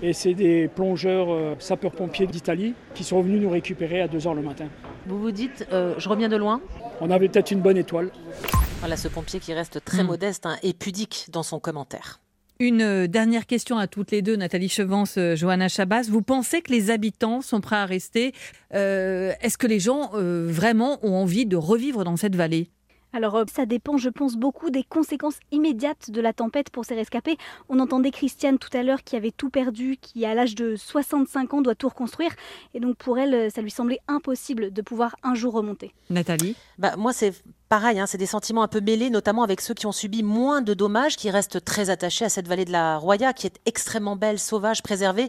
Et 0.01 0.13
c'est 0.13 0.33
des 0.33 0.69
plongeurs 0.69 1.27
euh, 1.29 1.55
sapeurs-pompiers 1.59 2.27
d'Italie 2.27 2.73
qui 2.93 3.03
sont 3.03 3.21
venus 3.21 3.41
nous 3.41 3.49
récupérer 3.49 4.01
à 4.01 4.07
2h 4.07 4.35
le 4.35 4.41
matin. 4.41 4.65
Vous 5.05 5.19
vous 5.19 5.31
dites, 5.31 5.67
euh, 5.73 5.93
je 5.97 6.07
reviens 6.07 6.29
de 6.29 6.37
loin? 6.37 6.61
On 7.01 7.11
avait 7.11 7.27
peut-être 7.27 7.51
une 7.51 7.59
bonne 7.59 7.77
étoile. 7.77 8.09
Voilà 8.83 8.97
ce 8.97 9.07
pompier 9.07 9.39
qui 9.39 9.53
reste 9.53 9.81
très 9.85 10.03
hmm. 10.03 10.07
modeste 10.07 10.45
hein, 10.45 10.57
et 10.61 10.73
pudique 10.73 11.27
dans 11.31 11.41
son 11.41 11.57
commentaire. 11.57 12.19
Une 12.59 12.81
euh, 12.81 13.07
dernière 13.07 13.45
question 13.45 13.77
à 13.77 13.87
toutes 13.87 14.11
les 14.11 14.21
deux, 14.21 14.35
Nathalie 14.35 14.67
Chevance, 14.67 15.15
euh, 15.17 15.37
Johanna 15.37 15.69
Chabas. 15.69 16.09
Vous 16.09 16.21
pensez 16.21 16.61
que 16.61 16.69
les 16.69 16.91
habitants 16.91 17.39
sont 17.39 17.61
prêts 17.61 17.77
à 17.77 17.85
rester 17.85 18.33
euh, 18.73 19.31
Est-ce 19.39 19.57
que 19.57 19.67
les 19.67 19.79
gens 19.79 20.11
vraiment 20.11 20.99
ont 21.01 21.13
envie 21.13 21.45
de 21.45 21.55
revivre 21.55 22.03
dans 22.03 22.17
cette 22.17 22.35
vallée? 22.35 22.71
Alors 23.13 23.41
ça 23.49 23.65
dépend, 23.65 23.95
je 23.95 24.09
pense, 24.09 24.35
beaucoup 24.35 24.69
des 24.69 24.83
conséquences 24.83 25.39
immédiates 25.51 26.11
de 26.11 26.19
la 26.19 26.33
tempête 26.33 26.69
pour 26.69 26.83
ces 26.83 26.95
rescapés. 26.95 27.37
On 27.69 27.79
entendait 27.79 28.11
Christiane 28.11 28.57
tout 28.57 28.75
à 28.75 28.83
l'heure 28.83 29.03
qui 29.03 29.15
avait 29.15 29.31
tout 29.31 29.49
perdu, 29.49 29.97
qui 30.01 30.25
à 30.25 30.33
l'âge 30.33 30.55
de 30.55 30.75
65 30.75 31.53
ans 31.53 31.61
doit 31.61 31.75
tout 31.75 31.87
reconstruire. 31.87 32.31
Et 32.73 32.81
donc 32.81 32.97
pour 32.97 33.17
elle, 33.17 33.49
ça 33.49 33.61
lui 33.61 33.71
semblait 33.71 33.99
impossible 34.09 34.73
de 34.73 34.81
pouvoir 34.81 35.15
un 35.23 35.35
jour 35.35 35.53
remonter. 35.53 35.93
Nathalie? 36.09 36.55
Bah, 36.79 36.95
Moi, 36.97 37.13
c'est 37.13 37.43
pareil, 37.73 37.99
hein, 37.99 38.05
c'est 38.05 38.19
des 38.19 38.27
sentiments 38.27 38.61
un 38.61 38.67
peu 38.67 38.81
mêlés, 38.81 39.09
notamment 39.09 39.41
avec 39.41 39.59
ceux 39.59 39.73
qui 39.73 39.87
ont 39.87 39.91
subi 39.91 40.21
moins 40.21 40.61
de 40.61 40.75
dommages, 40.75 41.17
qui 41.17 41.31
restent 41.31 41.65
très 41.65 41.89
attachés 41.89 42.23
à 42.23 42.29
cette 42.29 42.47
vallée 42.47 42.65
de 42.65 42.71
la 42.71 42.99
Roya, 42.99 43.33
qui 43.33 43.47
est 43.47 43.59
extrêmement 43.65 44.15
belle, 44.15 44.37
sauvage, 44.37 44.83
préservée. 44.83 45.27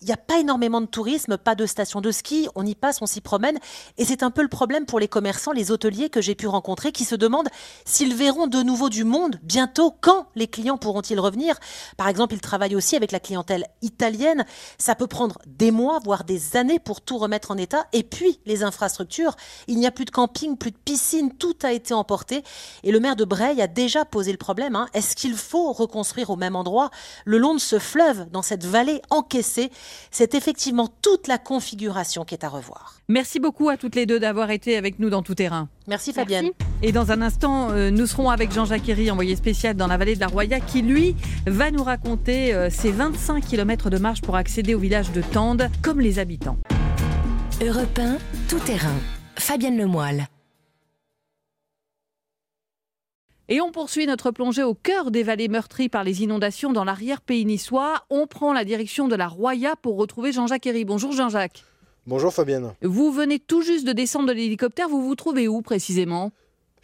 Il 0.00 0.06
n'y 0.06 0.12
a 0.12 0.16
pas 0.16 0.40
énormément 0.40 0.80
de 0.80 0.86
tourisme, 0.86 1.36
pas 1.36 1.54
de 1.54 1.66
station 1.66 2.00
de 2.00 2.10
ski, 2.10 2.48
on 2.56 2.66
y 2.66 2.74
passe, 2.74 3.00
on 3.00 3.06
s'y 3.06 3.20
promène, 3.20 3.60
et 3.96 4.04
c'est 4.04 4.24
un 4.24 4.32
peu 4.32 4.42
le 4.42 4.48
problème 4.48 4.86
pour 4.86 4.98
les 4.98 5.06
commerçants, 5.06 5.52
les 5.52 5.70
hôteliers 5.70 6.10
que 6.10 6.20
j'ai 6.20 6.34
pu 6.34 6.48
rencontrer, 6.48 6.90
qui 6.90 7.04
se 7.04 7.14
demandent 7.14 7.46
s'ils 7.84 8.16
verront 8.16 8.48
de 8.48 8.60
nouveau 8.64 8.88
du 8.88 9.04
monde 9.04 9.38
bientôt, 9.44 9.94
quand 10.00 10.26
les 10.34 10.48
clients 10.48 10.78
pourront-ils 10.78 11.20
revenir. 11.20 11.60
Par 11.96 12.08
exemple, 12.08 12.34
ils 12.34 12.40
travaillent 12.40 12.74
aussi 12.74 12.96
avec 12.96 13.12
la 13.12 13.20
clientèle 13.20 13.66
italienne, 13.82 14.44
ça 14.78 14.96
peut 14.96 15.06
prendre 15.06 15.38
des 15.46 15.70
mois, 15.70 16.00
voire 16.02 16.24
des 16.24 16.56
années 16.56 16.80
pour 16.80 17.02
tout 17.02 17.18
remettre 17.18 17.52
en 17.52 17.56
état, 17.56 17.86
et 17.92 18.02
puis 18.02 18.40
les 18.46 18.64
infrastructures, 18.64 19.36
il 19.68 19.78
n'y 19.78 19.86
a 19.86 19.92
plus 19.92 20.06
de 20.06 20.10
camping, 20.10 20.56
plus 20.56 20.72
de 20.72 20.76
piscine, 20.84 21.32
tout 21.32 21.54
a 21.62 21.70
été 21.70 21.83
emporté. 21.92 22.42
Et 22.84 22.92
le 22.92 23.00
maire 23.00 23.16
de 23.16 23.24
Breil 23.24 23.60
a 23.60 23.66
déjà 23.66 24.04
posé 24.04 24.32
le 24.32 24.38
problème. 24.38 24.76
hein. 24.76 24.86
Est-ce 24.94 25.14
qu'il 25.16 25.34
faut 25.34 25.72
reconstruire 25.72 26.30
au 26.30 26.36
même 26.36 26.56
endroit 26.56 26.90
le 27.24 27.38
long 27.38 27.54
de 27.54 27.60
ce 27.60 27.78
fleuve, 27.78 28.30
dans 28.30 28.42
cette 28.42 28.64
vallée 28.64 29.02
encaissée? 29.10 29.70
C'est 30.10 30.34
effectivement 30.34 30.88
toute 31.02 31.28
la 31.28 31.38
configuration 31.38 32.24
qui 32.24 32.34
est 32.34 32.44
à 32.44 32.48
revoir. 32.48 32.94
Merci 33.08 33.40
beaucoup 33.40 33.68
à 33.68 33.76
toutes 33.76 33.96
les 33.96 34.06
deux 34.06 34.18
d'avoir 34.18 34.50
été 34.50 34.76
avec 34.76 34.98
nous 34.98 35.10
dans 35.10 35.22
Tout 35.22 35.34
Terrain. 35.34 35.68
Merci 35.88 36.12
Fabienne. 36.14 36.50
Et 36.82 36.92
dans 36.92 37.10
un 37.12 37.20
instant, 37.20 37.70
euh, 37.70 37.90
nous 37.90 38.06
serons 38.06 38.30
avec 38.30 38.50
Jean-Jacques 38.52 38.88
Herry, 38.88 39.10
envoyé 39.10 39.36
spécial 39.36 39.76
dans 39.76 39.86
la 39.88 39.98
vallée 39.98 40.14
de 40.14 40.20
la 40.20 40.28
Roya, 40.28 40.60
qui 40.60 40.80
lui 40.80 41.14
va 41.46 41.70
nous 41.70 41.84
raconter 41.84 42.54
euh, 42.54 42.70
ses 42.70 42.92
25 42.92 43.44
km 43.44 43.90
de 43.90 43.98
marche 43.98 44.22
pour 44.22 44.36
accéder 44.36 44.74
au 44.74 44.78
village 44.78 45.12
de 45.12 45.20
Tende, 45.20 45.68
comme 45.82 46.00
les 46.00 46.18
habitants. 46.18 46.56
Europe 47.62 47.98
1, 47.98 48.16
tout 48.48 48.58
terrain. 48.60 48.94
Fabienne 49.36 49.76
Lemoyle. 49.76 50.26
Et 53.50 53.60
on 53.60 53.72
poursuit 53.72 54.06
notre 54.06 54.30
plongée 54.30 54.62
au 54.62 54.72
cœur 54.72 55.10
des 55.10 55.22
vallées 55.22 55.48
meurtries 55.48 55.90
par 55.90 56.02
les 56.02 56.22
inondations 56.22 56.72
dans 56.72 56.84
l'arrière-pays 56.84 57.44
niçois. 57.44 58.04
On 58.08 58.26
prend 58.26 58.54
la 58.54 58.64
direction 58.64 59.06
de 59.06 59.16
la 59.16 59.28
Roya 59.28 59.76
pour 59.76 59.98
retrouver 59.98 60.32
Jean-Jacques 60.32 60.66
Herry. 60.66 60.86
Bonjour 60.86 61.12
Jean-Jacques. 61.12 61.62
Bonjour 62.06 62.32
Fabienne. 62.32 62.72
Vous 62.80 63.12
venez 63.12 63.38
tout 63.38 63.60
juste 63.60 63.86
de 63.86 63.92
descendre 63.92 64.28
de 64.28 64.32
l'hélicoptère. 64.32 64.88
Vous 64.88 65.02
vous 65.02 65.14
trouvez 65.14 65.46
où 65.46 65.60
précisément? 65.60 66.32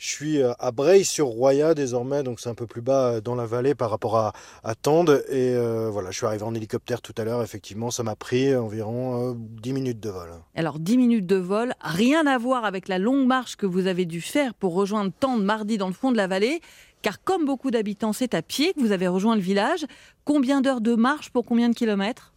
Je 0.00 0.09
suis 0.09 0.40
euh, 0.40 0.54
à 0.59 0.71
Breil-sur-Roya 0.71 1.75
désormais, 1.75 2.23
donc 2.23 2.40
c'est 2.40 2.49
un 2.49 2.54
peu 2.54 2.66
plus 2.66 2.80
bas 2.80 3.16
euh, 3.16 3.21
dans 3.21 3.35
la 3.35 3.45
vallée 3.45 3.75
par 3.75 3.90
rapport 3.90 4.16
à, 4.16 4.33
à 4.64 4.75
Tende. 4.75 5.23
Et 5.28 5.54
euh, 5.54 5.90
voilà, 5.92 6.11
je 6.11 6.16
suis 6.16 6.25
arrivé 6.25 6.42
en 6.42 6.54
hélicoptère 6.54 7.02
tout 7.02 7.12
à 7.19 7.25
l'heure. 7.25 7.42
Effectivement, 7.42 7.90
ça 7.90 8.02
m'a 8.02 8.16
pris 8.16 8.57
environ 8.57 9.33
euh, 9.33 9.35
10 9.37 9.75
minutes 9.75 10.00
de 10.00 10.09
vol. 10.09 10.30
Alors 10.54 10.78
10 10.78 10.97
minutes 10.97 11.26
de 11.26 11.37
vol, 11.37 11.75
rien 11.83 12.26
à 12.26 12.38
voir 12.38 12.64
avec 12.64 12.88
la 12.88 12.99
longue 12.99 13.26
marche 13.26 13.57
que 13.57 13.66
vous 13.66 13.88
avez 13.88 14.07
dû 14.07 14.23
faire 14.23 14.54
pour 14.54 14.73
rejoindre 14.73 15.12
Tende 15.21 15.45
mardi 15.45 15.76
dans 15.76 15.88
le 15.88 15.92
fond 15.92 16.11
de 16.11 16.16
la 16.16 16.26
vallée. 16.26 16.62
Car 17.02 17.23
comme 17.23 17.45
beaucoup 17.45 17.71
d'habitants, 17.71 18.14
c'est 18.14 18.33
à 18.33 18.40
pied 18.40 18.73
que 18.73 18.80
vous 18.80 18.92
avez 18.92 19.07
rejoint 19.07 19.35
le 19.35 19.42
village. 19.42 19.85
Combien 20.25 20.62
d'heures 20.62 20.80
de 20.80 20.95
marche 20.95 21.28
pour 21.28 21.45
combien 21.45 21.69
de 21.69 21.75
kilomètres? 21.75 22.33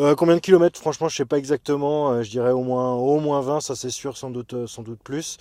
Euh, 0.00 0.14
combien 0.14 0.34
de 0.36 0.40
kilomètres? 0.40 0.80
Franchement, 0.80 1.08
je 1.08 1.16
sais 1.16 1.26
pas 1.26 1.36
exactement. 1.36 2.10
Euh, 2.10 2.22
je 2.22 2.30
dirais 2.30 2.52
au 2.52 2.62
moins, 2.62 2.94
au 2.94 3.20
moins 3.20 3.42
20, 3.42 3.60
ça 3.60 3.76
c'est 3.76 3.90
sûr, 3.90 4.16
sans 4.16 4.30
doute, 4.30 4.54
euh, 4.54 4.66
plus. 5.04 5.36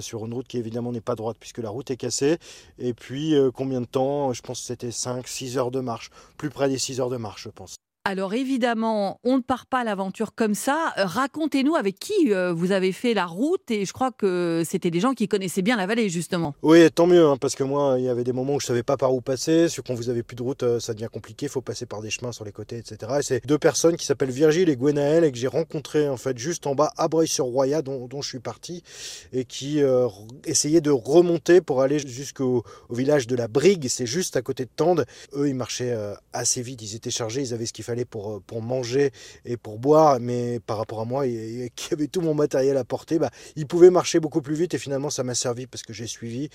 sur 0.00 0.26
une 0.26 0.34
route 0.34 0.46
qui 0.46 0.58
évidemment 0.58 0.92
n'est 0.92 1.00
pas 1.00 1.14
droite 1.14 1.38
puisque 1.40 1.58
la 1.58 1.70
route 1.70 1.90
est 1.90 1.96
cassée. 1.96 2.38
Et 2.78 2.92
puis, 2.92 3.34
combien 3.54 3.80
de 3.80 3.86
temps? 3.86 4.32
Je 4.34 4.42
pense 4.42 4.60
que 4.60 4.66
c'était 4.66 4.90
5, 4.90 5.26
6 5.26 5.56
heures 5.56 5.70
de 5.70 5.80
marche. 5.80 6.10
Plus 6.36 6.50
près 6.50 6.68
des 6.68 6.78
6 6.78 7.00
heures 7.00 7.10
de 7.10 7.16
marche, 7.16 7.44
je 7.44 7.48
pense. 7.48 7.76
Alors 8.04 8.34
évidemment, 8.34 9.20
on 9.22 9.36
ne 9.36 9.42
part 9.42 9.66
pas 9.66 9.78
à 9.78 9.84
l'aventure 9.84 10.34
comme 10.34 10.56
ça. 10.56 10.92
Euh, 10.98 11.04
Racontez-nous 11.04 11.76
avec 11.76 12.00
qui 12.00 12.34
euh, 12.34 12.52
vous 12.52 12.72
avez 12.72 12.90
fait 12.90 13.14
la 13.14 13.26
route 13.26 13.70
et 13.70 13.84
je 13.84 13.92
crois 13.92 14.10
que 14.10 14.64
c'était 14.66 14.90
des 14.90 14.98
gens 14.98 15.12
qui 15.12 15.28
connaissaient 15.28 15.62
bien 15.62 15.76
la 15.76 15.86
vallée 15.86 16.08
justement. 16.08 16.52
Oui, 16.62 16.90
tant 16.90 17.06
mieux, 17.06 17.24
hein, 17.24 17.36
parce 17.36 17.54
que 17.54 17.62
moi, 17.62 17.94
il 17.98 18.04
y 18.04 18.08
avait 18.08 18.24
des 18.24 18.32
moments 18.32 18.54
où 18.54 18.60
je 18.60 18.66
savais 18.66 18.82
pas 18.82 18.96
par 18.96 19.14
où 19.14 19.20
passer. 19.20 19.68
Sur 19.68 19.84
quand 19.84 19.94
vous 19.94 20.08
avez 20.08 20.24
plus 20.24 20.34
de 20.34 20.42
route, 20.42 20.64
euh, 20.64 20.80
ça 20.80 20.94
devient 20.94 21.06
compliqué. 21.12 21.46
Il 21.46 21.48
faut 21.48 21.60
passer 21.60 21.86
par 21.86 22.02
des 22.02 22.10
chemins 22.10 22.32
sur 22.32 22.44
les 22.44 22.50
côtés, 22.50 22.78
etc. 22.78 23.12
Et 23.20 23.22
c'est 23.22 23.46
deux 23.46 23.58
personnes 23.58 23.96
qui 23.96 24.04
s'appellent 24.04 24.32
Virgile 24.32 24.68
et 24.68 24.74
Gwenaël 24.74 25.22
et 25.22 25.30
que 25.30 25.38
j'ai 25.38 25.46
rencontrées 25.46 26.08
en 26.08 26.16
fait 26.16 26.36
juste 26.38 26.66
en 26.66 26.74
bas 26.74 26.90
à 26.96 27.06
Breuil-sur-Roya, 27.06 27.82
dont, 27.82 28.08
je 28.20 28.28
suis 28.28 28.40
parti, 28.40 28.82
et 29.32 29.44
qui 29.44 29.80
essayaient 30.44 30.80
de 30.80 30.90
remonter 30.90 31.60
pour 31.60 31.82
aller 31.82 32.00
jusqu'au 32.00 32.64
au 32.88 32.94
village 32.94 33.28
de 33.28 33.36
la 33.36 33.46
Brigue. 33.46 33.86
C'est 33.88 34.06
juste 34.06 34.36
à 34.36 34.42
côté 34.42 34.64
de 34.64 34.70
Tende. 34.74 35.06
Eux, 35.36 35.48
ils 35.48 35.54
marchaient 35.54 35.96
assez 36.32 36.62
vite. 36.62 36.82
Ils 36.82 36.96
étaient 36.96 37.10
chargés. 37.10 37.42
Ils 37.42 37.54
avaient 37.54 37.66
ce 37.66 37.72
qu'il 37.72 37.84
fallait 37.84 37.91
pour, 38.04 38.32
euh, 38.32 38.40
pour 38.46 38.62
manger 38.62 39.10
et 39.44 39.56
pour 39.56 39.78
boire. 39.78 40.18
Mais 40.20 40.58
par 40.60 40.78
rapport 40.78 41.00
à 41.00 41.04
moi, 41.04 41.26
et- 41.26 41.64
et 41.64 41.70
qui 41.74 41.92
avait 41.94 42.06
tout 42.08 42.20
mon 42.20 42.34
matériel 42.34 42.76
à 42.76 42.84
porter, 42.84 43.18
bah, 43.18 43.30
ils 43.56 43.66
pouvaient 43.66 43.90
marcher 43.90 44.20
beaucoup 44.20 44.42
plus 44.42 44.54
vite. 44.54 44.74
Et 44.74 44.78
finalement, 44.78 45.10
ça 45.10 45.22
m'a 45.22 45.34
servi 45.34 45.66
parce 45.66 45.82
que 45.82 45.92
j'ai 45.92 46.06
suivi. 46.06 46.48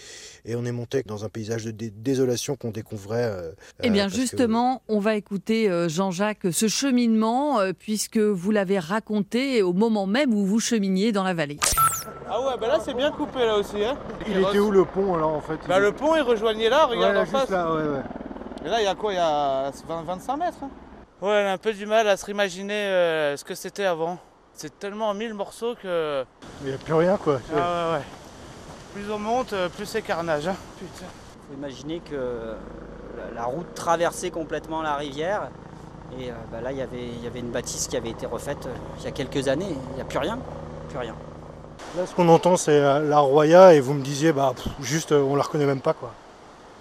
Et 0.46 0.56
on 0.56 0.66
est 0.66 0.72
monté 0.72 1.04
dans 1.06 1.24
un 1.26 1.30
paysage 1.30 1.66
de 1.66 1.72
dé- 1.72 1.92
désolation 1.92 2.56
qu'on 2.56 2.72
découvrait. 2.72 3.24
euh, 3.24 3.52
Eh 3.84 3.88
euh, 3.88 3.92
bien 3.92 4.04
parce 4.06 4.14
que- 4.16 4.20
justement, 4.22 4.82
on 4.88 5.00
va 5.00 5.16
écouter 5.16 5.70
euh, 5.70 5.88
Jean-Jacques 5.90 6.48
ce 6.52 6.68
cheminement 6.68 7.60
puisque 7.78 8.18
vous 8.18 8.52
l'avez 8.52 8.80
raconté 8.80 9.62
au 9.62 9.74
moment 9.74 10.08
même 10.08 10.34
où 10.34 10.46
vous 10.46 10.60
cheminiez 10.60 11.12
dans 11.12 11.24
la 11.24 11.34
vallée. 11.34 11.58
Ah 12.30 12.42
ouais, 12.42 12.58
bah 12.60 12.68
là 12.68 12.80
c'est 12.84 12.94
bien 12.94 13.12
coupé 13.12 13.40
là 13.40 13.58
aussi. 13.58 13.84
Hein. 13.84 13.98
Il 14.28 14.38
était 14.40 14.60
où 14.60 14.72
le 14.72 14.84
pont 14.86 15.14
alors 15.16 15.32
en 15.34 15.42
fait? 15.42 15.58
Bah 15.68 15.80
le 15.80 15.92
pont 15.94 16.16
il 16.16 16.22
rejoignait 16.22 16.70
là, 16.70 16.86
regarde 16.86 17.14
Ouais, 17.16 17.22
en 17.22 17.26
juste 17.26 17.38
face. 17.38 17.50
là, 17.50 17.74
ouais, 17.74 17.82
ouais. 17.84 18.02
Et 18.66 18.70
là 18.70 18.82
il 18.82 18.84
y 18.84 18.88
a 18.88 18.96
quoi? 18.96 19.14
Il 19.14 19.16
y 19.16 19.20
a 19.20 19.72
20, 19.88 20.04
25 20.04 20.38
mètres. 20.38 20.58
hein. 20.64 20.70
Ouais, 21.22 21.30
on 21.44 21.48
a 21.48 21.52
un 21.54 21.58
peu 21.58 21.74
du 21.74 21.86
mal 21.86 22.08
à 22.08 22.16
se 22.18 22.26
réimaginer 22.26 22.74
euh, 22.76 23.38
ce 23.38 23.44
que 23.44 23.56
c'était 23.56 23.86
avant. 23.86 24.20
C'est 24.54 24.78
tellement 24.80 25.10
en 25.10 25.14
mille 25.14 25.34
morceaux 25.34 25.76
que. 25.82 26.24
Il 26.62 26.68
n'y 26.70 26.74
a 26.74 26.78
plus 26.78 26.94
rien 26.94 27.18
quoi. 27.18 27.40
Ah 27.56 27.92
ouais, 27.92 27.98
ouais. 27.98 28.04
Plus 28.94 29.12
on 29.12 29.20
monte, 29.20 29.54
euh, 29.54 29.70
plus 29.70 29.86
c'est 29.86 30.02
carnage. 30.02 30.48
hein. 30.48 30.56
Putain. 30.80 31.06
faut 31.50 31.54
imaginer 31.56 32.00
que 32.02 32.16
la- 33.18 33.34
la 33.36 33.44
route 33.46 33.74
traversait 33.74 34.32
complètement 34.32 34.82
la 34.82 34.96
rivière. 34.96 35.50
Et 36.20 36.30
euh, 36.30 36.34
bah 36.52 36.60
là, 36.62 36.72
il 36.72 36.78
y 36.78 36.82
avait- 36.82 37.08
il 37.08 37.24
y 37.24 37.28
avait 37.28 37.40
une 37.40 37.52
bâtisse 37.52 37.88
qui 37.88 37.98
avait 37.98 38.10
été 38.12 38.26
refaite 38.26 38.66
euh, 38.68 38.74
il 39.00 39.04
y 39.06 39.08
a 39.08 39.12
quelques 39.12 39.48
années. 39.48 39.76
Il 39.92 39.96
n'y 39.96 40.02
a 40.02 40.06
plus 40.06 40.20
rien. 40.20 40.40
Plus 40.90 40.98
rien. 41.00 41.16
Là, 41.98 42.06
ce 42.06 42.14
qu'on 42.16 42.28
entend, 42.30 42.58
c'est 42.58 42.72
euh, 42.80 43.00
la 43.08 43.20
Roya 43.20 43.74
et 43.74 43.80
vous 43.80 43.94
me 43.94 44.02
disiez, 44.04 44.32
bah 44.34 44.54
pff, 44.56 44.68
juste, 44.82 45.12
euh, 45.12 45.22
on 45.22 45.36
la 45.36 45.44
reconnaît 45.44 45.66
même 45.66 45.82
pas 45.82 45.94
quoi. 45.94 46.12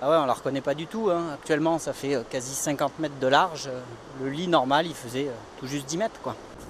Ah 0.03 0.11
ouais, 0.11 0.17
on 0.17 0.27
la 0.27 0.35
reconnaît 0.35 0.61
pas 0.61 0.75
du 0.75 0.87
tout. 0.87 1.09
hein. 1.11 1.23
Actuellement, 1.35 1.79
ça 1.79 1.93
fait 1.93 2.15
euh, 2.17 2.23
quasi 2.29 2.55
50 2.55 2.99
mètres 2.99 3.19
de 3.21 3.27
large. 3.27 3.69
Euh, 3.69 3.81
Le 4.23 4.29
lit 4.31 4.47
normal, 4.49 4.87
il 4.87 4.95
faisait 4.95 5.29
euh, 5.29 5.33
tout 5.59 5.67
juste 5.67 5.87
10 5.87 5.97
mètres. 5.99 6.21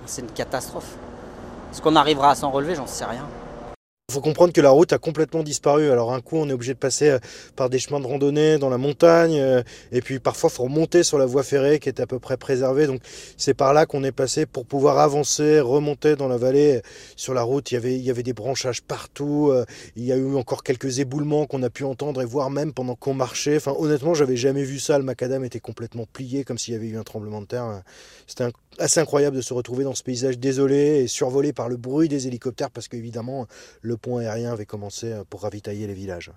C'est 0.06 0.22
une 0.22 0.30
catastrophe. 0.30 0.94
Est-ce 1.72 1.82
qu'on 1.82 1.96
arrivera 1.96 2.30
à 2.30 2.34
s'en 2.36 2.50
relever? 2.50 2.76
J'en 2.76 2.86
sais 2.86 3.04
rien. 3.04 3.26
Il 4.08 4.12
faut 4.12 4.20
comprendre 4.20 4.52
que 4.52 4.60
la 4.60 4.70
route 4.70 4.92
a 4.92 4.98
complètement 4.98 5.42
disparu. 5.42 5.90
Alors 5.90 6.14
un 6.14 6.20
coup, 6.20 6.36
on 6.36 6.48
est 6.48 6.52
obligé 6.52 6.72
de 6.74 6.78
passer 6.78 7.10
euh, 7.10 7.18
par 7.56 7.68
des 7.68 7.80
chemins 7.80 7.98
de 7.98 8.06
randonnée 8.06 8.56
dans 8.56 8.68
la 8.68 8.78
montagne, 8.78 9.40
euh, 9.40 9.64
et 9.90 10.00
puis 10.00 10.20
parfois, 10.20 10.48
il 10.48 10.54
faut 10.54 10.62
remonter 10.62 11.02
sur 11.02 11.18
la 11.18 11.26
voie 11.26 11.42
ferrée 11.42 11.80
qui 11.80 11.88
est 11.88 11.98
à 11.98 12.06
peu 12.06 12.20
près 12.20 12.36
préservée. 12.36 12.86
Donc 12.86 13.00
c'est 13.36 13.52
par 13.52 13.74
là 13.74 13.84
qu'on 13.84 14.04
est 14.04 14.12
passé 14.12 14.46
pour 14.46 14.64
pouvoir 14.64 15.00
avancer, 15.00 15.58
remonter 15.58 16.14
dans 16.14 16.28
la 16.28 16.36
vallée. 16.36 16.82
Sur 17.16 17.34
la 17.34 17.42
route, 17.42 17.72
il 17.72 17.74
y 17.74 18.10
avait, 18.10 18.22
des 18.22 18.32
branchages 18.32 18.80
partout. 18.80 19.48
euh, 19.50 19.64
Il 19.96 20.04
y 20.04 20.12
a 20.12 20.16
eu 20.16 20.36
encore 20.36 20.62
quelques 20.62 21.00
éboulements 21.00 21.46
qu'on 21.46 21.64
a 21.64 21.70
pu 21.70 21.82
entendre 21.82 22.22
et 22.22 22.26
voir 22.26 22.48
même 22.48 22.72
pendant 22.72 22.94
qu'on 22.94 23.12
marchait. 23.12 23.56
Enfin, 23.56 23.74
honnêtement, 23.76 24.14
j'avais 24.14 24.36
jamais 24.36 24.62
vu 24.62 24.78
ça. 24.78 24.98
Le 24.98 25.04
macadam 25.04 25.44
était 25.44 25.58
complètement 25.58 26.06
plié 26.12 26.44
comme 26.44 26.58
s'il 26.58 26.74
y 26.74 26.76
avait 26.76 26.86
eu 26.86 26.96
un 26.96 27.02
tremblement 27.02 27.40
de 27.40 27.46
terre. 27.46 27.82
C'était 28.28 28.44
assez 28.78 29.00
incroyable 29.00 29.36
de 29.36 29.40
se 29.40 29.54
retrouver 29.54 29.82
dans 29.82 29.94
ce 29.94 30.02
paysage 30.02 30.38
désolé 30.38 31.02
et 31.02 31.06
survolé 31.08 31.52
par 31.52 31.68
le 31.68 31.76
bruit 31.76 32.08
des 32.08 32.28
hélicoptères 32.28 32.70
parce 32.70 32.86
qu'évidemment, 32.88 33.46
le 33.80 33.95
pont 33.96 34.18
aérien 34.18 34.52
avait 34.52 34.66
commencé 34.66 35.12
euh, 35.12 35.24
pour 35.28 35.42
ravitailler 35.42 35.86
les 35.86 35.94
villages. 35.94 36.30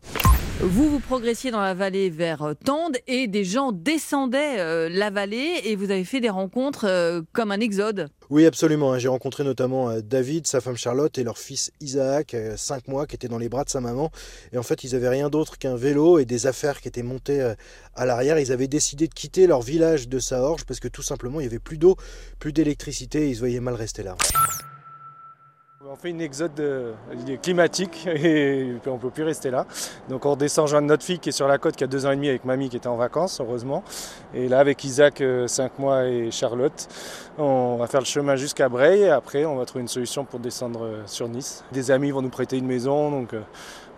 Vous 0.61 0.89
vous 0.89 0.99
progressiez 0.99 1.51
dans 1.51 1.61
la 1.61 1.73
vallée 1.73 2.09
vers 2.09 2.43
euh, 2.43 2.53
Tende 2.53 2.97
et 3.07 3.27
des 3.27 3.45
gens 3.45 3.71
descendaient 3.71 4.59
euh, 4.59 4.89
la 4.89 5.09
vallée 5.09 5.61
et 5.63 5.75
vous 5.75 5.91
avez 5.91 6.03
fait 6.03 6.19
des 6.19 6.29
rencontres 6.29 7.23
comme 7.33 7.51
un 7.51 7.59
exode. 7.59 8.09
Oui, 8.29 8.45
absolument. 8.45 8.93
hein. 8.93 8.99
J'ai 8.99 9.07
rencontré 9.07 9.43
notamment 9.43 9.99
David, 10.01 10.47
sa 10.47 10.61
femme 10.61 10.77
Charlotte 10.77 11.17
et 11.17 11.23
leur 11.23 11.37
fils 11.37 11.71
Isaac, 11.79 12.35
5 12.55 12.87
mois, 12.87 13.07
qui 13.07 13.15
était 13.15 13.27
dans 13.27 13.37
les 13.37 13.49
bras 13.49 13.63
de 13.63 13.69
sa 13.69 13.81
maman. 13.81 14.11
Et 14.53 14.57
en 14.57 14.63
fait, 14.63 14.83
ils 14.83 14.95
avaient 14.95 15.09
rien 15.09 15.29
d'autre 15.29 15.57
qu'un 15.57 15.75
vélo 15.75 16.19
et 16.19 16.25
des 16.25 16.45
affaires 16.45 16.81
qui 16.81 16.87
étaient 16.87 17.03
montées 17.03 17.53
à 17.95 18.05
l'arrière. 18.05 18.37
Ils 18.37 18.51
avaient 18.51 18.67
décidé 18.67 19.07
de 19.07 19.13
quitter 19.13 19.47
leur 19.47 19.61
village 19.61 20.07
de 20.07 20.19
Saorge 20.19 20.65
parce 20.65 20.79
que 20.79 20.87
tout 20.87 21.01
simplement, 21.01 21.39
il 21.39 21.43
n'y 21.43 21.47
avait 21.47 21.59
plus 21.59 21.77
d'eau, 21.77 21.95
plus 22.37 22.53
d'électricité 22.53 23.25
et 23.25 23.29
ils 23.29 23.35
se 23.35 23.39
voyaient 23.39 23.59
mal 23.59 23.75
rester 23.75 24.03
là. 24.03 24.15
On 25.91 25.95
fait 25.95 26.11
une 26.11 26.21
exode 26.21 26.59
euh, 26.59 26.93
climatique 27.41 28.05
et 28.15 28.75
on 28.85 28.93
ne 28.93 28.97
peut 28.99 29.09
plus 29.09 29.23
rester 29.23 29.49
là. 29.49 29.65
Donc 30.07 30.23
on 30.23 30.31
redescend 30.33 30.67
joindre 30.67 30.87
notre 30.87 31.03
fille 31.03 31.17
qui 31.17 31.29
est 31.29 31.31
sur 31.31 31.47
la 31.47 31.57
côte 31.57 31.75
qui 31.75 31.83
a 31.83 31.87
deux 31.87 32.05
ans 32.05 32.11
et 32.11 32.15
demi 32.15 32.29
avec 32.29 32.45
mamie 32.45 32.69
qui 32.69 32.77
était 32.77 32.85
en 32.85 32.95
vacances 32.95 33.41
heureusement. 33.41 33.83
Et 34.35 34.47
là 34.47 34.59
avec 34.59 34.83
Isaac, 34.83 35.23
5 35.47 35.79
mois 35.79 36.05
et 36.05 36.29
Charlotte, 36.29 36.87
on 37.39 37.77
va 37.77 37.87
faire 37.87 38.01
le 38.01 38.05
chemin 38.05 38.35
jusqu'à 38.35 38.69
Breil 38.69 39.01
et 39.01 39.09
après 39.09 39.45
on 39.45 39.55
va 39.55 39.65
trouver 39.65 39.81
une 39.81 39.87
solution 39.87 40.25
pour 40.25 40.39
descendre 40.39 40.83
euh, 40.83 41.01
sur 41.07 41.27
Nice. 41.27 41.63
Des 41.71 41.89
amis 41.89 42.11
vont 42.11 42.21
nous 42.21 42.29
prêter 42.29 42.59
une 42.59 42.67
maison 42.67 43.09
donc 43.09 43.33
euh, 43.33 43.41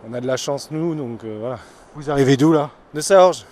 on 0.08 0.14
a 0.14 0.22
de 0.22 0.26
la 0.26 0.38
chance 0.38 0.70
nous 0.70 0.94
donc 0.94 1.24
euh, 1.24 1.36
voilà. 1.40 1.58
Vous 1.94 2.10
arrivez 2.10 2.38
d'où 2.38 2.54
là? 2.54 2.70
De 2.94 3.02
Saorge. 3.02 3.44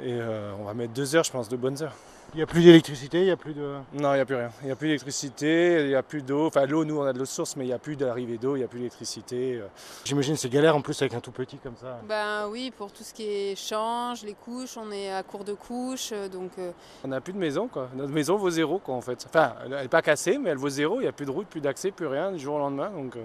Et 0.00 0.14
euh, 0.14 0.52
on 0.58 0.64
va 0.64 0.72
mettre 0.72 0.94
deux 0.94 1.14
heures 1.14 1.24
je 1.24 1.30
pense, 1.30 1.46
de 1.46 1.58
bonnes 1.58 1.82
heures. 1.82 1.94
Il 2.34 2.38
n'y 2.38 2.42
a 2.42 2.46
plus 2.46 2.62
d'électricité, 2.62 3.18
il 3.18 3.24
n'y 3.24 3.30
a 3.30 3.36
plus 3.36 3.52
de... 3.52 3.74
Non, 3.92 4.12
il 4.12 4.14
n'y 4.14 4.20
a 4.20 4.24
plus 4.24 4.36
rien. 4.36 4.50
Il 4.62 4.66
n'y 4.66 4.72
a 4.72 4.76
plus 4.76 4.88
d'électricité, 4.88 5.82
il 5.82 5.88
n'y 5.88 5.94
a 5.94 6.02
plus 6.02 6.22
d'eau. 6.22 6.46
Enfin, 6.46 6.64
l'eau, 6.64 6.82
nous, 6.82 6.98
on 6.98 7.02
a 7.02 7.12
de 7.12 7.18
l'eau 7.18 7.24
de 7.24 7.28
source, 7.28 7.56
mais 7.56 7.64
il 7.64 7.66
n'y 7.66 7.74
a 7.74 7.78
plus 7.78 7.94
d'arrivée 7.94 8.38
d'eau, 8.38 8.56
il 8.56 8.60
n'y 8.60 8.64
a 8.64 8.68
plus 8.68 8.78
d'électricité. 8.78 9.60
J'imagine 10.02 10.34
c'est 10.36 10.48
galère 10.48 10.74
en 10.74 10.80
plus 10.80 11.00
avec 11.02 11.12
un 11.12 11.20
tout 11.20 11.30
petit 11.30 11.58
comme 11.58 11.76
ça. 11.76 12.00
Ben 12.08 12.48
oui, 12.48 12.72
pour 12.74 12.90
tout 12.90 13.02
ce 13.02 13.12
qui 13.12 13.24
est 13.24 13.54
change, 13.54 14.22
les 14.22 14.32
couches, 14.32 14.78
on 14.78 14.90
est 14.90 15.12
à 15.12 15.22
court 15.22 15.44
de 15.44 15.52
couches, 15.52 16.14
donc... 16.32 16.52
euh, 16.58 16.72
On 17.04 17.08
n'a 17.08 17.20
plus 17.20 17.34
de 17.34 17.38
maison, 17.38 17.68
quoi. 17.68 17.90
Notre 17.94 18.12
maison 18.12 18.36
vaut 18.36 18.48
zéro, 18.48 18.78
quoi, 18.78 18.94
en 18.94 19.02
fait. 19.02 19.26
Enfin, 19.28 19.52
elle 19.66 19.70
n'est 19.72 19.88
pas 19.88 20.00
cassée, 20.00 20.38
mais 20.38 20.48
elle 20.50 20.58
vaut 20.58 20.70
zéro. 20.70 21.00
Il 21.00 21.02
n'y 21.02 21.08
a 21.08 21.12
plus 21.12 21.26
de 21.26 21.30
route, 21.30 21.48
plus 21.48 21.60
d'accès, 21.60 21.90
plus 21.90 22.06
rien 22.06 22.32
du 22.32 22.38
jour 22.38 22.54
au 22.54 22.58
lendemain. 22.58 22.88
Donc, 22.88 23.14
euh, 23.16 23.24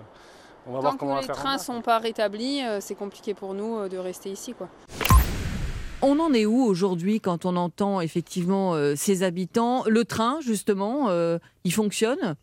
on 0.67 0.73
va 0.73 0.79
voir 0.81 0.97
comment 0.97 1.13
on 1.13 1.15
va 1.15 1.21
les 1.21 1.27
faire. 1.27 1.35
trains 1.37 1.55
en 1.55 1.59
sont 1.59 1.81
pas 1.81 1.99
rétablis, 1.99 2.61
euh, 2.61 2.79
c'est 2.81 2.95
compliqué 2.95 3.33
pour 3.33 3.53
nous 3.53 3.77
euh, 3.77 3.87
de 3.87 3.97
rester 3.97 4.29
ici, 4.29 4.53
quoi. 4.53 4.67
On 6.03 6.19
en 6.19 6.31
est 6.31 6.45
où 6.45 6.62
aujourd'hui 6.62 7.19
quand 7.19 7.45
on 7.45 7.55
entend 7.55 8.01
effectivement 8.01 8.75
euh, 8.75 8.93
ces 8.95 9.23
habitants? 9.23 9.83
Le 9.88 10.05
train, 10.05 10.39
justement, 10.41 11.10
euh, 11.10 11.39
il 11.63 11.73
fonctionne? 11.73 12.36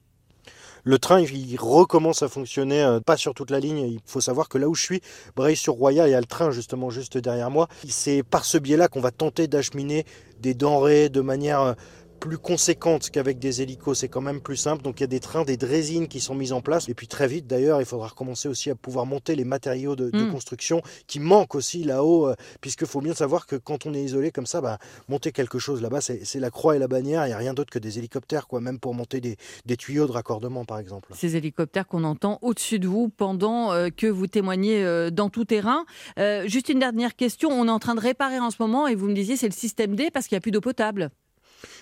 Le 0.83 0.99
train, 0.99 1.21
il 1.21 1.57
recommence 1.57 2.25
à 2.25 2.29
fonctionner, 2.29 2.83
euh, 2.83 2.99
pas 2.99 3.17
sur 3.17 3.33
toute 3.33 3.53
la 3.53 3.61
ligne. 3.61 3.79
Il 3.79 4.01
faut 4.07 4.21
savoir 4.21 4.49
que 4.49 4.59
là 4.59 4.69
où 4.69 4.75
je 4.75 4.83
suis, 4.83 5.01
Breil-sur-Roya, 5.37 6.09
il 6.09 6.11
y 6.11 6.15
a 6.15 6.21
le 6.21 6.27
train 6.27 6.51
justement 6.51 6.91
juste 6.91 7.17
derrière 7.17 7.51
moi. 7.51 7.69
C'est 7.89 8.25
par 8.25 8.45
ce 8.45 8.59
biais-là 8.59 8.89
qu'on 8.89 9.01
va 9.01 9.13
tenter 9.13 9.47
d'acheminer 9.47 10.05
des 10.41 10.55
denrées 10.55 11.09
de 11.09 11.21
manière 11.21 11.77
plus 12.25 12.39
conséquente 12.39 13.11
qu'avec 13.11 13.39
des 13.39 13.61
hélicos. 13.61 13.99
C'est 13.99 14.09
quand 14.09 14.23
même 14.23 14.41
plus 14.41 14.57
simple. 14.57 14.83
Donc 14.83 14.99
il 14.99 15.03
y 15.03 15.05
a 15.05 15.09
des 15.09 15.21
trains, 15.21 15.45
des 15.45 15.59
drésines 15.59 16.09
qui 16.09 16.21
sont 16.21 16.35
mises 16.35 16.55
en 16.55 16.63
place. 16.63 16.89
Et 16.89 16.95
puis 16.95 17.07
très 17.07 17.29
vite, 17.29 17.47
d'ailleurs, 17.47 17.81
il 17.83 17.85
faudra 17.85 18.09
recommencer 18.09 18.49
aussi 18.49 18.71
à 18.71 18.75
pouvoir 18.75 19.05
monter 19.05 19.37
les 19.37 19.45
matériaux 19.45 19.95
de, 19.95 20.09
de 20.11 20.25
Mm. 20.25 20.31
construction 20.33 20.81
qui 21.07 21.21
manquent 21.21 21.55
aussi 21.55 21.85
là-haut. 21.85 22.29
euh, 22.29 22.35
Puisqu'il 22.63 22.87
faut 22.87 23.03
bien 23.03 23.13
savoir 23.13 23.47
que 23.47 23.57
quand 23.57 23.85
on 23.85 23.93
est 23.93 24.03
isolé 24.03 24.31
comme 24.31 24.47
ça, 24.47 24.63
bah, 24.63 24.79
monter 25.09 25.33
quelque 25.33 25.59
chose 25.59 25.83
là-bas, 25.83 26.01
c'est 26.01 26.41
la 26.41 26.51
croix 26.51 26.75
et 26.77 26.79
la 26.79 26.89
bannière. 26.89 27.27
Il 27.27 27.29
n'y 27.29 27.35
a 27.35 27.37
rien 27.37 27.53
d'autre 27.53 27.71
que 27.71 27.79
des 27.79 27.99
hélicoptères, 27.99 28.47
quoi, 28.47 28.63
même 28.63 28.79
pour 28.79 28.95
monter 28.95 29.21
des, 29.21 29.37
des 29.67 29.77
tuyaux 29.77 30.07
de 30.07 30.13
raccordement, 30.13 30.65
par 30.65 30.79
exemple. 30.79 31.11
Ces 31.15 31.37
hélicoptères 31.37 31.87
qu'on 31.87 32.05
entend 32.05 32.39
au-dessus 32.41 32.79
de 32.79 32.89
vous 32.89 33.11
pendant 33.11 33.73
euh, 33.73 33.91
que 33.95 34.07
vous 34.07 34.29
témoignez 34.29 34.83
euh, 34.83 35.11
dans 35.11 35.29
tout 35.29 35.45
terrain. 35.45 35.85
Euh, 36.19 36.49
juste 36.49 36.71
une 36.71 36.79
dernière 36.79 37.17
question. 37.17 37.51
On 37.51 37.67
est 37.69 37.71
en 37.71 37.79
train 37.79 37.95
de 37.95 38.01
réparer 38.01 38.39
en 38.39 38.51
ce 38.51 38.57
moment 38.61 38.87
et 38.89 38.95
vous 38.95 39.09
me 39.09 39.15
disiez 39.15 39.37
c'est 39.37 39.49
le 39.49 39.53
système 39.53 39.95
D 39.95 40.09
parce 40.11 40.27
qu'il 40.27 40.37
n'y 40.37 40.39
a 40.39 40.41
plus 40.41 40.53
d'eau 40.53 40.63
potable. 40.63 41.11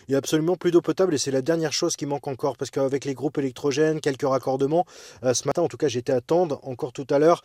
Il 0.09 0.13
n'y 0.13 0.15
a 0.17 0.19
absolument 0.19 0.57
plus 0.57 0.71
d'eau 0.71 0.81
potable 0.81 1.15
et 1.15 1.19
c'est 1.19 1.31
la 1.31 1.43
dernière 1.43 1.73
chose 1.73 1.97
qui 1.97 2.07
manque 2.07 2.27
encore 2.27 2.57
parce 2.57 2.71
qu'avec 2.71 3.05
les 3.05 3.15
groupes 3.15 3.39
électrogènes, 3.39 4.01
quelques 4.01 4.27
raccordements, 4.27 4.85
euh, 5.23 5.35
ce 5.35 5.47
matin 5.47 5.63
en 5.63 5.69
tout 5.69 5.77
cas 5.77 5.89
j'étais 5.89 6.13
à 6.13 6.21
Tende, 6.21 6.59
encore 6.63 6.93
tout 6.93 7.07
à 7.11 7.19
l'heure, 7.19 7.43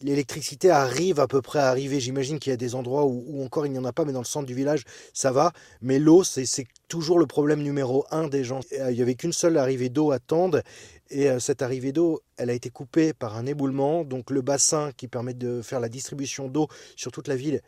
l'électricité 0.00 0.70
arrive 0.70 1.20
à 1.20 1.26
peu 1.26 1.42
près 1.42 1.58
à 1.58 1.68
arriver. 1.68 2.00
J'imagine 2.00 2.38
qu'il 2.38 2.50
y 2.50 2.54
a 2.54 2.56
des 2.56 2.74
endroits 2.74 3.04
où, 3.04 3.24
où 3.26 3.44
encore 3.44 3.66
il 3.66 3.72
n'y 3.72 3.78
en 3.78 3.84
a 3.84 3.92
pas, 3.92 4.04
mais 4.04 4.12
dans 4.12 4.20
le 4.20 4.24
centre 4.24 4.46
du 4.46 4.54
village 4.54 4.84
ça 5.12 5.30
va. 5.30 5.52
Mais 5.82 5.98
l'eau 5.98 6.24
c'est 6.24 6.46
toujours 6.88 7.18
le 7.18 7.26
problème 7.26 7.62
numéro 7.62 8.06
un 8.10 8.28
des 8.28 8.44
gens. 8.44 8.60
Euh, 8.78 8.90
Il 8.90 8.96
n'y 8.96 9.02
avait 9.02 9.14
qu'une 9.14 9.32
seule 9.32 9.56
arrivée 9.58 9.90
d'eau 9.90 10.10
à 10.10 10.18
Tende 10.18 10.62
et 11.10 11.28
euh, 11.28 11.38
cette 11.38 11.60
arrivée 11.60 11.92
d'eau, 11.92 12.22
elle 12.36 12.50
a 12.50 12.54
été 12.54 12.70
coupée 12.70 13.12
par 13.12 13.36
un 13.36 13.44
éboulement. 13.46 14.04
Donc 14.04 14.30
le 14.30 14.40
bassin 14.40 14.92
qui 14.96 15.06
permet 15.06 15.34
de 15.34 15.60
faire 15.60 15.80
la 15.80 15.88
distribution 15.88 16.48
d'eau 16.48 16.68
sur 16.96 17.12
toute 17.12 17.28
la 17.28 17.36
ville 17.36 17.60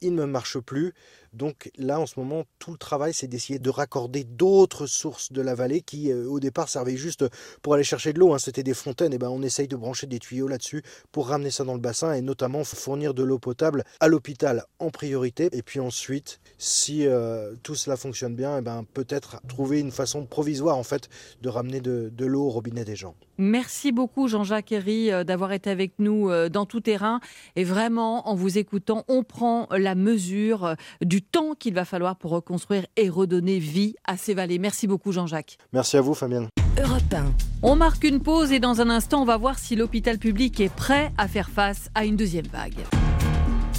il 0.00 0.14
ne 0.14 0.24
marche 0.24 0.58
plus. 0.58 0.94
Donc 1.32 1.70
là, 1.76 2.00
en 2.00 2.06
ce 2.06 2.18
moment, 2.18 2.44
tout 2.58 2.72
le 2.72 2.78
travail, 2.78 3.12
c'est 3.14 3.26
d'essayer 3.26 3.58
de 3.58 3.70
raccorder 3.70 4.24
d'autres 4.24 4.86
sources 4.86 5.32
de 5.32 5.42
la 5.42 5.54
vallée 5.54 5.80
qui, 5.80 6.10
euh, 6.10 6.26
au 6.26 6.40
départ, 6.40 6.68
servaient 6.68 6.96
juste 6.96 7.24
pour 7.62 7.74
aller 7.74 7.84
chercher 7.84 8.12
de 8.12 8.18
l'eau. 8.18 8.32
hein. 8.32 8.38
C'était 8.38 8.62
des 8.62 8.74
fontaines. 8.74 9.12
Et 9.12 9.18
ben, 9.18 9.28
on 9.28 9.42
essaye 9.42 9.68
de 9.68 9.76
brancher 9.76 10.06
des 10.06 10.18
tuyaux 10.18 10.48
là-dessus 10.48 10.82
pour 11.12 11.28
ramener 11.28 11.50
ça 11.50 11.64
dans 11.64 11.74
le 11.74 11.80
bassin 11.80 12.12
et 12.12 12.20
notamment 12.20 12.64
fournir 12.64 13.14
de 13.14 13.22
l'eau 13.22 13.38
potable 13.38 13.84
à 14.00 14.08
l'hôpital 14.08 14.64
en 14.78 14.90
priorité. 14.90 15.48
Et 15.52 15.62
puis 15.62 15.80
ensuite, 15.80 16.40
si 16.58 17.06
euh, 17.06 17.54
tout 17.62 17.74
cela 17.74 17.96
fonctionne 17.96 18.34
bien, 18.34 18.58
et 18.58 18.62
ben, 18.62 18.84
peut-être 18.94 19.40
trouver 19.48 19.80
une 19.80 19.92
façon 19.92 20.26
provisoire, 20.26 20.76
en 20.76 20.82
fait, 20.82 21.08
de 21.42 21.48
ramener 21.48 21.80
de, 21.80 22.26
l'eau 22.26 22.46
au 22.46 22.50
robinet 22.50 22.84
des 22.84 22.96
gens. 22.96 23.14
Merci 23.38 23.92
beaucoup 23.92 24.28
Jean-Jacques 24.28 24.72
Herry 24.72 25.10
euh, 25.10 25.24
d'avoir 25.24 25.52
été 25.52 25.70
avec 25.70 25.92
nous 25.98 26.30
dans 26.50 26.66
tout 26.66 26.80
terrain. 26.80 27.20
Et 27.56 27.64
vraiment, 27.64 28.28
en 28.28 28.34
vous 28.34 28.58
écoutant, 28.58 29.04
on 29.08 29.22
prend 29.22 29.66
la 29.70 29.94
mesure 29.94 30.64
euh, 30.64 30.74
du 31.18 31.22
temps 31.22 31.56
qu'il 31.58 31.74
va 31.74 31.84
falloir 31.84 32.14
pour 32.14 32.30
reconstruire 32.30 32.86
et 32.96 33.08
redonner 33.08 33.58
vie 33.58 33.96
à 34.04 34.16
ces 34.16 34.34
vallées. 34.34 34.60
Merci 34.60 34.86
beaucoup 34.86 35.10
Jean-Jacques. 35.10 35.58
Merci 35.72 35.96
à 35.96 36.00
vous, 36.00 36.14
Fabienne. 36.14 36.46
Europe 36.80 37.12
1. 37.12 37.24
On 37.64 37.74
marque 37.74 38.04
une 38.04 38.22
pause 38.22 38.52
et 38.52 38.60
dans 38.60 38.80
un 38.80 38.88
instant, 38.88 39.22
on 39.22 39.24
va 39.24 39.36
voir 39.36 39.58
si 39.58 39.74
l'hôpital 39.74 40.18
public 40.18 40.60
est 40.60 40.72
prêt 40.72 41.10
à 41.18 41.26
faire 41.26 41.50
face 41.50 41.90
à 41.96 42.04
une 42.04 42.14
deuxième 42.14 42.46
vague. 42.46 42.78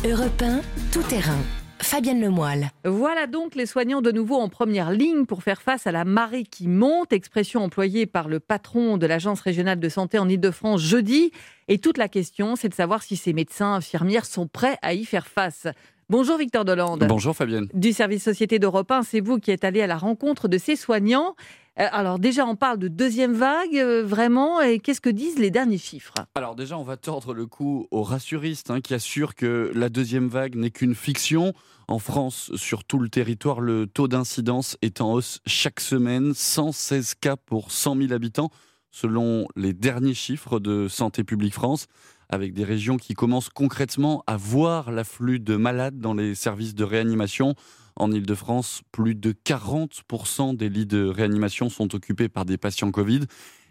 Europe 0.03 0.41
1, 0.41 0.59
tout 0.91 1.01
terrain. 1.03 1.37
Fabienne 1.81 2.19
Lemoyle. 2.19 2.71
Voilà 2.83 3.25
donc 3.25 3.55
les 3.55 3.65
soignants 3.65 4.01
de 4.01 4.11
nouveau 4.11 4.35
en 4.35 4.49
première 4.49 4.91
ligne 4.91 5.25
pour 5.25 5.41
faire 5.41 5.61
face 5.61 5.87
à 5.87 5.93
la 5.93 6.03
marée 6.03 6.43
qui 6.43 6.67
monte, 6.67 7.13
expression 7.13 7.63
employée 7.63 8.05
par 8.05 8.27
le 8.27 8.41
patron 8.41 8.97
de 8.97 9.07
l'Agence 9.07 9.39
régionale 9.39 9.79
de 9.79 9.87
santé 9.87 10.19
en 10.19 10.27
Ile-de-France 10.27 10.81
jeudi. 10.81 11.31
Et 11.69 11.77
toute 11.77 11.97
la 11.97 12.09
question, 12.09 12.57
c'est 12.57 12.67
de 12.67 12.73
savoir 12.73 13.01
si 13.01 13.15
ces 13.15 13.31
médecins 13.31 13.75
infirmières 13.75 14.25
sont 14.25 14.47
prêts 14.47 14.77
à 14.81 14.93
y 14.93 15.05
faire 15.05 15.27
face. 15.27 15.67
Bonjour 16.11 16.37
Victor 16.39 16.65
Dolande. 16.65 17.05
Bonjour 17.07 17.35
Fabienne. 17.35 17.67
Du 17.75 17.93
service 17.93 18.23
Société 18.23 18.57
d'Europe 18.57 18.89
1, 18.89 19.03
c'est 19.03 19.19
vous 19.19 19.37
qui 19.37 19.51
êtes 19.51 19.63
allé 19.63 19.79
à 19.83 19.85
la 19.85 19.95
rencontre 19.95 20.47
de 20.47 20.57
ces 20.57 20.75
soignants. 20.75 21.35
Euh, 21.79 21.85
Alors 21.91 22.17
déjà, 22.17 22.47
on 22.47 22.55
parle 22.55 22.79
de 22.79 22.87
deuxième 22.87 23.33
vague, 23.33 23.75
euh, 23.77 24.03
vraiment, 24.03 24.59
et 24.59 24.79
qu'est-ce 24.79 25.01
que 25.01 25.11
disent 25.11 25.37
les 25.37 25.51
derniers 25.51 25.77
chiffres? 25.77 26.15
Alors 26.33 26.55
déjà, 26.55 26.79
on 26.79 26.83
va 26.83 26.97
tordre 26.97 27.35
le 27.35 27.45
cou 27.45 27.85
aux 27.91 28.01
rassuristes 28.01 28.71
hein, 28.71 28.81
qui 28.81 28.95
assurent 28.95 29.35
que 29.35 29.71
la 29.75 29.89
deuxième 29.89 30.29
vague 30.29 30.55
n'est 30.55 30.71
qu'une 30.71 30.95
fiction. 30.95 31.53
En 31.87 31.99
France, 31.99 32.51
sur 32.55 32.85
tout 32.85 32.97
le 32.97 33.09
territoire, 33.09 33.61
le 33.61 33.85
taux 33.85 34.07
d'incidence 34.07 34.77
est 34.81 35.01
en 35.01 35.13
hausse 35.13 35.41
chaque 35.45 35.79
semaine, 35.79 36.33
116 36.33 37.13
cas 37.21 37.35
pour 37.35 37.71
100 37.71 37.97
000 37.97 38.13
habitants, 38.13 38.49
selon 38.89 39.47
les 39.55 39.73
derniers 39.73 40.15
chiffres 40.15 40.59
de 40.59 40.87
Santé 40.87 41.23
publique 41.23 41.53
France, 41.53 41.85
avec 42.29 42.53
des 42.53 42.63
régions 42.63 42.97
qui 42.97 43.13
commencent 43.13 43.49
concrètement 43.49 44.23
à 44.27 44.37
voir 44.37 44.91
l'afflux 44.91 45.39
de 45.39 45.55
malades 45.55 45.99
dans 45.99 46.13
les 46.13 46.35
services 46.35 46.75
de 46.75 46.83
réanimation. 46.83 47.55
En 47.95 48.11
Ile-de-France, 48.11 48.81
plus 48.91 49.15
de 49.15 49.33
40% 49.33 50.55
des 50.55 50.69
lits 50.69 50.85
de 50.85 51.03
réanimation 51.05 51.69
sont 51.69 51.93
occupés 51.95 52.29
par 52.29 52.45
des 52.45 52.57
patients 52.57 52.91
Covid 52.91 53.21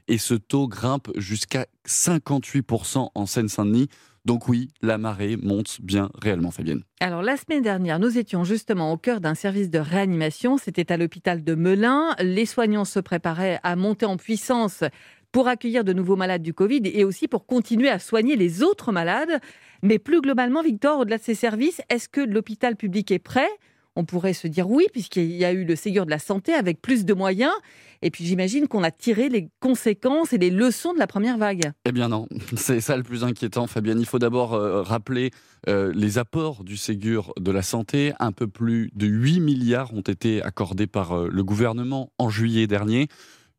et 0.08 0.18
ce 0.18 0.34
taux 0.34 0.68
grimpe 0.68 1.10
jusqu'à 1.16 1.66
58% 1.86 3.10
en 3.14 3.26
Seine-Saint-Denis. 3.26 3.88
Donc 4.24 4.48
oui, 4.48 4.68
la 4.82 4.98
marée 4.98 5.36
monte 5.36 5.80
bien 5.80 6.10
réellement, 6.20 6.50
Fabienne. 6.50 6.82
Alors 7.00 7.22
la 7.22 7.36
semaine 7.36 7.62
dernière, 7.62 7.98
nous 7.98 8.18
étions 8.18 8.44
justement 8.44 8.92
au 8.92 8.98
cœur 8.98 9.20
d'un 9.20 9.34
service 9.34 9.70
de 9.70 9.78
réanimation. 9.78 10.58
C'était 10.58 10.92
à 10.92 10.96
l'hôpital 10.96 11.44
de 11.44 11.54
Melun. 11.54 12.14
Les 12.18 12.44
soignants 12.44 12.84
se 12.84 13.00
préparaient 13.00 13.60
à 13.62 13.76
monter 13.76 14.04
en 14.04 14.16
puissance 14.16 14.84
pour 15.32 15.48
accueillir 15.48 15.84
de 15.84 15.92
nouveaux 15.92 16.16
malades 16.16 16.42
du 16.42 16.54
Covid 16.54 16.82
et 16.84 17.04
aussi 17.04 17.28
pour 17.28 17.46
continuer 17.46 17.88
à 17.88 17.98
soigner 17.98 18.36
les 18.36 18.62
autres 18.62 18.92
malades. 18.92 19.40
Mais 19.82 19.98
plus 19.98 20.20
globalement, 20.20 20.62
Victor, 20.62 21.00
au-delà 21.00 21.18
de 21.18 21.22
ces 21.22 21.34
services, 21.34 21.80
est-ce 21.90 22.08
que 22.08 22.20
l'hôpital 22.20 22.76
public 22.76 23.10
est 23.10 23.18
prêt? 23.18 23.48
On 23.96 24.04
pourrait 24.04 24.32
se 24.32 24.46
dire 24.46 24.70
oui, 24.70 24.86
puisqu'il 24.92 25.32
y 25.32 25.44
a 25.44 25.52
eu 25.52 25.64
le 25.64 25.74
Ségur 25.74 26.06
de 26.06 26.10
la 26.10 26.20
santé 26.20 26.54
avec 26.54 26.80
plus 26.80 27.04
de 27.04 27.14
moyens. 27.14 27.52
Et 28.00 28.10
puis 28.10 28.24
j'imagine 28.24 28.68
qu'on 28.68 28.84
a 28.84 28.92
tiré 28.92 29.28
les 29.28 29.48
conséquences 29.58 30.32
et 30.32 30.38
les 30.38 30.50
leçons 30.50 30.94
de 30.94 31.00
la 31.00 31.08
première 31.08 31.36
vague. 31.36 31.72
Eh 31.84 31.90
bien 31.90 32.08
non, 32.08 32.28
c'est 32.56 32.80
ça 32.80 32.96
le 32.96 33.02
plus 33.02 33.24
inquiétant, 33.24 33.66
Fabienne. 33.66 33.98
Il 33.98 34.06
faut 34.06 34.20
d'abord 34.20 34.54
euh, 34.54 34.82
rappeler 34.82 35.32
euh, 35.68 35.92
les 35.94 36.18
apports 36.18 36.62
du 36.62 36.76
Ségur 36.76 37.32
de 37.40 37.50
la 37.50 37.62
santé. 37.62 38.12
Un 38.20 38.30
peu 38.30 38.46
plus 38.46 38.92
de 38.94 39.06
8 39.06 39.40
milliards 39.40 39.92
ont 39.92 40.00
été 40.00 40.42
accordés 40.42 40.86
par 40.86 41.12
euh, 41.12 41.28
le 41.28 41.42
gouvernement 41.42 42.12
en 42.18 42.30
juillet 42.30 42.68
dernier. 42.68 43.08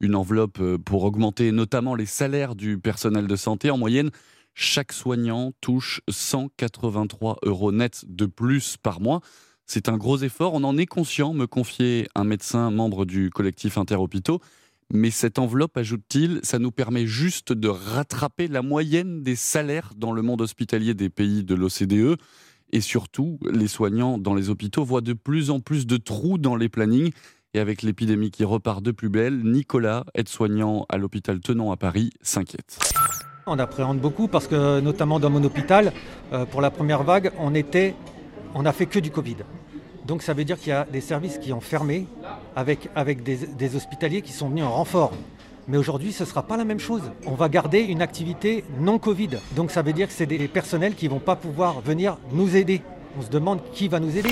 Une 0.01 0.15
enveloppe 0.15 0.59
euh, 0.59 0.77
pour 0.77 1.03
augmenter 1.03 1.51
notamment 1.51 1.95
les 1.95 2.05
salaires 2.05 2.55
du 2.55 2.77
personnel 2.77 3.27
de 3.27 3.35
santé. 3.35 3.69
En 3.69 3.77
moyenne, 3.77 4.11
chaque 4.53 4.93
soignant 4.93 5.53
touche 5.61 6.01
183 6.09 7.39
euros 7.43 7.71
net 7.71 8.03
de 8.07 8.25
plus 8.25 8.77
par 8.77 9.01
mois. 9.01 9.21
C'est 9.65 9.87
un 9.87 9.97
gros 9.97 10.17
effort, 10.17 10.55
on 10.55 10.63
en 10.63 10.77
est 10.77 10.87
conscient, 10.87 11.33
me 11.33 11.45
confiait 11.45 12.07
un 12.15 12.23
médecin 12.23 12.71
membre 12.71 13.05
du 13.05 13.29
collectif 13.29 13.77
Interhôpitaux. 13.77 14.39
Mais 14.91 15.11
cette 15.11 15.37
enveloppe, 15.37 15.77
ajoute-t-il, 15.77 16.39
ça 16.41 16.57
nous 16.57 16.71
permet 16.71 17.05
juste 17.05 17.53
de 17.53 17.67
rattraper 17.67 18.47
la 18.47 18.63
moyenne 18.63 19.21
des 19.21 19.35
salaires 19.35 19.91
dans 19.95 20.11
le 20.11 20.23
monde 20.23 20.41
hospitalier 20.41 20.95
des 20.95 21.09
pays 21.09 21.43
de 21.43 21.53
l'OCDE. 21.53 22.17
Et 22.71 22.81
surtout, 22.81 23.39
les 23.51 23.67
soignants 23.67 24.17
dans 24.17 24.33
les 24.33 24.49
hôpitaux 24.49 24.83
voient 24.83 25.01
de 25.01 25.13
plus 25.13 25.51
en 25.51 25.59
plus 25.59 25.85
de 25.85 25.97
trous 25.97 26.39
dans 26.39 26.55
les 26.55 26.69
plannings. 26.69 27.11
Et 27.55 27.59
avec 27.59 27.81
l'épidémie 27.81 28.29
qui 28.29 28.43
repart 28.43 28.83
de 28.83 28.91
plus 28.91 29.09
belle, 29.09 29.41
Nicolas, 29.43 30.03
aide-soignant 30.13 30.85
à 30.87 30.97
l'hôpital 30.97 31.39
Tenon 31.39 31.71
à 31.71 31.77
Paris, 31.77 32.11
s'inquiète. 32.21 32.77
On 33.47 33.57
appréhende 33.57 33.99
beaucoup 33.99 34.27
parce 34.27 34.47
que 34.47 34.79
notamment 34.81 35.19
dans 35.19 35.31
mon 35.31 35.43
hôpital, 35.43 35.91
euh, 36.31 36.45
pour 36.45 36.61
la 36.61 36.69
première 36.69 37.01
vague, 37.01 37.31
on 37.39 37.55
était, 37.55 37.95
on 38.53 38.67
a 38.67 38.71
fait 38.71 38.85
que 38.85 38.99
du 38.99 39.09
Covid. 39.09 39.37
Donc 40.05 40.21
ça 40.21 40.33
veut 40.33 40.43
dire 40.43 40.59
qu'il 40.59 40.69
y 40.69 40.73
a 40.73 40.85
des 40.85 41.01
services 41.01 41.39
qui 41.39 41.51
ont 41.51 41.59
fermé 41.59 42.05
avec, 42.55 42.89
avec 42.95 43.23
des, 43.23 43.37
des 43.47 43.75
hospitaliers 43.75 44.21
qui 44.21 44.31
sont 44.31 44.49
venus 44.49 44.65
en 44.65 44.71
renfort. 44.71 45.11
Mais 45.67 45.77
aujourd'hui, 45.77 46.11
ce 46.11 46.23
ne 46.23 46.27
sera 46.27 46.43
pas 46.43 46.55
la 46.55 46.65
même 46.65 46.79
chose. 46.79 47.01
On 47.25 47.33
va 47.33 47.49
garder 47.49 47.79
une 47.79 48.03
activité 48.03 48.63
non 48.79 48.99
Covid. 48.99 49.39
Donc 49.55 49.71
ça 49.71 49.81
veut 49.81 49.93
dire 49.93 50.07
que 50.07 50.13
c'est 50.13 50.27
des 50.27 50.47
personnels 50.47 50.93
qui 50.93 51.05
ne 51.05 51.11
vont 51.11 51.19
pas 51.19 51.35
pouvoir 51.35 51.81
venir 51.81 52.17
nous 52.31 52.55
aider. 52.55 52.83
On 53.17 53.21
se 53.21 53.29
demande 53.29 53.59
qui 53.73 53.87
va 53.87 53.99
nous 53.99 54.15
aider. 54.15 54.29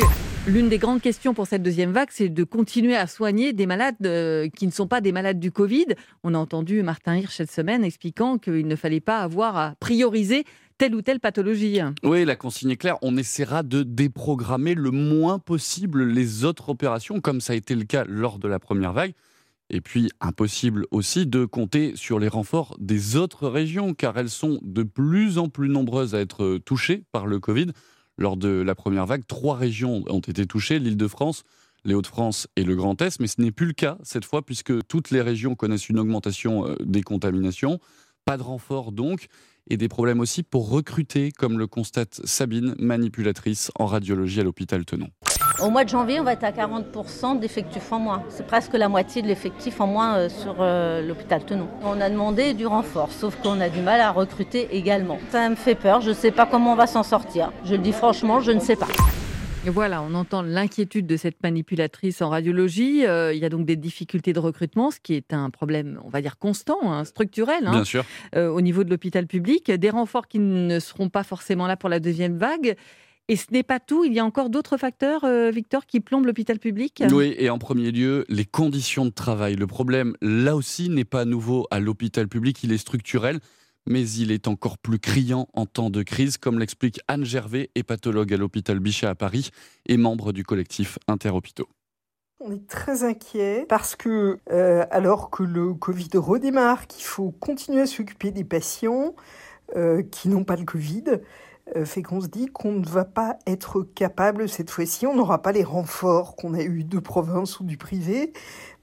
L'une 0.47 0.69
des 0.69 0.77
grandes 0.77 1.01
questions 1.01 1.33
pour 1.33 1.47
cette 1.47 1.63
deuxième 1.63 1.91
vague, 1.91 2.09
c'est 2.11 2.29
de 2.29 2.43
continuer 2.43 2.95
à 2.95 3.07
soigner 3.07 3.51
des 3.51 3.65
malades 3.65 3.95
euh, 4.05 4.47
qui 4.49 4.67
ne 4.67 4.71
sont 4.71 4.87
pas 4.87 5.01
des 5.01 5.11
malades 5.11 5.39
du 5.39 5.51
Covid. 5.51 5.87
On 6.23 6.33
a 6.33 6.37
entendu 6.37 6.83
Martin 6.83 7.17
Hirsch 7.17 7.35
cette 7.37 7.51
semaine 7.51 7.83
expliquant 7.83 8.37
qu'il 8.37 8.67
ne 8.67 8.75
fallait 8.75 9.01
pas 9.01 9.19
avoir 9.19 9.57
à 9.57 9.73
prioriser 9.79 10.45
telle 10.77 10.93
ou 10.93 11.01
telle 11.01 11.19
pathologie. 11.19 11.79
Oui, 12.03 12.23
la 12.23 12.35
consigne 12.35 12.69
est 12.69 12.77
claire. 12.77 12.97
On 13.01 13.17
essaiera 13.17 13.63
de 13.63 13.81
déprogrammer 13.81 14.75
le 14.75 14.91
moins 14.91 15.39
possible 15.39 16.03
les 16.03 16.45
autres 16.45 16.69
opérations, 16.69 17.19
comme 17.19 17.41
ça 17.41 17.53
a 17.53 17.55
été 17.55 17.73
le 17.73 17.83
cas 17.83 18.05
lors 18.07 18.37
de 18.37 18.47
la 18.47 18.59
première 18.59 18.93
vague. 18.93 19.13
Et 19.69 19.81
puis, 19.81 20.09
impossible 20.21 20.85
aussi 20.91 21.25
de 21.25 21.45
compter 21.45 21.93
sur 21.95 22.19
les 22.19 22.29
renforts 22.29 22.77
des 22.79 23.17
autres 23.17 23.49
régions, 23.49 23.93
car 23.93 24.17
elles 24.17 24.29
sont 24.29 24.59
de 24.61 24.83
plus 24.83 25.39
en 25.39 25.49
plus 25.49 25.67
nombreuses 25.67 26.15
à 26.15 26.19
être 26.19 26.59
touchées 26.59 27.03
par 27.11 27.25
le 27.25 27.39
Covid. 27.39 27.67
Lors 28.17 28.37
de 28.37 28.49
la 28.49 28.75
première 28.75 29.05
vague, 29.05 29.25
trois 29.27 29.55
régions 29.55 30.03
ont 30.07 30.19
été 30.19 30.45
touchées, 30.45 30.79
l'Île-de-France, 30.79 31.43
les 31.85 31.93
Hauts-de-France 31.93 32.47
et 32.55 32.63
le 32.63 32.75
Grand 32.75 33.01
Est, 33.01 33.19
mais 33.19 33.27
ce 33.27 33.39
n'est 33.39 33.51
plus 33.51 33.67
le 33.67 33.73
cas 33.73 33.97
cette 34.03 34.25
fois, 34.25 34.43
puisque 34.43 34.85
toutes 34.87 35.11
les 35.11 35.21
régions 35.21 35.55
connaissent 35.55 35.89
une 35.89 35.99
augmentation 35.99 36.67
euh, 36.67 36.75
des 36.83 37.03
contaminations. 37.03 37.79
Pas 38.25 38.37
de 38.37 38.43
renfort 38.43 38.91
donc, 38.91 39.27
et 39.69 39.77
des 39.77 39.87
problèmes 39.87 40.19
aussi 40.19 40.43
pour 40.43 40.69
recruter, 40.69 41.31
comme 41.31 41.59
le 41.59 41.67
constate 41.67 42.21
Sabine, 42.25 42.75
manipulatrice 42.79 43.71
en 43.75 43.85
radiologie 43.85 44.39
à 44.39 44.43
l'hôpital 44.43 44.83
Tenon. 44.83 45.09
Au 45.59 45.71
mois 45.71 45.83
de 45.83 45.89
janvier, 45.89 46.19
on 46.19 46.23
va 46.23 46.33
être 46.33 46.43
à 46.43 46.51
40% 46.51 47.39
d'effectifs 47.39 47.91
en 47.91 47.97
moins. 47.97 48.23
C'est 48.29 48.45
presque 48.45 48.73
la 48.73 48.89
moitié 48.89 49.23
de 49.23 49.27
l'effectif 49.27 49.81
en 49.81 49.87
moins 49.87 50.15
euh, 50.15 50.29
sur 50.29 50.57
euh, 50.59 51.01
l'hôpital 51.01 51.43
Tenon. 51.43 51.67
On 51.83 51.99
a 51.99 52.11
demandé 52.11 52.53
du 52.53 52.67
renfort, 52.67 53.11
sauf 53.11 53.35
qu'on 53.37 53.59
a 53.59 53.67
du 53.67 53.81
mal 53.81 53.99
à 53.99 54.11
recruter 54.11 54.67
également. 54.71 55.17
Ça 55.31 55.49
me 55.49 55.55
fait 55.55 55.73
peur, 55.73 56.01
je 56.01 56.09
ne 56.09 56.13
sais 56.13 56.29
pas 56.29 56.45
comment 56.45 56.73
on 56.73 56.75
va 56.75 56.85
s'en 56.85 57.01
sortir. 57.01 57.51
Je 57.65 57.71
le 57.71 57.81
dis 57.81 57.91
franchement, 57.91 58.39
je 58.39 58.51
ne 58.51 58.59
sais 58.59 58.75
pas. 58.75 58.87
Voilà, 59.65 60.03
on 60.03 60.13
entend 60.13 60.43
l'inquiétude 60.43 61.07
de 61.07 61.17
cette 61.17 61.41
manipulatrice 61.41 62.21
en 62.21 62.29
radiologie. 62.29 63.07
Euh, 63.07 63.33
il 63.33 63.39
y 63.41 63.45
a 63.45 63.49
donc 63.49 63.65
des 63.65 63.75
difficultés 63.75 64.33
de 64.33 64.39
recrutement, 64.39 64.91
ce 64.91 64.99
qui 64.99 65.15
est 65.15 65.33
un 65.33 65.49
problème, 65.49 65.99
on 66.05 66.09
va 66.09 66.21
dire, 66.21 66.37
constant, 66.37 66.77
hein, 66.83 67.03
structurel, 67.03 67.65
hein, 67.65 67.83
au 68.35 68.61
niveau 68.61 68.83
de 68.83 68.91
l'hôpital 68.91 69.25
public. 69.25 69.71
Des 69.71 69.89
renforts 69.89 70.27
qui 70.27 70.37
ne 70.37 70.79
seront 70.79 71.09
pas 71.09 71.23
forcément 71.23 71.65
là 71.65 71.75
pour 71.75 71.89
la 71.89 71.99
deuxième 71.99 72.37
vague. 72.37 72.77
Et 73.29 73.35
ce 73.35 73.47
n'est 73.51 73.63
pas 73.63 73.81
tout, 73.81 74.05
il 74.05 74.13
y 74.13 74.19
a 74.19 74.25
encore 74.25 74.49
d'autres 74.49 74.77
facteurs, 74.77 75.25
euh, 75.25 75.51
Victor, 75.51 75.85
qui 75.85 75.99
plombent 75.99 76.25
l'hôpital 76.25 76.59
public? 76.59 77.03
Oui, 77.11 77.35
et 77.37 77.49
en 77.49 77.57
premier 77.57 77.91
lieu, 77.91 78.23
les 78.29 78.45
conditions 78.45 79.05
de 79.05 79.09
travail. 79.11 79.55
Le 79.55 79.67
problème, 79.67 80.15
là 80.21 80.55
aussi, 80.55 80.87
n'est 80.87 81.03
pas 81.03 81.25
nouveau 81.25 81.67
à 81.69 81.81
l'hôpital 81.81 82.29
public, 82.29 82.63
il 82.63 82.71
est 82.71 82.77
structurel, 82.77 83.39
mais 83.85 84.09
il 84.09 84.31
est 84.31 84.47
encore 84.47 84.77
plus 84.77 84.99
criant 84.99 85.47
en 85.53 85.65
temps 85.65 85.89
de 85.89 86.03
crise, 86.03 86.37
comme 86.37 86.57
l'explique 86.57 87.01
Anne 87.09 87.25
Gervais, 87.25 87.69
hépatologue 87.75 88.33
à 88.33 88.37
l'hôpital 88.37 88.79
Bichat 88.79 89.09
à 89.09 89.15
Paris 89.15 89.49
et 89.87 89.97
membre 89.97 90.31
du 90.31 90.43
collectif 90.43 90.97
Interhôpitaux. 91.07 91.67
On 92.39 92.51
est 92.51 92.67
très 92.67 93.03
inquiet 93.03 93.65
parce 93.67 93.95
que, 93.95 94.39
euh, 94.51 94.85
alors 94.91 95.31
que 95.31 95.43
le 95.43 95.73
Covid 95.73 96.09
redémarre, 96.13 96.87
qu'il 96.87 97.03
faut 97.03 97.31
continuer 97.31 97.81
à 97.81 97.87
s'occuper 97.87 98.31
des 98.31 98.43
patients 98.43 99.15
euh, 99.75 100.03
qui 100.03 100.29
n'ont 100.29 100.43
pas 100.43 100.55
le 100.55 100.63
Covid, 100.63 101.03
euh, 101.07 101.17
fait 101.85 102.01
qu'on 102.01 102.21
se 102.21 102.27
dit 102.27 102.47
qu'on 102.47 102.71
ne 102.71 102.85
va 102.85 103.05
pas 103.05 103.37
être 103.45 103.81
capable 103.81 104.49
cette 104.49 104.69
fois-ci, 104.69 105.05
on 105.05 105.15
n'aura 105.15 105.41
pas 105.41 105.51
les 105.51 105.63
renforts 105.63 106.35
qu'on 106.35 106.53
a 106.53 106.61
eu 106.61 106.83
de 106.83 106.99
province 106.99 107.59
ou 107.59 107.63
du 107.63 107.77
privé, 107.77 108.33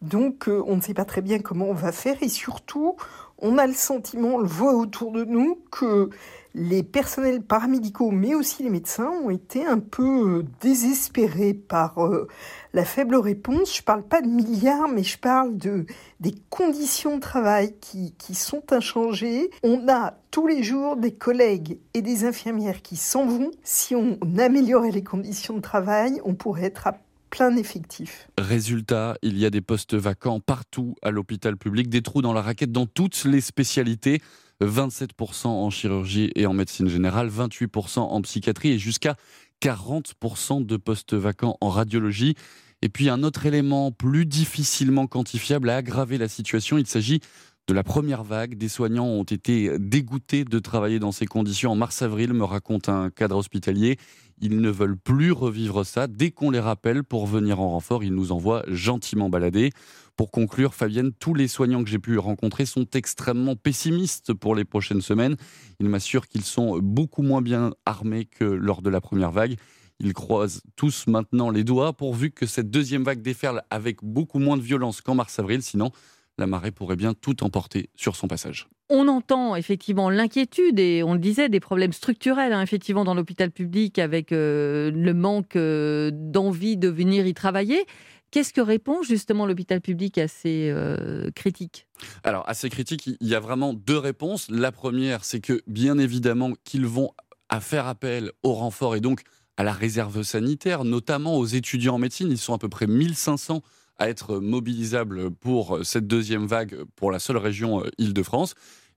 donc 0.02 0.48
euh, 0.48 0.62
on 0.66 0.76
ne 0.76 0.80
sait 0.80 0.94
pas 0.94 1.04
très 1.04 1.22
bien 1.22 1.38
comment 1.38 1.66
on 1.66 1.74
va 1.74 1.92
faire. 1.92 2.16
Et 2.22 2.28
surtout 2.28 2.96
on 3.38 3.58
a 3.58 3.66
le 3.66 3.74
sentiment, 3.74 4.36
on 4.36 4.38
le 4.38 4.46
voit 4.46 4.74
autour 4.74 5.12
de 5.12 5.24
nous, 5.24 5.58
que 5.70 6.10
les 6.54 6.84
personnels 6.84 7.42
paramédicaux, 7.42 8.12
mais 8.12 8.34
aussi 8.34 8.62
les 8.62 8.70
médecins, 8.70 9.10
ont 9.10 9.30
été 9.30 9.66
un 9.66 9.80
peu 9.80 10.38
euh, 10.38 10.44
désespérés 10.60 11.52
par 11.52 12.04
euh, 12.04 12.28
la 12.72 12.84
faible 12.84 13.16
réponse. 13.16 13.74
Je 13.74 13.80
ne 13.80 13.84
parle 13.84 14.04
pas 14.04 14.22
de 14.22 14.28
milliards, 14.28 14.88
mais 14.88 15.02
je 15.02 15.18
parle 15.18 15.56
de, 15.56 15.84
des 16.20 16.34
conditions 16.50 17.16
de 17.16 17.20
travail 17.20 17.74
qui, 17.80 18.14
qui 18.18 18.36
sont 18.36 18.62
inchangées. 18.70 19.50
On 19.64 19.88
a 19.88 20.14
tous 20.30 20.46
les 20.46 20.62
jours 20.62 20.96
des 20.96 21.12
collègues 21.12 21.78
et 21.92 22.02
des 22.02 22.24
infirmières 22.24 22.82
qui 22.82 22.96
s'en 22.96 23.26
vont. 23.26 23.50
Si 23.64 23.96
on 23.96 24.18
améliorait 24.38 24.92
les 24.92 25.04
conditions 25.04 25.54
de 25.54 25.60
travail, 25.60 26.20
on 26.24 26.34
pourrait 26.34 26.64
être 26.64 26.86
à 26.86 26.98
plein 27.34 27.56
effectif. 27.56 28.28
Résultat, 28.38 29.16
il 29.22 29.36
y 29.38 29.44
a 29.44 29.50
des 29.50 29.60
postes 29.60 29.94
vacants 29.94 30.38
partout 30.38 30.94
à 31.02 31.10
l'hôpital 31.10 31.56
public, 31.56 31.88
des 31.88 32.00
trous 32.00 32.22
dans 32.22 32.32
la 32.32 32.42
raquette 32.42 32.70
dans 32.70 32.86
toutes 32.86 33.24
les 33.24 33.40
spécialités. 33.40 34.20
27% 34.62 35.48
en 35.48 35.68
chirurgie 35.68 36.30
et 36.36 36.46
en 36.46 36.52
médecine 36.52 36.88
générale, 36.88 37.28
28% 37.28 37.98
en 37.98 38.22
psychiatrie 38.22 38.70
et 38.70 38.78
jusqu'à 38.78 39.16
40% 39.60 40.64
de 40.64 40.76
postes 40.76 41.14
vacants 41.14 41.58
en 41.60 41.70
radiologie. 41.70 42.36
Et 42.82 42.88
puis 42.88 43.08
un 43.08 43.24
autre 43.24 43.46
élément 43.46 43.90
plus 43.90 44.26
difficilement 44.26 45.08
quantifiable 45.08 45.70
a 45.70 45.76
aggravé 45.78 46.18
la 46.18 46.28
situation, 46.28 46.78
il 46.78 46.86
s'agit 46.86 47.18
de 47.66 47.74
la 47.74 47.82
première 47.82 48.22
vague. 48.22 48.56
Des 48.56 48.68
soignants 48.68 49.06
ont 49.06 49.24
été 49.24 49.76
dégoûtés 49.80 50.44
de 50.44 50.58
travailler 50.60 51.00
dans 51.00 51.12
ces 51.12 51.26
conditions 51.26 51.72
en 51.72 51.76
mars-avril, 51.76 52.32
me 52.32 52.44
raconte 52.44 52.88
un 52.88 53.10
cadre 53.10 53.36
hospitalier. 53.36 53.98
Ils 54.40 54.60
ne 54.60 54.70
veulent 54.70 54.96
plus 54.96 55.32
revivre 55.32 55.84
ça. 55.84 56.06
Dès 56.06 56.30
qu'on 56.30 56.50
les 56.50 56.60
rappelle 56.60 57.04
pour 57.04 57.26
venir 57.26 57.60
en 57.60 57.70
renfort, 57.70 58.04
ils 58.04 58.14
nous 58.14 58.32
envoient 58.32 58.64
gentiment 58.68 59.30
balader. 59.30 59.70
Pour 60.16 60.30
conclure, 60.30 60.74
Fabienne, 60.74 61.12
tous 61.12 61.34
les 61.34 61.48
soignants 61.48 61.82
que 61.82 61.90
j'ai 61.90 61.98
pu 61.98 62.18
rencontrer 62.18 62.66
sont 62.66 62.86
extrêmement 62.94 63.56
pessimistes 63.56 64.32
pour 64.32 64.54
les 64.54 64.64
prochaines 64.64 65.00
semaines. 65.00 65.36
Ils 65.80 65.88
m'assurent 65.88 66.28
qu'ils 66.28 66.44
sont 66.44 66.78
beaucoup 66.78 67.22
moins 67.22 67.42
bien 67.42 67.72
armés 67.86 68.24
que 68.24 68.44
lors 68.44 68.82
de 68.82 68.90
la 68.90 69.00
première 69.00 69.32
vague. 69.32 69.56
Ils 70.00 70.12
croisent 70.12 70.62
tous 70.76 71.06
maintenant 71.06 71.50
les 71.50 71.64
doigts 71.64 71.92
pourvu 71.92 72.30
que 72.30 72.46
cette 72.46 72.70
deuxième 72.70 73.04
vague 73.04 73.22
déferle 73.22 73.62
avec 73.70 73.98
beaucoup 74.02 74.38
moins 74.38 74.56
de 74.56 74.62
violence 74.62 75.00
qu'en 75.00 75.14
mars-avril. 75.14 75.62
Sinon, 75.62 75.90
la 76.38 76.46
marée 76.46 76.70
pourrait 76.70 76.96
bien 76.96 77.14
tout 77.14 77.44
emporter 77.44 77.90
sur 77.94 78.16
son 78.16 78.28
passage. 78.28 78.68
On 78.90 79.08
entend 79.08 79.56
effectivement 79.56 80.10
l'inquiétude 80.10 80.78
et 80.78 81.02
on 81.02 81.14
le 81.14 81.18
disait 81.18 81.48
des 81.48 81.60
problèmes 81.60 81.92
structurels 81.92 82.52
hein, 82.52 82.60
effectivement 82.60 83.04
dans 83.04 83.14
l'hôpital 83.14 83.50
public 83.50 83.98
avec 83.98 84.32
euh, 84.32 84.90
le 84.90 85.14
manque 85.14 85.56
euh, 85.56 86.10
d'envie 86.12 86.76
de 86.76 86.88
venir 86.88 87.26
y 87.26 87.34
travailler. 87.34 87.86
Qu'est-ce 88.30 88.52
que 88.52 88.60
répond 88.60 89.02
justement 89.02 89.46
l'hôpital 89.46 89.80
public 89.80 90.18
à 90.18 90.26
ces 90.26 90.68
euh, 90.68 91.30
critiques? 91.36 91.86
Alors, 92.24 92.42
à 92.48 92.54
ces 92.54 92.68
critiques, 92.68 93.06
il 93.06 93.28
y 93.28 93.34
a 93.34 93.40
vraiment 93.40 93.72
deux 93.72 93.96
réponses. 93.96 94.50
La 94.50 94.72
première, 94.72 95.24
c'est 95.24 95.40
que 95.40 95.62
bien 95.68 95.98
évidemment 95.98 96.52
qu'ils 96.64 96.86
vont 96.86 97.12
à 97.48 97.60
faire 97.60 97.86
appel 97.86 98.32
au 98.42 98.52
renfort 98.54 98.96
et 98.96 99.00
donc 99.00 99.22
à 99.56 99.62
la 99.62 99.72
réserve 99.72 100.22
sanitaire, 100.24 100.84
notamment 100.84 101.36
aux 101.36 101.46
étudiants 101.46 101.94
en 101.94 101.98
médecine. 101.98 102.28
Ils 102.28 102.38
sont 102.38 102.54
à 102.54 102.58
peu 102.58 102.68
près 102.68 102.88
1500 102.88 103.62
à 103.98 104.08
être 104.08 104.38
mobilisables 104.38 105.30
pour 105.30 105.80
cette 105.84 106.06
deuxième 106.06 106.46
vague 106.46 106.84
pour 106.96 107.10
la 107.10 107.18
seule 107.18 107.36
région 107.36 107.84
euh, 107.84 107.90
Île-de-France. 107.98 108.54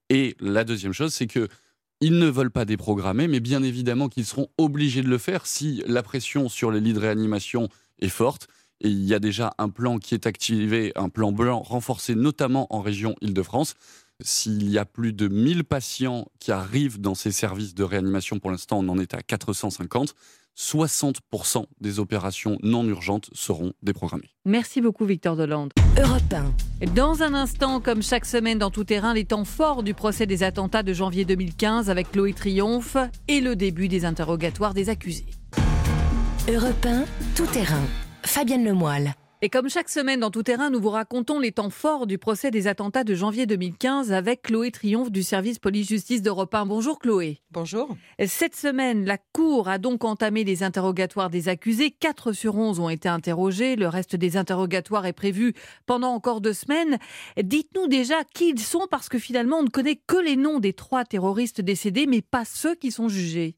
Et 0.09 0.35
la 0.39 0.63
deuxième 0.63 0.93
chose, 0.93 1.13
c'est 1.13 1.27
que 1.27 1.47
ils 1.99 2.19
ne 2.19 2.27
veulent 2.27 2.51
pas 2.51 2.65
déprogrammer, 2.65 3.27
mais 3.27 3.39
bien 3.39 3.63
évidemment 3.63 4.07
qu'ils 4.07 4.25
seront 4.25 4.47
obligés 4.57 5.01
de 5.01 5.07
le 5.07 5.17
faire 5.17 5.47
si 5.47 5.83
la 5.87 6.03
pression 6.03 6.47
sur 6.47 6.71
les 6.71 6.79
lits 6.79 6.93
de 6.93 6.99
réanimation 6.99 7.69
est 7.99 8.09
forte 8.09 8.47
et 8.81 8.89
il 8.89 9.03
y 9.05 9.13
a 9.13 9.19
déjà 9.19 9.53
un 9.57 9.69
plan 9.69 9.97
qui 9.97 10.13
est 10.13 10.27
activé, 10.27 10.91
un 10.95 11.09
plan 11.09 11.31
blanc 11.31 11.61
renforcé 11.61 12.15
notamment 12.15 12.67
en 12.69 12.81
région 12.81 13.15
Île-de-France. 13.21 13.73
S'il 14.21 14.69
y 14.69 14.77
a 14.77 14.85
plus 14.85 15.13
de 15.13 15.27
1000 15.27 15.63
patients 15.63 16.27
qui 16.39 16.51
arrivent 16.51 16.99
dans 16.99 17.15
ces 17.15 17.31
services 17.31 17.73
de 17.73 17.83
réanimation, 17.83 18.39
pour 18.39 18.51
l'instant 18.51 18.79
on 18.79 18.89
en 18.89 18.99
est 18.99 19.13
à 19.13 19.21
450, 19.21 20.15
60% 20.57 21.65
des 21.79 21.99
opérations 21.99 22.57
non 22.63 22.83
urgentes 22.85 23.29
seront 23.33 23.73
déprogrammées. 23.83 24.29
Merci 24.45 24.81
beaucoup 24.81 25.05
Victor 25.05 25.35
Delande. 25.35 25.71
Europe 25.97 26.35
Dans 26.95 27.21
un 27.21 27.33
instant, 27.33 27.79
comme 27.79 28.01
chaque 28.01 28.25
semaine 28.25 28.57
dans 28.57 28.71
tout 28.71 28.83
terrain, 28.83 29.13
les 29.13 29.25
temps 29.25 29.45
forts 29.45 29.83
du 29.83 29.93
procès 29.93 30.25
des 30.25 30.43
attentats 30.43 30.83
de 30.83 30.93
janvier 30.93 31.25
2015 31.25 31.89
avec 31.89 32.11
Chloé 32.11 32.33
Triomphe 32.33 32.97
et 33.27 33.39
le 33.39 33.55
début 33.55 33.87
des 33.87 34.05
interrogatoires 34.05 34.73
des 34.73 34.89
accusés. 34.89 35.27
Europe 36.49 36.87
tout 37.35 37.47
terrain. 37.47 37.83
Fabienne 38.23 38.65
Lemoyle. 38.65 39.13
Et 39.43 39.49
comme 39.49 39.69
chaque 39.69 39.89
semaine 39.89 40.21
dans 40.21 40.31
Tout 40.31 40.41
Terrain, 40.41 40.71
nous 40.71 40.81
vous 40.81 40.89
racontons 40.89 41.39
les 41.39 41.51
temps 41.51 41.69
forts 41.69 42.07
du 42.07 42.17
procès 42.17 42.49
des 42.49 42.65
attentats 42.65 43.03
de 43.03 43.13
janvier 43.13 43.45
2015 43.45 44.11
avec 44.11 44.41
Chloé 44.41 44.71
Triomphe 44.71 45.11
du 45.11 45.21
service 45.21 45.59
police-justice 45.59 46.23
d'Europe 46.23 46.55
1. 46.55 46.65
Bonjour 46.65 46.97
Chloé. 46.97 47.39
Bonjour. 47.51 47.95
Cette 48.25 48.55
semaine, 48.55 49.05
la 49.05 49.19
Cour 49.33 49.69
a 49.69 49.77
donc 49.77 50.05
entamé 50.05 50.43
les 50.43 50.63
interrogatoires 50.63 51.29
des 51.29 51.49
accusés. 51.49 51.91
Quatre 51.91 52.31
sur 52.31 52.55
onze 52.55 52.79
ont 52.79 52.89
été 52.89 53.09
interrogés. 53.09 53.75
Le 53.75 53.87
reste 53.87 54.15
des 54.15 54.37
interrogatoires 54.37 55.05
est 55.05 55.13
prévu 55.13 55.53
pendant 55.85 56.13
encore 56.13 56.41
deux 56.41 56.53
semaines. 56.53 56.97
Dites-nous 57.39 57.87
déjà 57.87 58.23
qui 58.33 58.49
ils 58.49 58.59
sont 58.59 58.87
parce 58.89 59.07
que 59.07 59.19
finalement, 59.19 59.59
on 59.59 59.63
ne 59.63 59.69
connaît 59.69 60.01
que 60.07 60.17
les 60.17 60.35
noms 60.35 60.57
des 60.57 60.73
trois 60.73 61.05
terroristes 61.05 61.61
décédés, 61.61 62.07
mais 62.07 62.23
pas 62.23 62.43
ceux 62.43 62.73
qui 62.73 62.89
sont 62.89 63.07
jugés. 63.07 63.55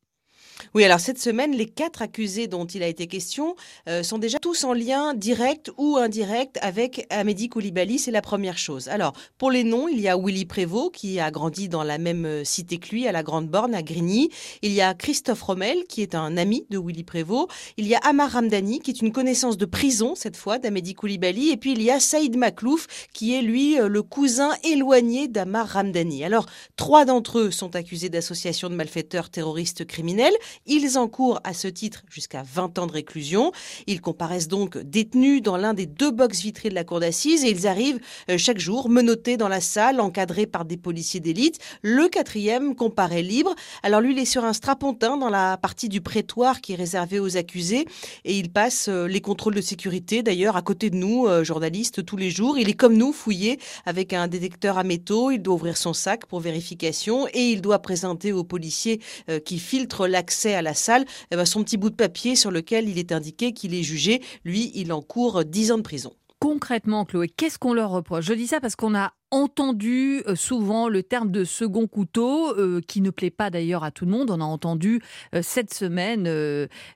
Oui, 0.76 0.84
alors 0.84 1.00
cette 1.00 1.20
semaine, 1.20 1.52
les 1.52 1.66
quatre 1.66 2.02
accusés 2.02 2.48
dont 2.48 2.66
il 2.66 2.84
a 2.84 2.88
été 2.88 3.08
question 3.08 3.56
euh, 3.88 4.04
sont 4.04 4.20
déjà 4.20 4.40
tous 4.40 4.64
en 4.64 4.74
lien 4.74 5.14
direct 5.14 5.72
ou 5.78 5.98
indirect 5.98 6.60
avec 6.62 7.08
Amédi 7.10 7.50
Koulibaly, 7.50 7.98
c'est 7.98 8.12
la 8.12 8.22
première 8.22 8.58
chose. 8.58 8.88
Alors, 8.88 9.14
pour 9.38 9.52
les 9.52 9.64
noms, 9.64 9.88
il 9.88 10.00
y 10.00 10.08
a 10.08 10.18
Willy 10.18 10.46
Prévost, 10.46 10.94
qui 10.94 11.20
a 11.20 11.32
grandi 11.32 11.70
dans 11.70 11.84
la 11.84 11.98
même 11.98 12.26
euh, 12.26 12.44
cité 12.44 12.78
que 12.78 12.90
lui, 12.90 13.08
à 13.08 13.12
la 13.12 13.24
Grande 13.24 13.48
Borne, 13.48 13.74
à 13.74 13.82
Grigny. 13.82 14.30
Il 14.62 14.72
y 14.72 14.82
a 14.82 14.94
Christophe 14.94 15.42
Rommel, 15.42 15.86
qui 15.88 16.02
est 16.02 16.14
un 16.14 16.38
ami 16.38 16.66
de 16.70 16.78
Willy 16.78 17.04
Prévost. 17.04 17.48
Il 17.78 17.88
y 17.88 17.96
a 17.96 18.00
Amar 18.00 18.32
Ramdani, 18.32 18.80
qui 18.80 18.92
est 18.92 19.02
une 19.02 19.12
connaissance 19.12 19.58
de 19.58 19.66
prison, 19.66 20.14
cette 20.16 20.38
fois, 20.38 20.60
d'Amédi 20.60 20.94
Koulibaly. 20.94 21.50
Et 21.50 21.58
puis, 21.58 21.72
il 21.72 21.82
y 21.82 21.90
a 21.90 22.00
Saïd 22.00 22.38
Maklouf, 22.38 23.08
qui 23.14 23.34
est, 23.34 23.42
lui, 23.42 23.80
euh, 23.80 23.88
le 23.88 24.04
cousin 24.04 24.52
éloigné 24.64 25.28
d'Amar 25.28 25.68
Ramdani. 25.68 26.24
Alors, 26.24 26.46
trois 26.76 27.06
d'entre 27.06 27.40
eux 27.40 27.52
sont 27.52 27.76
accusés 27.76 28.10
d'association 28.10 28.70
de 28.70 28.76
malfaiteurs 28.76 29.30
terroristes 29.30 29.86
criminels. 29.86 30.36
Ils 30.66 30.98
encourent 30.98 31.40
à 31.44 31.54
ce 31.54 31.68
titre 31.68 32.04
jusqu'à 32.10 32.44
20 32.44 32.80
ans 32.80 32.88
de 32.88 32.92
réclusion. 32.92 33.52
Ils 33.88 34.02
comparaissent 34.02 34.48
donc 34.48 34.78
détenus 34.78 35.42
dans 35.42 35.58
l'un 35.58 35.74
des 35.74 35.86
deux 35.86 36.12
box 36.12 36.42
vitrés 36.42 36.70
de 36.70 36.76
la 36.76 36.84
cour 36.84 37.00
d'assises 37.00 37.44
et 37.44 37.50
ils 37.50 37.68
arrivent 37.68 38.00
euh, 38.30 38.38
chaque 38.38 38.60
jour 38.60 38.90
menottés 38.90 39.38
dans 39.38 39.48
la 39.48 39.62
salle, 39.62 40.00
encadrés 40.00 40.46
par 40.46 40.66
des 40.66 40.78
policiers 40.78 41.20
d'élite. 41.20 41.60
Le 41.82 42.08
quatrième 42.08 42.76
comparaît 42.76 43.22
libre. 43.22 43.56
Alors 43.84 44.02
lui, 44.02 44.14
il 44.14 44.20
est 44.20 44.26
sur 44.26 44.46
un 44.46 44.54
strapontin 44.54 45.18
dans 45.18 45.30
la 45.30 45.58
partie 45.58 45.90
du 45.90 46.02
prétoire 46.02 46.62
qui 46.62 46.74
est 46.74 46.76
réservée 46.76 47.20
aux 47.20 47.38
accusés 47.38 47.86
et 48.26 48.38
il 48.38 48.52
passe 48.52 48.90
euh, 48.90 49.08
les 49.08 49.22
contrôles 49.22 49.56
de 49.56 49.62
sécurité 49.62 50.24
d'ailleurs 50.24 50.56
à 50.56 50.62
côté 50.62 50.90
de 50.90 50.96
nous, 50.96 51.28
euh, 51.28 51.44
journalistes, 51.44 52.06
tous 52.06 52.18
les 52.18 52.30
jours. 52.30 52.58
Il 52.58 52.70
est 52.70 52.74
comme 52.74 52.96
nous, 52.96 53.14
fouillé 53.14 53.60
avec 53.86 54.14
un 54.14 54.28
détecteur 54.28 54.78
à 54.78 54.84
métaux. 54.84 55.32
Il 55.32 55.42
doit 55.42 55.56
ouvrir 55.56 55.78
son 55.78 55.94
sac 55.94 56.26
pour 56.26 56.40
vérification 56.40 57.28
et 57.34 57.50
il 57.50 57.62
doit 57.62 57.80
présenter 57.80 58.32
aux 58.32 58.44
policiers 58.44 59.00
qui 59.46 59.60
filtrent 59.60 60.08
l'accès 60.08 60.39
à 60.46 60.62
la 60.62 60.74
salle 60.74 61.06
eh 61.32 61.36
ben, 61.36 61.46
son 61.46 61.64
petit 61.64 61.78
bout 61.78 61.90
de 61.90 61.96
papier 61.96 62.36
sur 62.36 62.52
lequel 62.52 62.90
il 62.90 62.98
est 62.98 63.12
indiqué 63.12 63.54
qu'il 63.54 63.74
est 63.74 63.84
jugé. 63.84 64.22
Lui, 64.44 64.72
il 64.76 64.92
encourt 64.94 65.46
10 65.46 65.72
ans 65.72 65.78
de 65.78 65.84
prison. 65.84 66.14
Concrètement, 66.40 67.06
Chloé, 67.06 67.28
qu'est-ce 67.28 67.60
qu'on 67.60 67.74
leur 67.74 67.92
reproche? 67.92 68.26
Je 68.26 68.34
dis 68.34 68.48
ça 68.48 68.62
parce 68.62 68.76
qu'on 68.76 68.96
a 68.96 69.14
entendu 69.32 70.24
euh, 70.28 70.36
souvent 70.36 70.90
le 70.90 71.04
terme 71.04 71.32
de 71.32 71.44
second 71.44 71.88
couteau, 71.88 72.58
euh, 72.58 72.82
qui 72.88 73.02
ne 73.02 73.10
plaît 73.10 73.30
pas 73.30 73.50
d'ailleurs 73.50 73.84
à 73.84 73.92
tout 73.92 74.06
le 74.06 74.12
monde. 74.12 74.32
On 74.32 74.42
a 74.42 74.46
entendu 74.46 75.02
euh, 75.36 75.42
cette 75.44 75.74
semaine 75.74 76.30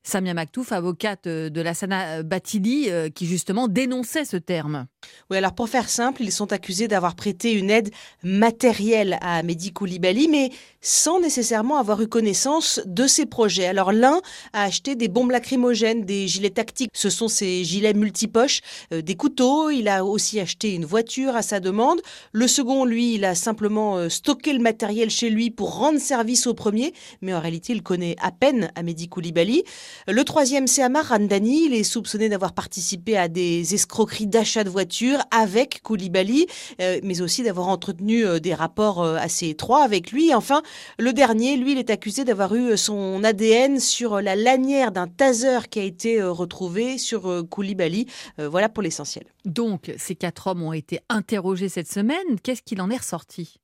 Samia 0.04 0.34
Maktouf, 0.34 0.72
avocate 0.72 1.28
de 1.28 1.62
la 1.62 1.74
Sana 1.74 2.24
Batili, 2.24 2.90
qui 3.14 3.26
justement 3.26 3.68
dénonçait 3.68 4.26
ce 4.26 4.38
terme. 4.38 4.88
Oui, 5.30 5.38
alors 5.38 5.54
pour 5.54 5.70
faire 5.70 5.90
simple, 5.90 6.24
ils 6.24 6.32
sont 6.32 6.52
accusés 6.54 6.88
d'avoir 6.88 7.16
prêté 7.16 7.54
une 7.54 7.70
aide 7.70 7.92
matérielle 8.24 9.18
à 9.22 9.44
Mehdi 9.44 9.72
Koulibaly, 9.72 10.28
mais 10.28 10.52
sans 10.82 11.20
nécessairement 11.20 11.78
avoir 11.78 12.02
eu 12.02 12.08
connaissance 12.08 12.82
de 12.86 13.08
ses 13.08 13.26
projets. 13.26 13.68
Alors 13.68 13.92
l'un 13.92 14.22
a 14.54 14.64
acheté 14.64 14.96
des 14.96 15.08
bombes 15.08 15.32
lacrymogènes, 15.32 16.06
des 16.06 16.28
gilets 16.28 16.50
tactiques, 16.50 16.92
ce 16.94 17.10
sont 17.10 17.28
ces 17.28 17.64
gilets 17.64 17.94
multipoches, 17.94 18.62
des 18.92 19.16
couteaux, 19.16 19.70
il 19.70 19.88
a 19.88 20.06
aussi 20.06 20.40
acheté 20.40 20.74
une 20.74 20.86
voiture 20.86 21.36
à 21.36 21.42
sa 21.42 21.60
demande. 21.60 22.02
Le 22.32 22.48
second, 22.48 22.86
lui, 22.86 23.16
il 23.16 23.26
a 23.26 23.36
simplement 23.36 23.98
euh, 23.98 24.10
stocké 24.10 24.54
le 24.54 24.60
matériel 24.60 25.10
chez 25.10 25.30
lui 25.30 25.52
pour 25.52 25.76
rendre 25.76 26.00
service 26.00 26.48
au 26.48 26.54
premier, 26.54 26.94
mais 27.22 27.34
en 27.34 27.40
réalité, 27.40 27.74
il 27.74 27.84
connaît 27.84 28.16
à 28.22 28.32
peine 28.32 28.72
Amédi 28.76 29.10
Koulibaly. 29.10 29.64
Le 30.08 30.24
troisième, 30.24 30.68
c'est 30.68 30.82
Amar 30.82 31.10
Randani. 31.10 31.66
Il 31.66 31.74
est 31.74 31.84
soupçonné 31.84 32.30
d'avoir 32.30 32.54
participé 32.54 33.18
à 33.18 33.28
des 33.28 33.74
escroqueries 33.74 34.28
d'achat 34.28 34.64
de 34.64 34.70
voitures 34.70 35.20
avec 35.32 35.82
Koulibaly, 35.84 36.48
euh, 36.82 37.00
mais 37.04 37.22
aussi 37.22 37.44
d'avoir 37.44 37.68
entretenu 37.68 38.26
euh, 38.26 38.40
des 38.40 38.54
rapports 38.54 39.04
assez 39.04 39.50
étroits 39.50 39.84
avec 39.84 40.12
lui. 40.12 40.34
Enfin, 40.34 40.62
le 40.98 41.14
dernier, 41.14 41.58
lui, 41.58 41.74
il 41.74 41.78
est 41.78 41.90
accusé 41.90 42.24
d'avoir 42.24 42.56
eu 42.56 42.78
son 42.78 43.24
ADN 43.24 43.80
sur 43.80 44.22
la 44.22 44.36
lanière 44.36 44.92
d'un 44.92 45.08
taser 45.08 45.60
qui 45.70 45.80
a 45.80 45.84
été 45.84 46.22
retrouvé 46.22 46.98
sur 46.98 47.44
Koulibaly. 47.50 48.08
Voilà 48.38 48.70
pour 48.70 48.84
l'essentiel. 48.84 49.26
Donc, 49.46 49.92
ces 49.98 50.16
quatre 50.16 50.48
hommes 50.48 50.64
ont 50.64 50.74
été 50.74 51.00
interrogés 51.10 51.70
cette 51.70 51.92
semaine 51.92 52.13
qu'est-ce 52.44 52.62
qu'il 52.62 52.82
en 52.82 52.90
est 52.90 52.98
ressorti? 52.98 53.60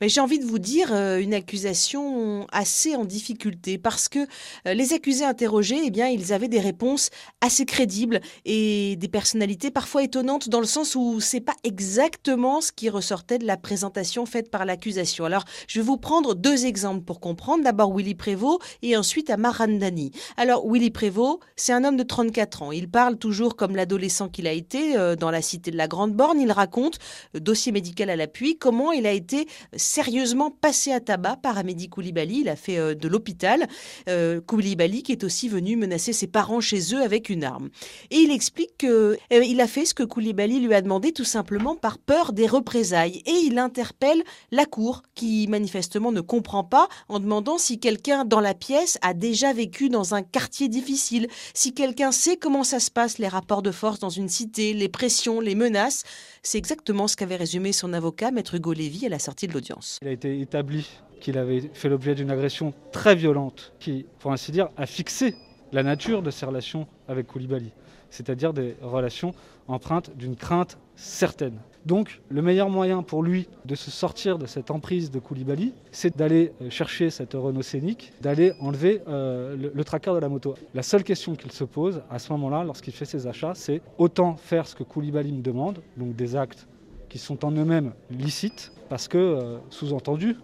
J'ai 0.00 0.20
envie 0.20 0.38
de 0.38 0.44
vous 0.44 0.58
dire 0.58 0.92
euh, 0.92 1.18
une 1.18 1.34
accusation 1.34 2.46
assez 2.52 2.96
en 2.96 3.04
difficulté 3.04 3.78
parce 3.78 4.08
que 4.08 4.20
euh, 4.66 4.74
les 4.74 4.92
accusés 4.92 5.24
interrogés, 5.24 5.80
eh 5.84 5.90
bien, 5.90 6.08
ils 6.08 6.32
avaient 6.32 6.48
des 6.48 6.60
réponses 6.60 7.10
assez 7.40 7.64
crédibles 7.64 8.20
et 8.44 8.96
des 8.96 9.08
personnalités 9.08 9.70
parfois 9.70 10.02
étonnantes 10.02 10.48
dans 10.48 10.60
le 10.60 10.66
sens 10.66 10.94
où 10.94 11.20
c'est 11.20 11.40
pas 11.40 11.54
exactement 11.64 12.60
ce 12.60 12.72
qui 12.72 12.88
ressortait 12.88 13.38
de 13.38 13.46
la 13.46 13.56
présentation 13.56 14.26
faite 14.26 14.50
par 14.50 14.64
l'accusation. 14.64 15.24
Alors, 15.24 15.44
je 15.68 15.80
vais 15.80 15.86
vous 15.86 15.96
prendre 15.96 16.34
deux 16.34 16.66
exemples 16.66 17.04
pour 17.04 17.20
comprendre. 17.20 17.64
D'abord 17.64 17.94
Willy 17.96 18.14
Prévost 18.14 18.60
et 18.82 18.96
ensuite 18.96 19.30
Amar 19.30 19.58
Randani. 19.58 20.10
Alors, 20.36 20.66
Willy 20.70 20.90
Prévost, 20.90 21.40
c'est 21.56 21.72
un 21.72 21.84
homme 21.84 21.96
de 21.96 22.02
34 22.02 22.62
ans. 22.62 22.72
Il 22.72 22.90
parle 22.90 23.16
toujours 23.16 23.56
comme 23.56 23.76
l'adolescent 23.76 24.28
qu'il 24.28 24.46
a 24.46 24.52
été 24.52 24.96
euh, 24.96 25.16
dans 25.16 25.30
la 25.30 25.42
cité 25.42 25.70
de 25.70 25.76
la 25.76 25.88
Grande 25.88 26.12
Borne. 26.12 26.40
Il 26.40 26.52
raconte, 26.52 26.98
dossier 27.34 27.72
médical 27.72 28.10
à 28.10 28.16
l'appui, 28.16 28.58
comment 28.58 28.92
il 28.92 29.06
a 29.06 29.12
été 29.12 29.46
sérieusement 29.84 30.50
passé 30.50 30.92
à 30.92 31.00
tabac 31.00 31.36
par 31.36 31.58
Amédi 31.58 31.88
Koulibaly. 31.88 32.40
Il 32.40 32.48
a 32.48 32.56
fait 32.56 32.78
euh, 32.78 32.94
de 32.94 33.08
l'hôpital. 33.08 33.68
Euh, 34.08 34.40
Koulibaly 34.40 35.02
qui 35.02 35.12
est 35.12 35.24
aussi 35.24 35.48
venu 35.48 35.76
menacer 35.76 36.12
ses 36.12 36.26
parents 36.26 36.60
chez 36.60 36.94
eux 36.94 37.02
avec 37.02 37.28
une 37.28 37.44
arme. 37.44 37.70
Et 38.10 38.16
il 38.16 38.32
explique 38.32 38.78
qu'il 38.78 38.88
euh, 38.88 39.58
a 39.58 39.66
fait 39.66 39.84
ce 39.84 39.94
que 39.94 40.02
Koulibaly 40.02 40.60
lui 40.60 40.74
a 40.74 40.82
demandé 40.82 41.12
tout 41.12 41.24
simplement 41.24 41.76
par 41.76 41.98
peur 41.98 42.32
des 42.32 42.46
représailles. 42.46 43.22
Et 43.26 43.38
il 43.44 43.58
interpelle 43.58 44.22
la 44.50 44.64
cour 44.64 45.02
qui 45.14 45.46
manifestement 45.48 46.12
ne 46.12 46.20
comprend 46.20 46.64
pas 46.64 46.88
en 47.08 47.20
demandant 47.20 47.58
si 47.58 47.78
quelqu'un 47.78 48.24
dans 48.24 48.40
la 48.40 48.54
pièce 48.54 48.98
a 49.02 49.14
déjà 49.14 49.52
vécu 49.52 49.88
dans 49.88 50.14
un 50.14 50.22
quartier 50.22 50.68
difficile, 50.68 51.28
si 51.52 51.74
quelqu'un 51.74 52.12
sait 52.12 52.36
comment 52.36 52.64
ça 52.64 52.80
se 52.80 52.90
passe, 52.90 53.18
les 53.18 53.28
rapports 53.28 53.62
de 53.62 53.70
force 53.70 53.98
dans 53.98 54.08
une 54.08 54.28
cité, 54.28 54.72
les 54.72 54.88
pressions, 54.88 55.40
les 55.40 55.54
menaces. 55.54 56.02
C'est 56.46 56.58
exactement 56.58 57.08
ce 57.08 57.16
qu'avait 57.16 57.36
résumé 57.36 57.72
son 57.72 57.94
avocat, 57.94 58.30
maître 58.30 58.54
Hugo 58.54 58.74
Lévy, 58.74 59.06
à 59.06 59.08
la 59.08 59.18
sortie 59.18 59.48
de 59.48 59.54
l'audience. 59.54 59.98
Il 60.02 60.08
a 60.08 60.10
été 60.10 60.42
établi 60.42 60.86
qu'il 61.18 61.38
avait 61.38 61.70
fait 61.72 61.88
l'objet 61.88 62.14
d'une 62.14 62.30
agression 62.30 62.74
très 62.92 63.14
violente 63.14 63.72
qui, 63.80 64.04
pour 64.18 64.30
ainsi 64.30 64.52
dire, 64.52 64.68
a 64.76 64.84
fixé 64.84 65.34
la 65.72 65.82
nature 65.82 66.20
de 66.20 66.30
ses 66.30 66.44
relations 66.44 66.86
avec 67.08 67.28
Koulibaly, 67.28 67.72
c'est-à-dire 68.10 68.52
des 68.52 68.76
relations 68.82 69.32
empreintes 69.68 70.14
d'une 70.16 70.36
crainte 70.36 70.76
certaine. 70.96 71.58
Donc 71.86 72.22
le 72.30 72.40
meilleur 72.40 72.70
moyen 72.70 73.02
pour 73.02 73.22
lui 73.22 73.46
de 73.66 73.74
se 73.74 73.90
sortir 73.90 74.38
de 74.38 74.46
cette 74.46 74.70
emprise 74.70 75.10
de 75.10 75.18
Koulibaly, 75.18 75.74
c'est 75.92 76.16
d'aller 76.16 76.52
euh, 76.62 76.70
chercher 76.70 77.10
cette 77.10 77.34
Renault 77.34 77.62
Scénic, 77.62 78.12
d'aller 78.22 78.52
enlever 78.60 79.02
euh, 79.06 79.70
le, 79.74 79.84
tracker 79.84 80.12
de 80.14 80.18
la 80.18 80.28
moto. 80.28 80.54
La 80.72 80.82
seule 80.82 81.04
question 81.04 81.34
qu'il 81.34 81.52
se 81.52 81.64
pose 81.64 82.02
à 82.10 82.18
ce 82.18 82.32
moment-là, 82.32 82.64
lorsqu'il 82.64 82.94
fait 82.94 83.04
ses 83.04 83.26
achats, 83.26 83.52
c'est 83.54 83.82
autant 83.98 84.36
faire 84.36 84.66
ce 84.66 84.74
que 84.74 84.82
Koulibaly 84.82 85.32
me 85.32 85.42
demande, 85.42 85.82
donc 85.96 86.16
des 86.16 86.36
actes 86.36 86.66
qui 87.10 87.18
sont 87.18 87.44
en 87.44 87.52
eux-mêmes 87.52 87.92
licites, 88.10 88.72
parce 88.88 89.06
que, 89.06 89.18
euh, 89.18 89.58
sous-entendu, 89.70 90.36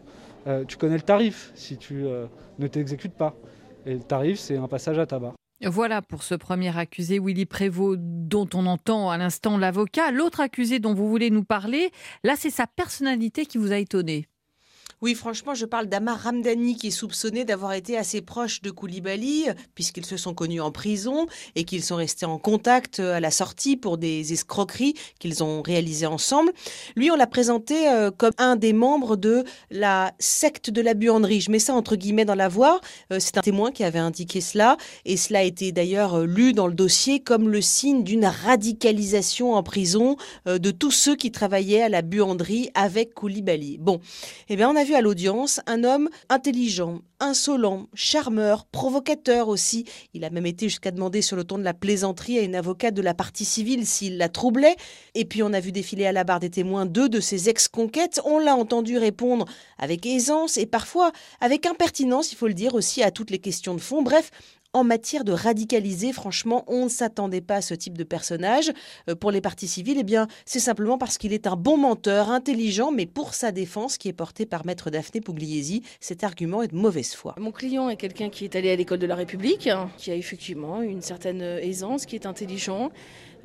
tu 0.67 0.79
connais 0.79 0.97
le 0.97 1.03
tarif 1.03 1.53
si 1.55 1.77
tu 1.77 2.07
ne 2.59 2.67
t'exécutes 2.67 3.13
pas. 3.13 3.35
Et 3.85 3.93
le 3.93 4.01
tarif, 4.01 4.39
c'est 4.39 4.57
un 4.57 4.69
passage 4.69 4.99
à 4.99 5.05
tabac. 5.05 5.35
Voilà 5.63 6.01
pour 6.01 6.23
ce 6.23 6.35
premier 6.35 6.75
accusé, 6.79 7.19
Willy 7.19 7.45
Prévost, 7.45 7.99
dont 8.01 8.49
on 8.55 8.65
entend 8.65 9.11
à 9.11 9.19
l'instant 9.19 9.59
l'avocat. 9.59 10.11
L'autre 10.11 10.41
accusé 10.41 10.79
dont 10.79 10.95
vous 10.95 11.11
voulez 11.11 11.29
nous 11.29 11.45
parler, 11.45 11.91
là, 12.25 12.35
c'est 12.35 12.49
sa 12.49 12.67
personnalité 12.67 13.45
qui 13.45 13.59
vous 13.59 13.71
a 13.71 13.77
étonné. 13.77 14.30
Oui, 15.03 15.15
franchement, 15.15 15.55
je 15.55 15.65
parle 15.65 15.87
d'Amar 15.87 16.25
Ramdani 16.25 16.77
qui 16.77 16.89
est 16.89 16.91
soupçonné 16.91 17.47
d'avoir 17.47 17.73
été 17.73 17.97
assez 17.97 18.21
proche 18.21 18.61
de 18.61 18.71
Koulibaly, 18.71 19.47
puisqu'ils 19.75 20.05
se 20.05 20.19
sont 20.19 20.35
connus 20.35 20.61
en 20.61 20.71
prison 20.71 21.27
et 21.55 21.65
qu'ils 21.65 21.83
sont 21.83 21.97
restés 21.97 22.27
en 22.27 22.37
contact 22.37 23.01
euh, 23.01 23.15
à 23.15 23.21
la 23.21 23.31
sortie 23.31 23.79
pour 23.79 23.97
des 23.97 24.35
escroqueries 24.35 24.93
qu'ils 25.19 25.43
ont 25.43 25.63
réalisées 25.63 26.05
ensemble. 26.05 26.53
Lui, 26.97 27.11
on 27.11 27.17
l'a 27.17 27.27
présenté 27.27 27.89
euh, 27.89 28.11
comme 28.11 28.35
un 28.37 28.57
des 28.57 28.75
membres 28.75 29.17
de 29.17 29.45
la 29.71 30.13
secte 30.19 30.69
de 30.69 30.83
la 30.83 30.93
buanderie. 30.93 31.41
Je 31.41 31.51
mets 31.51 31.61
ça 31.61 31.73
entre 31.73 31.97
guillemets 31.97 32.27
dans 32.27 32.35
la 32.35 32.49
voix. 32.49 32.83
Euh, 33.11 33.17
c'est 33.21 33.39
un 33.39 33.41
témoin 33.41 33.73
qui 33.73 33.85
avait 33.85 33.99
indiqué 33.99 34.43
cela, 34.43 34.77
et 35.07 35.17
cela 35.17 35.39
a 35.39 35.45
été 35.45 35.73
d'ailleurs 35.73 36.27
lu 36.27 36.53
dans 36.53 36.67
le 36.67 36.75
dossier 36.75 37.21
comme 37.21 37.49
le 37.49 37.63
signe 37.63 38.05
d'une 38.05 38.27
radicalisation 38.27 39.55
en 39.55 39.63
prison 39.63 40.19
de 40.45 40.71
tous 40.71 40.91
ceux 40.91 41.17
qui 41.17 41.33
travaillaient 41.33 41.83
à 41.83 41.89
la 41.89 42.03
buanderie 42.03 42.69
avec 42.75 43.15
Koulibaly. 43.15 43.79
Bon, 43.79 44.01
eh 44.51 44.57
bien, 44.57 44.69
on 44.69 44.77
a 44.77 44.85
vu 44.85 44.90
à 44.95 45.01
l'audience 45.01 45.61
un 45.67 45.85
homme 45.85 46.09
intelligent, 46.29 47.01
insolent, 47.21 47.87
charmeur, 47.95 48.65
provocateur 48.67 49.49
aussi. 49.49 49.85
Il 50.15 50.25
a 50.25 50.31
même 50.31 50.47
été 50.47 50.69
jusqu'à 50.69 50.91
demander 50.91 51.23
sur 51.23 51.37
le 51.37 51.45
ton 51.45 51.59
de 51.59 51.63
la 51.63 51.75
plaisanterie 51.75 52.39
à 52.39 52.43
une 52.43 52.55
avocate 52.55 52.95
de 52.95 53.03
la 53.03 53.15
partie 53.15 53.45
civile 53.45 53.87
s'il 53.87 54.19
la 54.19 54.29
troublait. 54.29 54.77
Et 55.15 55.25
puis 55.25 55.43
on 55.43 55.53
a 55.53 55.61
vu 55.61 55.73
défiler 55.73 56.07
à 56.07 56.13
la 56.13 56.25
barre 56.25 56.41
des 56.41 56.51
témoins 56.51 56.87
deux 56.87 57.09
de 57.09 57.21
ses 57.21 57.49
ex-conquêtes. 57.49 58.21
On 58.25 58.39
l'a 58.39 58.57
entendu 58.57 58.99
répondre 58.99 59.47
avec 59.79 60.07
aisance 60.07 60.57
et 60.57 60.67
parfois 60.67 61.13
avec 61.41 61.67
impertinence, 61.67 62.33
il 62.33 62.37
faut 62.37 62.49
le 62.49 62.55
dire 62.55 62.75
aussi, 62.75 63.03
à 63.03 63.11
toutes 63.11 63.31
les 63.31 63.39
questions 63.39 63.75
de 63.75 63.81
fond. 63.81 64.03
Bref, 64.03 64.31
en 64.73 64.85
matière 64.85 65.25
de 65.25 65.33
radicaliser. 65.33 66.13
Franchement, 66.13 66.65
on 66.67 66.85
ne 66.85 66.89
s'attendait 66.89 67.41
pas 67.41 67.57
à 67.57 67.63
ce 67.63 67.75
type 67.75 67.99
de 67.99 68.05
personnage. 68.05 68.73
Euh, 69.09 69.15
pour 69.15 69.31
les 69.31 69.41
parties 69.41 69.69
civiles, 69.69 69.99
eh 70.01 70.05
bien, 70.05 70.29
c'est 70.45 70.61
simplement 70.61 70.99
parce 70.99 71.19
qu'il 71.19 71.33
est 71.33 71.47
un 71.47 71.57
bon 71.57 71.77
menteur, 71.77 72.31
intelligent, 72.31 72.93
mais 72.93 73.07
pour 73.07 73.35
sa 73.35 73.53
défense, 73.53 73.99
qui 73.99 74.09
est 74.09 74.13
portée 74.13 74.47
par 74.47 74.65
maître 74.67 74.91
Daphné 74.91 75.21
Pugliesi, 75.21 75.83
cet 76.01 76.25
argument 76.25 76.63
est 76.63 76.69
de 76.69 76.77
mauvaise 76.77 77.15
foi. 77.15 77.35
Mon 77.39 77.53
client 77.53 77.89
est 77.89 77.97
quelqu'un 77.97 78.31
qui 78.31 78.45
est 78.45 78.57
allé 78.57 78.71
à 78.71 78.77
l'école 78.77 78.99
de 78.99 79.07
la 79.07 79.17
République, 79.17 79.67
hein, 79.67 79.91
qui 79.97 80.11
a 80.11 80.15
effectivement 80.15 80.83
une 80.83 81.03
certaine 81.03 81.43
aisance, 81.43 82.07
qui 82.07 82.15
est 82.15 82.27
intelligent. 82.27 82.91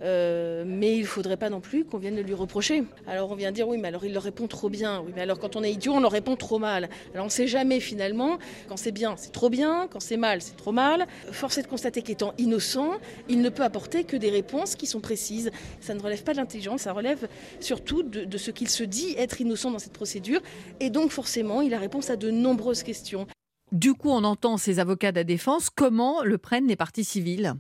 Euh, 0.02 0.64
mais 0.66 0.96
il 0.96 1.02
ne 1.02 1.08
faudrait 1.08 1.38
pas 1.38 1.50
non 1.50 1.62
plus 1.62 1.86
qu'on 1.86 1.98
vienne 1.98 2.16
le 2.16 2.22
lui 2.22 2.34
reprocher. 2.34 2.84
Alors 3.08 3.32
on 3.32 3.36
vient 3.36 3.52
dire 3.52 3.68
oui, 3.68 3.78
mais 3.78 3.88
alors 3.88 4.06
il 4.06 4.14
le 4.14 4.20
répond 4.20 4.48
trop 4.48 4.70
bien. 4.70 5.02
Oui, 5.02 5.12
mais 5.16 5.22
alors 5.22 5.40
quand 5.40 5.56
on 5.56 5.64
est 5.64 5.72
idiot, 5.72 5.94
on 5.94 6.00
le 6.00 6.08
répond 6.08 6.36
trop 6.36 6.60
mal. 6.60 6.90
Alors 7.14 7.24
on 7.24 7.28
ne 7.28 7.32
sait 7.32 7.48
jamais 7.48 7.80
finalement. 7.80 8.38
Quand 8.68 8.78
c'est 8.78 8.92
bien, 8.92 9.16
c'est 9.18 9.32
trop 9.32 9.50
bien. 9.50 9.88
Quand 9.90 10.02
c'est 10.02 10.18
mal, 10.18 10.42
c'est 10.42 10.58
trop 10.58 10.72
mal. 10.72 11.08
Force 11.32 11.58
est 11.58 11.64
de 11.64 11.68
constater 11.68 12.02
qu'étant 12.02 12.34
innocent, 12.38 12.92
il 13.30 13.42
ne 13.42 13.50
peut 13.50 13.64
apporter 13.64 14.04
que 14.04 14.18
des 14.18 14.30
réponses 14.30 14.76
qui 14.76 14.88
sont 14.88 15.00
précises. 15.00 15.52
Ça 15.80 15.94
ne 15.94 16.02
relève 16.02 16.24
pas 16.24 16.34
de 16.34 16.38
l'intelligence, 16.38 16.82
ça 16.82 16.94
relève 16.94 17.28
surtout 17.60 18.04
de, 18.04 18.26
de 18.26 18.38
ce 18.38 18.52
qu'il 18.52 18.70
se 18.70 18.84
dit 18.84 19.16
être 19.18 19.40
innocent 19.42 19.72
dans 19.72 19.80
cette 19.80 19.94
procédure. 19.94 20.42
Et 20.80 20.90
donc 20.90 21.12
forcément, 21.12 21.62
il 21.62 21.74
a 21.74 21.80
réponse 21.80 22.10
à 22.10 22.16
de 22.16 22.32
nombreuses 22.32 22.84
questions. 22.84 23.28
Du 23.72 23.94
coup, 23.94 24.10
on 24.10 24.24
entend 24.24 24.58
ces 24.58 24.80
avocats 24.80 25.12
de 25.12 25.18
la 25.18 25.24
défense. 25.24 25.70
Comment 25.70 26.24
le 26.24 26.38
prennent 26.38 26.68
les 26.68 26.76
parties 26.76 27.04
civiles? 27.04 27.56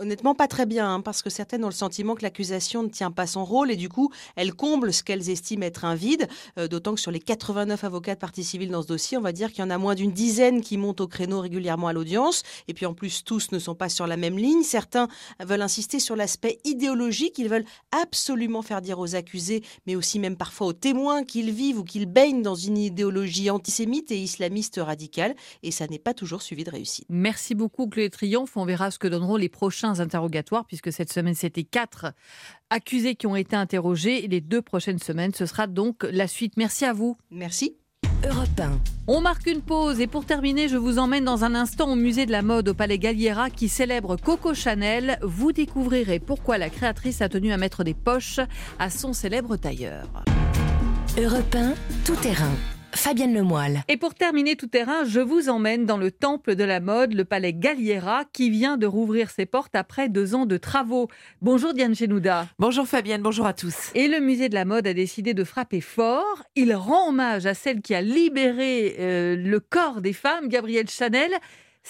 Honnêtement, 0.00 0.34
pas 0.34 0.46
très 0.46 0.66
bien, 0.66 0.94
hein, 0.94 1.00
parce 1.00 1.22
que 1.22 1.30
certaines 1.30 1.64
ont 1.64 1.68
le 1.68 1.72
sentiment 1.72 2.14
que 2.14 2.22
l'accusation 2.22 2.82
ne 2.82 2.88
tient 2.88 3.10
pas 3.10 3.26
son 3.26 3.44
rôle 3.44 3.70
et 3.70 3.76
du 3.76 3.88
coup, 3.88 4.12
elles 4.36 4.54
comblent 4.54 4.92
ce 4.92 5.02
qu'elles 5.02 5.28
estiment 5.28 5.64
être 5.64 5.84
un 5.84 5.94
vide. 5.94 6.28
Euh, 6.58 6.68
d'autant 6.68 6.94
que 6.94 7.00
sur 7.00 7.10
les 7.10 7.18
89 7.18 7.82
avocats 7.82 8.14
de 8.14 8.20
partie 8.20 8.44
civile 8.44 8.70
dans 8.70 8.82
ce 8.82 8.86
dossier, 8.86 9.18
on 9.18 9.20
va 9.20 9.32
dire 9.32 9.50
qu'il 9.50 9.60
y 9.60 9.66
en 9.66 9.70
a 9.70 9.78
moins 9.78 9.94
d'une 9.94 10.12
dizaine 10.12 10.60
qui 10.60 10.76
montent 10.76 11.00
au 11.00 11.08
créneau 11.08 11.40
régulièrement 11.40 11.88
à 11.88 11.92
l'audience. 11.92 12.42
Et 12.68 12.74
puis 12.74 12.86
en 12.86 12.94
plus, 12.94 13.24
tous 13.24 13.50
ne 13.50 13.58
sont 13.58 13.74
pas 13.74 13.88
sur 13.88 14.06
la 14.06 14.16
même 14.16 14.38
ligne. 14.38 14.62
Certains 14.62 15.08
veulent 15.40 15.62
insister 15.62 15.98
sur 15.98 16.14
l'aspect 16.14 16.60
idéologique. 16.64 17.38
Ils 17.38 17.48
veulent 17.48 17.66
absolument 17.90 18.62
faire 18.62 18.80
dire 18.80 19.00
aux 19.00 19.14
accusés, 19.16 19.62
mais 19.86 19.96
aussi 19.96 20.18
même 20.18 20.36
parfois 20.36 20.68
aux 20.68 20.72
témoins 20.72 21.24
qu'ils 21.24 21.50
vivent 21.50 21.80
ou 21.80 21.84
qu'ils 21.84 22.06
baignent 22.06 22.42
dans 22.42 22.54
une 22.54 22.78
idéologie 22.78 23.50
antisémite 23.50 24.12
et 24.12 24.18
islamiste 24.18 24.80
radicale. 24.82 25.34
Et 25.62 25.70
ça 25.72 25.86
n'est 25.86 25.98
pas 25.98 26.14
toujours 26.14 26.42
suivi 26.42 26.62
de 26.62 26.70
réussite. 26.70 27.06
Merci 27.08 27.54
beaucoup, 27.54 27.88
Chloé 27.88 28.10
Triomphe. 28.10 28.56
On 28.56 28.64
verra 28.64 28.90
ce 28.90 28.98
que 28.98 29.08
donneront 29.08 29.36
les 29.36 29.48
prochains 29.48 29.87
interrogatoires, 29.96 30.66
puisque 30.66 30.92
cette 30.92 31.12
semaine, 31.12 31.34
c'était 31.34 31.64
quatre 31.64 32.12
accusés 32.70 33.14
qui 33.14 33.26
ont 33.26 33.36
été 33.36 33.56
interrogés. 33.56 34.26
les 34.28 34.40
deux 34.40 34.62
prochaines 34.62 34.98
semaines, 34.98 35.34
ce 35.34 35.46
sera 35.46 35.66
donc 35.66 36.04
la 36.10 36.28
suite. 36.28 36.56
Merci 36.56 36.84
à 36.84 36.92
vous. 36.92 37.16
Merci. 37.30 37.76
Europe 38.26 38.48
On 39.06 39.20
marque 39.20 39.46
une 39.46 39.62
pause 39.62 40.00
et 40.00 40.06
pour 40.06 40.24
terminer, 40.24 40.68
je 40.68 40.76
vous 40.76 40.98
emmène 40.98 41.24
dans 41.24 41.44
un 41.44 41.54
instant 41.54 41.92
au 41.92 41.94
musée 41.94 42.26
de 42.26 42.32
la 42.32 42.42
mode 42.42 42.68
au 42.68 42.74
Palais 42.74 42.98
Galliera 42.98 43.48
qui 43.48 43.68
célèbre 43.68 44.16
Coco 44.16 44.54
Chanel. 44.54 45.18
Vous 45.22 45.52
découvrirez 45.52 46.18
pourquoi 46.18 46.58
la 46.58 46.68
créatrice 46.68 47.22
a 47.22 47.28
tenu 47.28 47.52
à 47.52 47.56
mettre 47.56 47.84
des 47.84 47.94
poches 47.94 48.40
à 48.78 48.90
son 48.90 49.12
célèbre 49.12 49.56
tailleur. 49.56 50.24
Europe 51.16 51.56
tout 52.04 52.16
terrain. 52.16 52.54
Fabienne 52.98 53.32
Lemoyle. 53.32 53.84
Et 53.86 53.96
pour 53.96 54.14
terminer 54.14 54.56
tout 54.56 54.66
terrain, 54.66 55.04
je 55.04 55.20
vous 55.20 55.48
emmène 55.48 55.86
dans 55.86 55.96
le 55.96 56.10
temple 56.10 56.56
de 56.56 56.64
la 56.64 56.80
mode, 56.80 57.14
le 57.14 57.24
palais 57.24 57.52
Galliera, 57.52 58.24
qui 58.32 58.50
vient 58.50 58.76
de 58.76 58.86
rouvrir 58.86 59.30
ses 59.30 59.46
portes 59.46 59.76
après 59.76 60.08
deux 60.08 60.34
ans 60.34 60.46
de 60.46 60.56
travaux. 60.56 61.08
Bonjour 61.40 61.74
Diane 61.74 61.94
Genouda. 61.94 62.48
Bonjour 62.58 62.88
Fabienne, 62.88 63.22
bonjour 63.22 63.46
à 63.46 63.54
tous. 63.54 63.92
Et 63.94 64.08
le 64.08 64.18
musée 64.18 64.48
de 64.48 64.54
la 64.54 64.64
mode 64.64 64.88
a 64.88 64.94
décidé 64.94 65.32
de 65.32 65.44
frapper 65.44 65.80
fort. 65.80 66.42
Il 66.56 66.74
rend 66.74 67.10
hommage 67.10 67.46
à 67.46 67.54
celle 67.54 67.82
qui 67.82 67.94
a 67.94 68.02
libéré 68.02 68.96
euh, 68.98 69.36
le 69.36 69.60
corps 69.60 70.00
des 70.00 70.12
femmes, 70.12 70.48
Gabrielle 70.48 70.90
Chanel. 70.90 71.30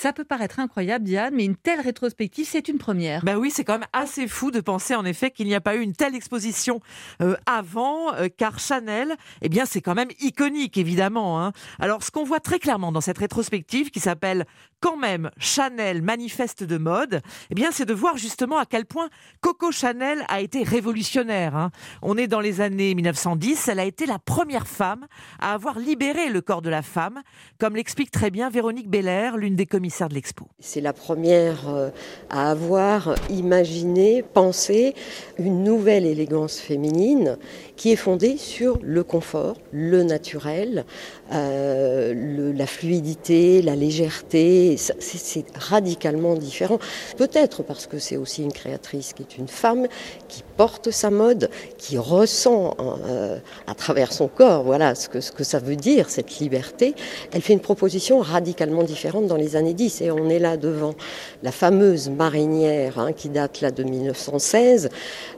Ça 0.01 0.13
peut 0.13 0.23
paraître 0.23 0.61
incroyable, 0.61 1.05
Diane, 1.05 1.35
mais 1.35 1.45
une 1.45 1.57
telle 1.57 1.81
rétrospective, 1.81 2.47
c'est 2.49 2.69
une 2.69 2.79
première. 2.79 3.25
Bah 3.25 3.37
oui, 3.37 3.51
c'est 3.51 3.65
quand 3.65 3.81
même 3.81 3.89
assez 3.93 4.29
fou 4.29 4.53
de 4.53 4.61
penser 4.61 4.95
en 4.95 5.05
effet 5.05 5.33
qu'il 5.33 5.49
n'y 5.49 5.57
a 5.57 5.61
pas 5.61 5.75
eu 5.75 5.81
une 5.81 5.93
telle 5.93 6.15
exposition 6.15 6.81
euh, 7.21 7.35
avant, 7.47 8.15
euh, 8.15 8.29
car 8.29 8.61
Chanel, 8.61 9.17
eh 9.43 9.49
bien, 9.49 9.67
c'est 9.67 9.81
quand 9.81 9.97
même 9.97 10.11
iconique, 10.21 10.77
évidemment. 10.77 11.43
Hein. 11.45 11.51
Alors, 11.81 12.05
ce 12.05 12.13
qu'on 12.13 12.23
voit 12.23 12.39
très 12.39 12.61
clairement 12.61 12.93
dans 12.93 13.01
cette 13.01 13.19
rétrospective, 13.19 13.91
qui 13.91 13.99
s'appelle 13.99 14.47
quand 14.81 14.97
même 14.97 15.31
Chanel 15.39 16.03
manifeste 16.03 16.63
de 16.65 16.79
mode, 16.79 17.21
eh 17.51 17.55
bien, 17.55 17.71
c'est 17.73 17.85
de 17.85 17.95
voir 17.95 18.17
justement 18.17 18.59
à 18.59 18.67
quel 18.67 18.85
point 18.85 19.09
Coco 19.41 19.73
Chanel 19.73 20.25
a 20.29 20.41
été 20.41 20.63
révolutionnaire. 20.63 21.57
Hein. 21.57 21.71
On 22.03 22.17
est 22.17 22.27
dans 22.27 22.41
les 22.41 22.61
années 22.61 22.95
1910. 22.95 23.69
Elle 23.69 23.81
a 23.81 23.85
été 23.85 24.07
la 24.07 24.19
première 24.19 24.67
femme 24.67 25.07
à 25.41 25.55
avoir 25.55 25.79
libéré 25.79 26.29
le 26.29 26.41
corps 26.41 26.63
de 26.63 26.71
la 26.71 26.83
femme, 26.83 27.23
comme 27.59 27.77
l'explique 27.77 28.11
très 28.11 28.31
bien 28.31 28.51
Véronique 28.51 28.89
Belair, 28.89 29.37
l'une 29.37 29.57
des 29.57 29.67
commissaires 29.67 30.09
de 30.09 30.15
l'expo. 30.15 30.49
C'est 30.61 30.81
la 30.81 30.93
première 30.93 31.69
euh, 31.69 31.91
à 32.31 32.51
avoir 32.51 33.15
imaginé, 33.31 34.23
pensé 34.23 34.95
une 35.39 35.65
nouvelle 35.65 36.07
élégance 36.07 36.59
féminine 36.59 37.39
qui 37.77 37.93
est 37.93 37.97
fondée 37.97 38.37
sur 38.37 38.79
le 38.83 39.05
confort, 39.05 39.57
le 39.73 40.03
naturel, 40.03 40.85
euh, 41.33 42.53
la 42.55 42.67
fluidité, 42.67 43.63
la 43.63 43.77
légèreté. 43.77 44.68
C'est 44.77 45.45
radicalement 45.55 46.35
différent. 46.35 46.79
Peut-être 47.17 47.63
parce 47.63 47.87
que 47.87 47.99
c'est 47.99 48.17
aussi 48.17 48.43
une 48.43 48.53
créatrice 48.53 49.13
qui 49.13 49.23
est 49.23 49.39
une 49.39 49.49
femme, 49.49 49.87
qui 50.29 50.43
porte 50.57 50.91
sa 50.91 51.11
mode, 51.11 51.51
qui 51.79 51.99
ressent 51.99 52.77
euh, 52.81 53.39
à 53.67 53.75
travers 53.75 54.13
son 54.13 54.29
corps, 54.29 54.63
voilà 54.63 54.95
ce 54.95 55.09
que, 55.09 55.21
ce 55.21 55.33
que 55.33 55.45
ça 55.45 55.59
veut 55.59 55.77
dire, 55.77 56.11
cette 56.11 56.39
liberté. 56.39 56.95
Elle 57.33 57.43
fait 57.43 57.53
une 57.53 57.61
proposition 57.61 58.21
radicalement 58.21 58.83
différente 58.83 59.27
dans 59.27 59.37
les 59.37 59.57
années 59.57 59.75
10. 59.75 60.03
Et 60.03 60.11
on 60.11 60.29
est 60.29 60.39
là 60.39 60.57
devant 60.57 60.95
la 61.43 61.53
fameuse 61.53 62.11
marinière 62.11 62.99
hein, 62.99 63.13
qui 63.13 63.29
date 63.29 63.61
là 63.61 63.71
de 63.71 63.83
1916. 63.83 64.91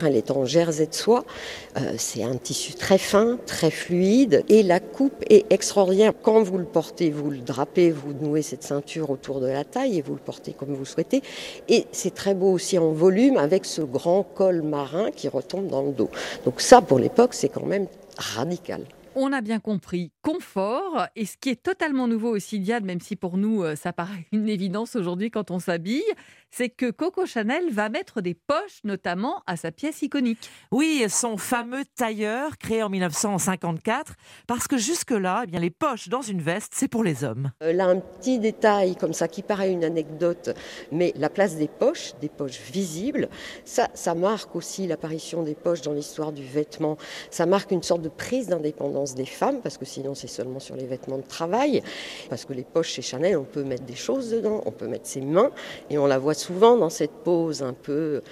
Elle 0.05 0.17
est 0.17 0.31
en 0.31 0.45
jersey 0.45 0.87
de 0.87 0.95
soie. 0.95 1.25
Euh, 1.77 1.95
c'est 1.99 2.25
un 2.25 2.37
tissu 2.37 2.75
très 2.75 2.99
fin, 2.99 3.39
très 3.47 3.71
fluide. 3.71 4.45
Et 4.49 4.63
la 4.63 4.81
coupe 4.81 5.25
est 5.29 5.51
extraordinaire 5.53 6.13
quand 6.21 6.43
vous 6.43 6.59
le 6.59 6.65
portez, 6.65 7.11
vous 7.11 7.31
le 7.31 7.39
drapez, 7.39 7.91
vous 7.91 8.13
nouez 8.13 8.43
cette 8.43 8.63
ceinture 8.63 9.11
autour 9.11 9.41
de 9.41 9.47
la 9.47 9.65
taille 9.65 9.99
et 9.99 10.03
vous 10.03 10.15
le 10.15 10.21
portez 10.21 10.53
comme 10.53 10.75
vous 10.75 10.85
souhaitez. 10.85 11.23
Et 11.69 11.87
c'est 11.93 12.15
très 12.15 12.35
beau 12.35 12.51
aussi 12.53 12.79
en 12.79 12.93
volume 12.93 13.37
avec 13.37 13.65
ce 13.65 13.83
grand 13.83 14.23
col 14.23 14.63
marin 14.63 15.11
qui 15.11 15.29
retombe 15.29 15.69
dans 15.69 15.83
le 15.83 15.93
dos. 15.93 16.11
Donc 16.45 16.61
ça, 16.61 16.83
pour 16.83 16.99
l'époque, 16.99 17.35
c'est 17.35 17.49
quand 17.49 17.67
même 17.67 17.87
radical. 18.17 18.83
On 19.17 19.33
a 19.33 19.41
bien 19.41 19.59
compris 19.59 20.13
confort 20.23 21.07
et 21.17 21.27
ce 21.27 21.37
qui 21.37 21.49
est 21.49 21.61
totalement 21.61 22.07
nouveau 22.07 22.31
aussi, 22.31 22.61
Diane, 22.61 22.85
même 22.85 23.01
si 23.01 23.17
pour 23.17 23.39
nous 23.39 23.65
euh, 23.65 23.75
ça 23.75 23.93
paraît 23.93 24.27
une 24.31 24.49
évidence 24.49 24.95
aujourd'hui 24.95 25.33
quand 25.33 25.51
on 25.51 25.59
s'habille, 25.59 26.05
c'est 26.51 26.69
que 26.69 26.91
Coco 26.91 27.27
Chanel 27.27 27.71
va 27.71 27.89
mettre 27.89 28.21
des 28.21 28.35
poches 28.35 28.81
notamment 28.85 29.43
à 29.47 29.57
sa 29.57 29.73
pièce 29.73 30.03
iconique. 30.03 30.51
Oui, 30.73 31.05
son 31.09 31.37
fameux 31.37 31.85
tailleur 31.97 32.59
créé 32.59 32.83
en 32.83 32.89
1954, 32.89 34.15
parce 34.47 34.67
que 34.67 34.77
jusque-là, 34.77 35.43
eh 35.45 35.47
bien, 35.47 35.61
les 35.61 35.71
poches 35.71 36.09
dans 36.09 36.23
une 36.23 36.41
veste, 36.41 36.73
c'est 36.75 36.89
pour 36.89 37.05
les 37.05 37.25
hommes. 37.25 37.51
Euh, 37.63 37.73
là, 37.73 37.87
un 37.87 38.01
petit 38.01 38.39
détail 38.39 38.97
comme 38.97 39.13
ça 39.13 39.29
qui 39.29 39.43
paraît 39.43 39.71
une 39.71 39.85
anecdote, 39.85 40.51
mais 40.93 41.13
la 41.17 41.31
place 41.31 41.57
des 41.57 41.69
poches, 41.69 42.13
des 42.21 42.29
poches 42.29 42.61
visibles, 42.61 43.29
ça, 43.65 43.89
ça 43.95 44.15
marque 44.15 44.55
aussi 44.57 44.87
l'apparition 44.87 45.43
des 45.43 45.55
poches 45.55 45.83
dans 45.83 45.93
l'histoire 45.93 46.33
du 46.33 46.45
vêtement. 46.45 46.97
Ça 47.31 47.47
marque 47.47 47.71
une 47.71 47.83
sorte 47.83 48.03
de 48.03 48.09
prise 48.09 48.49
d'indépendance 48.49 49.15
des 49.15 49.27
femmes, 49.27 49.61
parce 49.63 49.79
que 49.79 49.85
sinon 49.85 50.15
c'est 50.15 50.29
seulement 50.29 50.61
sur 50.61 50.77
les 50.77 50.87
vêtements 50.87 51.19
de 51.19 51.27
travail, 51.27 51.83
parce 52.29 52.45
que 52.45 52.53
les 52.53 52.65
poches 52.65 52.91
chez 52.91 53.03
Chanel, 53.03 53.37
on 53.37 53.45
peut 53.45 53.65
mettre 53.65 53.85
des 53.85 53.95
choses 53.95 54.31
dedans, 54.31 54.63
on 54.67 54.73
peut 54.73 54.89
mettre 54.89 55.07
ses 55.07 55.21
mains, 55.21 55.51
et 55.89 55.99
on 55.99 56.07
la 56.07 56.19
voit 56.19 56.35
souvent 56.41 56.77
dans 56.77 56.91
cette 56.91 57.23
pose 57.23 57.63
un 57.63 57.75
peu 57.75 58.23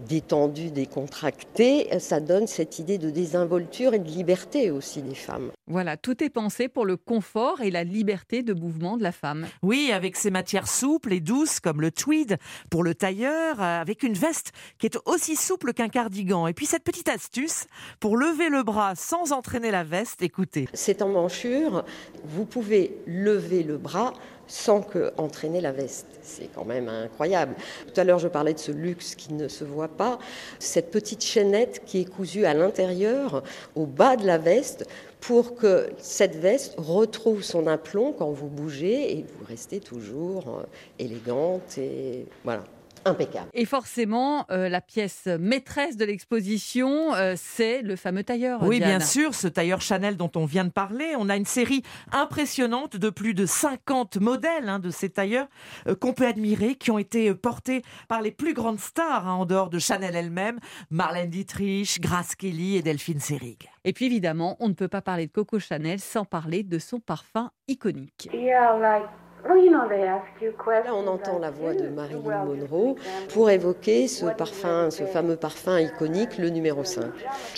détendue, 0.00 0.70
décontractée, 0.70 1.88
ça 2.00 2.20
donne 2.20 2.46
cette 2.46 2.78
idée 2.78 2.98
de 2.98 3.10
désinvolture 3.10 3.94
et 3.94 3.98
de 3.98 4.08
liberté 4.08 4.70
aussi 4.70 5.02
des 5.02 5.14
femmes. 5.14 5.50
Voilà, 5.66 5.96
tout 5.96 6.22
est 6.22 6.30
pensé 6.30 6.68
pour 6.68 6.84
le 6.84 6.96
confort 6.96 7.60
et 7.62 7.70
la 7.70 7.84
liberté 7.84 8.42
de 8.42 8.52
mouvement 8.52 8.96
de 8.96 9.02
la 9.02 9.12
femme. 9.12 9.46
Oui, 9.62 9.90
avec 9.92 10.16
ces 10.16 10.30
matières 10.30 10.68
souples 10.68 11.12
et 11.12 11.20
douces 11.20 11.60
comme 11.60 11.80
le 11.80 11.90
tweed 11.90 12.36
pour 12.70 12.82
le 12.82 12.94
tailleur, 12.94 13.60
euh, 13.60 13.80
avec 13.80 14.02
une 14.02 14.14
veste 14.14 14.52
qui 14.78 14.86
est 14.86 14.98
aussi 15.06 15.36
souple 15.36 15.72
qu'un 15.72 15.88
cardigan. 15.88 16.46
Et 16.46 16.54
puis 16.54 16.66
cette 16.66 16.84
petite 16.84 17.08
astuce 17.08 17.66
pour 18.00 18.16
lever 18.16 18.50
le 18.50 18.62
bras 18.62 18.94
sans 18.94 19.32
entraîner 19.32 19.70
la 19.70 19.84
veste, 19.84 20.22
écoutez. 20.22 20.68
C'est 20.74 21.02
en 21.02 21.08
manchure, 21.08 21.84
vous 22.24 22.44
pouvez 22.44 22.98
lever 23.06 23.62
le 23.62 23.78
bras 23.78 24.12
sans 24.46 24.80
que 24.80 25.12
entraîner 25.16 25.60
la 25.60 25.72
veste. 25.72 26.06
C'est 26.22 26.48
quand 26.54 26.64
même 26.64 26.88
incroyable. 26.88 27.54
Tout 27.92 28.00
à 28.00 28.04
l'heure, 28.04 28.18
je 28.18 28.28
parlais 28.28 28.54
de 28.54 28.58
ce 28.58 28.72
luxe 28.72 29.14
qui 29.14 29.32
ne 29.32 29.48
se 29.48 29.64
voit 29.64 29.88
pas. 29.88 30.18
Cette 30.58 30.90
petite 30.90 31.22
chaînette 31.22 31.82
qui 31.84 32.00
est 32.00 32.04
cousue 32.04 32.44
à 32.44 32.54
l'intérieur, 32.54 33.42
au 33.74 33.86
bas 33.86 34.16
de 34.16 34.26
la 34.26 34.38
veste, 34.38 34.86
pour 35.20 35.54
que 35.54 35.88
cette 35.98 36.36
veste 36.36 36.74
retrouve 36.76 37.42
son 37.42 37.66
aplomb 37.66 38.12
quand 38.12 38.30
vous 38.30 38.48
bougez 38.48 39.18
et 39.18 39.22
vous 39.22 39.44
restez 39.46 39.80
toujours 39.80 40.58
euh, 40.60 40.62
élégante 40.98 41.78
et 41.78 42.26
voilà. 42.44 42.64
Impeccable. 43.04 43.48
Et 43.54 43.64
forcément, 43.64 44.46
euh, 44.50 44.68
la 44.68 44.80
pièce 44.80 45.26
maîtresse 45.26 45.96
de 45.96 46.04
l'exposition, 46.04 47.14
euh, 47.14 47.34
c'est 47.36 47.82
le 47.82 47.96
fameux 47.96 48.24
tailleur. 48.24 48.62
Oui, 48.62 48.78
Diane. 48.78 48.98
bien 48.98 49.00
sûr, 49.00 49.34
ce 49.34 49.48
tailleur 49.48 49.80
Chanel 49.80 50.16
dont 50.16 50.30
on 50.36 50.44
vient 50.44 50.64
de 50.64 50.70
parler. 50.70 51.14
On 51.18 51.28
a 51.28 51.36
une 51.36 51.44
série 51.44 51.82
impressionnante 52.12 52.96
de 52.96 53.10
plus 53.10 53.34
de 53.34 53.46
50 53.46 54.16
modèles 54.18 54.68
hein, 54.68 54.78
de 54.78 54.90
ces 54.90 55.10
tailleurs 55.10 55.48
euh, 55.86 55.94
qu'on 55.94 56.12
peut 56.12 56.26
admirer, 56.26 56.74
qui 56.74 56.90
ont 56.90 56.98
été 56.98 57.34
portés 57.34 57.82
par 58.08 58.22
les 58.22 58.30
plus 58.30 58.54
grandes 58.54 58.80
stars 58.80 59.28
hein, 59.28 59.34
en 59.34 59.46
dehors 59.46 59.70
de 59.70 59.78
Chanel 59.78 60.16
elle-même, 60.16 60.58
Marlène 60.90 61.30
Dietrich, 61.30 62.00
Grace 62.00 62.34
Kelly 62.34 62.76
et 62.76 62.82
Delphine 62.82 63.20
Seyrig. 63.20 63.68
Et 63.84 63.92
puis 63.92 64.06
évidemment, 64.06 64.56
on 64.60 64.68
ne 64.68 64.74
peut 64.74 64.88
pas 64.88 65.02
parler 65.02 65.26
de 65.26 65.32
Coco 65.32 65.58
Chanel 65.58 66.00
sans 66.00 66.24
parler 66.24 66.62
de 66.62 66.78
son 66.78 67.00
parfum 67.00 67.50
iconique. 67.68 68.30
Là, 69.46 70.94
on 70.94 71.06
entend 71.06 71.38
la 71.38 71.50
voix 71.50 71.74
de 71.74 71.88
Marilyn 71.88 72.44
Monroe 72.44 72.96
pour 73.32 73.50
évoquer 73.50 74.08
ce 74.08 74.26
parfum, 74.26 74.90
ce 74.90 75.04
fameux 75.04 75.36
parfum 75.36 75.80
iconique, 75.80 76.38
le 76.38 76.48
numéro 76.48 76.82
5. 76.84 77.04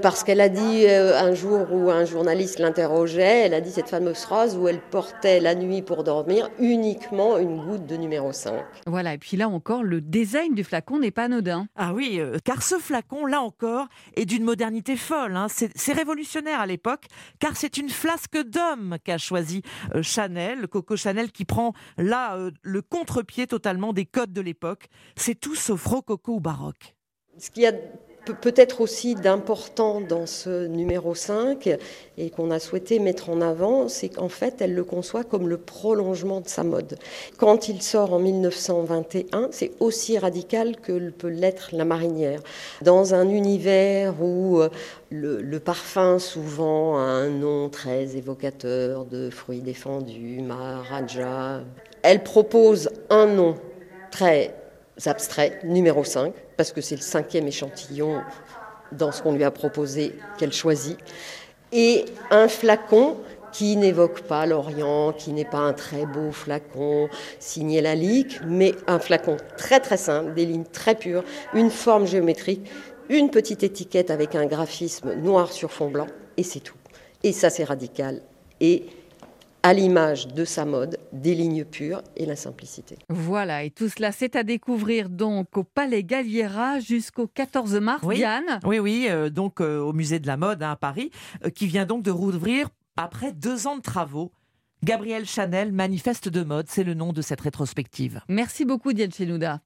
Parce 0.02 0.24
qu'elle 0.24 0.40
a 0.40 0.48
dit 0.48 0.84
euh, 0.86 1.16
un 1.18 1.34
jour 1.34 1.66
où 1.72 1.90
un 1.90 2.04
journaliste 2.04 2.58
l'interrogeait, 2.58 3.42
elle 3.46 3.54
a 3.54 3.60
dit 3.60 3.70
cette 3.70 3.88
fameuse 3.88 4.18
phrase 4.18 4.56
où 4.56 4.66
elle 4.68 4.80
portait 4.80 5.40
la 5.40 5.54
nuit 5.54 5.82
pour 5.82 6.02
dormir 6.04 6.50
uniquement 6.58 7.38
une 7.38 7.64
goutte 7.64 7.86
de 7.86 7.96
numéro 7.96 8.32
5. 8.32 8.52
Voilà, 8.86 9.14
et 9.14 9.18
puis 9.18 9.36
là 9.36 9.48
encore, 9.48 9.82
le 9.82 10.00
design 10.00 10.54
du 10.54 10.64
flacon 10.64 10.98
n'est 10.98 11.10
pas 11.12 11.24
anodin. 11.24 11.66
Ah 11.76 11.92
oui, 11.94 12.16
euh, 12.18 12.38
car 12.44 12.62
ce 12.62 12.76
flacon, 12.78 13.26
là 13.26 13.40
encore, 13.40 13.86
est 14.16 14.24
d'une 14.24 14.44
modernité 14.44 14.96
folle. 14.96 15.36
hein. 15.36 15.46
C'est 15.48 15.92
révolutionnaire 15.92 16.60
à 16.60 16.66
l'époque, 16.66 17.04
car 17.38 17.56
c'est 17.56 17.76
une 17.76 17.88
flasque 17.90 18.36
d'homme 18.42 18.96
qu'a 19.04 19.18
choisi 19.18 19.62
euh, 19.94 20.02
Chanel, 20.02 20.66
Coco 20.68 20.96
Chanel, 20.96 21.30
qui 21.30 21.44
prend 21.44 21.72
là 21.98 22.36
euh, 22.36 22.50
le 22.62 22.82
contre-pied 22.82 23.46
totalement 23.46 23.92
des 23.92 24.06
codes 24.06 24.32
de 24.32 24.40
l'époque. 24.40 24.88
C'est 25.16 25.34
tout 25.34 25.54
sauf 25.54 25.84
rococo 25.86 26.34
ou 26.34 26.40
baroque. 26.40 26.96
Peut-être 28.32 28.80
aussi 28.80 29.14
d'important 29.14 30.00
dans 30.00 30.26
ce 30.26 30.66
numéro 30.66 31.14
5 31.14 31.76
et 32.18 32.30
qu'on 32.30 32.50
a 32.50 32.58
souhaité 32.58 32.98
mettre 32.98 33.30
en 33.30 33.40
avant, 33.40 33.88
c'est 33.88 34.08
qu'en 34.08 34.28
fait, 34.28 34.60
elle 34.60 34.74
le 34.74 34.84
conçoit 34.84 35.24
comme 35.24 35.48
le 35.48 35.58
prolongement 35.58 36.40
de 36.40 36.48
sa 36.48 36.64
mode. 36.64 36.98
Quand 37.38 37.68
il 37.68 37.82
sort 37.82 38.12
en 38.12 38.18
1921, 38.18 39.48
c'est 39.50 39.72
aussi 39.80 40.18
radical 40.18 40.76
que 40.76 41.10
peut 41.10 41.28
l'être 41.28 41.70
la 41.72 41.84
marinière. 41.84 42.40
Dans 42.82 43.14
un 43.14 43.28
univers 43.28 44.22
où 44.22 44.60
euh, 44.60 44.68
le, 45.10 45.40
le 45.40 45.60
parfum 45.60 46.18
souvent 46.18 46.98
a 46.98 47.02
un 47.02 47.28
nom 47.28 47.68
très 47.68 48.16
évocateur 48.16 49.04
de 49.04 49.30
fruits 49.30 49.60
défendus, 49.60 50.40
Maharaja, 50.40 51.62
elle 52.02 52.22
propose 52.22 52.90
un 53.10 53.26
nom 53.26 53.56
très 54.10 54.54
abstrait, 55.04 55.60
numéro 55.64 56.04
5, 56.04 56.32
parce 56.56 56.72
que 56.72 56.80
c'est 56.80 56.96
le 56.96 57.02
cinquième 57.02 57.46
échantillon 57.46 58.20
dans 58.92 59.12
ce 59.12 59.22
qu'on 59.22 59.32
lui 59.32 59.44
a 59.44 59.50
proposé 59.50 60.14
qu'elle 60.38 60.52
choisit, 60.52 60.98
et 61.72 62.04
un 62.30 62.48
flacon 62.48 63.18
qui 63.52 63.76
n'évoque 63.76 64.20
pas 64.22 64.46
l'Orient, 64.46 65.12
qui 65.12 65.32
n'est 65.32 65.44
pas 65.44 65.58
un 65.58 65.72
très 65.72 66.04
beau 66.04 66.30
flacon 66.30 67.08
signé 67.38 67.80
Lalique, 67.80 68.40
mais 68.46 68.74
un 68.86 68.98
flacon 68.98 69.36
très 69.56 69.80
très 69.80 69.96
simple, 69.96 70.34
des 70.34 70.44
lignes 70.44 70.64
très 70.64 70.94
pures, 70.94 71.24
une 71.54 71.70
forme 71.70 72.06
géométrique, 72.06 72.68
une 73.08 73.30
petite 73.30 73.62
étiquette 73.62 74.10
avec 74.10 74.34
un 74.34 74.46
graphisme 74.46 75.14
noir 75.14 75.52
sur 75.52 75.72
fond 75.72 75.88
blanc, 75.88 76.06
et 76.36 76.42
c'est 76.42 76.60
tout. 76.60 76.76
Et 77.22 77.32
ça 77.32 77.50
c'est 77.50 77.64
radical. 77.64 78.20
Et 78.60 78.86
à 79.66 79.72
l'image 79.72 80.28
de 80.28 80.44
sa 80.44 80.64
mode, 80.64 80.96
des 81.12 81.34
lignes 81.34 81.64
pures 81.64 82.00
et 82.14 82.24
la 82.24 82.36
simplicité. 82.36 82.98
Voilà, 83.08 83.64
et 83.64 83.70
tout 83.72 83.88
cela, 83.88 84.12
c'est 84.12 84.36
à 84.36 84.44
découvrir 84.44 85.08
donc 85.08 85.56
au 85.56 85.64
Palais 85.64 86.04
Galliera 86.04 86.78
jusqu'au 86.78 87.26
14 87.26 87.74
mars. 87.80 88.04
Oui, 88.04 88.14
Diane 88.14 88.60
oui, 88.64 88.78
oui, 88.78 89.08
euh, 89.10 89.28
donc 89.28 89.60
euh, 89.60 89.80
au 89.80 89.92
musée 89.92 90.20
de 90.20 90.28
la 90.28 90.36
mode 90.36 90.62
hein, 90.62 90.70
à 90.70 90.76
Paris, 90.76 91.10
euh, 91.44 91.50
qui 91.50 91.66
vient 91.66 91.84
donc 91.84 92.04
de 92.04 92.12
rouvrir 92.12 92.68
après 92.96 93.32
deux 93.32 93.66
ans 93.66 93.74
de 93.74 93.82
travaux. 93.82 94.30
Gabrielle 94.84 95.26
Chanel, 95.26 95.72
manifeste 95.72 96.28
de 96.28 96.44
mode, 96.44 96.66
c'est 96.68 96.84
le 96.84 96.94
nom 96.94 97.12
de 97.12 97.20
cette 97.20 97.40
rétrospective. 97.40 98.20
Merci 98.28 98.64
beaucoup 98.64 98.92
Diane 98.92 99.10
Chenouda. 99.10 99.62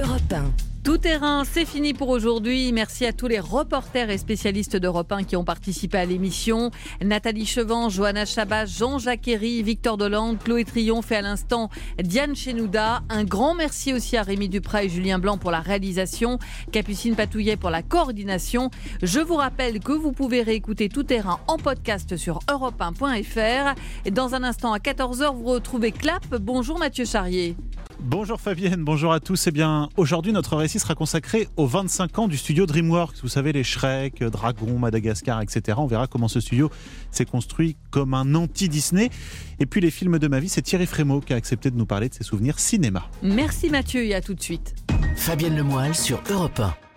Europe 0.00 0.32
1. 0.32 0.52
Tout 0.84 0.98
terrain, 0.98 1.42
c'est 1.44 1.64
fini 1.64 1.92
pour 1.92 2.08
aujourd'hui. 2.08 2.70
Merci 2.72 3.04
à 3.04 3.12
tous 3.12 3.26
les 3.26 3.40
reporters 3.40 4.10
et 4.10 4.18
spécialistes 4.18 4.76
d'Europe 4.76 5.10
1 5.10 5.24
qui 5.24 5.34
ont 5.34 5.42
participé 5.44 5.98
à 5.98 6.04
l'émission. 6.04 6.70
Nathalie 7.02 7.46
Chevant, 7.46 7.88
Johanna 7.88 8.24
Chabat, 8.24 8.66
Jean-Jacques 8.66 9.26
Herry, 9.26 9.62
Victor 9.64 9.96
Dolande, 9.96 10.38
Chloé 10.38 10.64
Triomphe 10.64 11.10
et 11.10 11.16
à 11.16 11.22
l'instant 11.22 11.68
Diane 12.00 12.36
Chenouda. 12.36 13.02
Un 13.08 13.24
grand 13.24 13.54
merci 13.54 13.92
aussi 13.92 14.16
à 14.16 14.22
Rémi 14.22 14.48
Duprat 14.48 14.84
et 14.84 14.88
Julien 14.88 15.18
Blanc 15.18 15.36
pour 15.36 15.50
la 15.50 15.60
réalisation, 15.60 16.38
Capucine 16.70 17.16
Patouillet 17.16 17.56
pour 17.56 17.70
la 17.70 17.82
coordination. 17.82 18.70
Je 19.02 19.18
vous 19.18 19.36
rappelle 19.36 19.80
que 19.80 19.92
vous 19.92 20.12
pouvez 20.12 20.42
réécouter 20.42 20.88
Tout 20.88 21.02
terrain 21.02 21.40
en 21.48 21.56
podcast 21.56 22.16
sur 22.16 22.38
europe1.fr. 22.48 23.74
Et 24.04 24.10
dans 24.12 24.34
un 24.34 24.44
instant 24.44 24.72
à 24.72 24.78
14h, 24.78 25.34
vous 25.34 25.44
retrouvez 25.44 25.90
Clap. 25.90 26.24
Bonjour 26.36 26.78
Mathieu 26.78 27.04
Charrier. 27.04 27.56
Bonjour 28.00 28.40
Fabienne, 28.40 28.84
bonjour 28.84 29.12
à 29.12 29.18
tous. 29.18 29.48
Eh 29.48 29.50
bien, 29.50 29.88
aujourd'hui, 29.96 30.32
notre 30.32 30.56
récit 30.56 30.78
sera 30.78 30.94
consacré 30.94 31.48
aux 31.56 31.66
25 31.66 32.18
ans 32.20 32.28
du 32.28 32.36
studio 32.36 32.64
DreamWorks. 32.64 33.16
Vous 33.22 33.28
savez, 33.28 33.52
les 33.52 33.64
Shrek, 33.64 34.22
Dragon, 34.22 34.78
Madagascar, 34.78 35.42
etc. 35.42 35.78
On 35.80 35.86
verra 35.86 36.06
comment 36.06 36.28
ce 36.28 36.38
studio 36.38 36.70
s'est 37.10 37.24
construit 37.24 37.76
comme 37.90 38.14
un 38.14 38.36
anti-Disney. 38.36 39.10
Et 39.58 39.66
puis, 39.66 39.80
les 39.80 39.90
films 39.90 40.20
de 40.20 40.28
ma 40.28 40.38
vie, 40.38 40.48
c'est 40.48 40.62
Thierry 40.62 40.86
Frémaux 40.86 41.20
qui 41.20 41.32
a 41.32 41.36
accepté 41.36 41.72
de 41.72 41.76
nous 41.76 41.86
parler 41.86 42.08
de 42.08 42.14
ses 42.14 42.24
souvenirs 42.24 42.60
cinéma. 42.60 43.08
Merci 43.22 43.68
Mathieu 43.68 44.04
et 44.04 44.14
à 44.14 44.20
tout 44.20 44.34
de 44.34 44.42
suite. 44.42 44.76
Fabienne 45.16 45.56
Lemoyle 45.56 45.94
sur 45.94 46.22
Europe 46.30 46.60
1. 46.60 46.87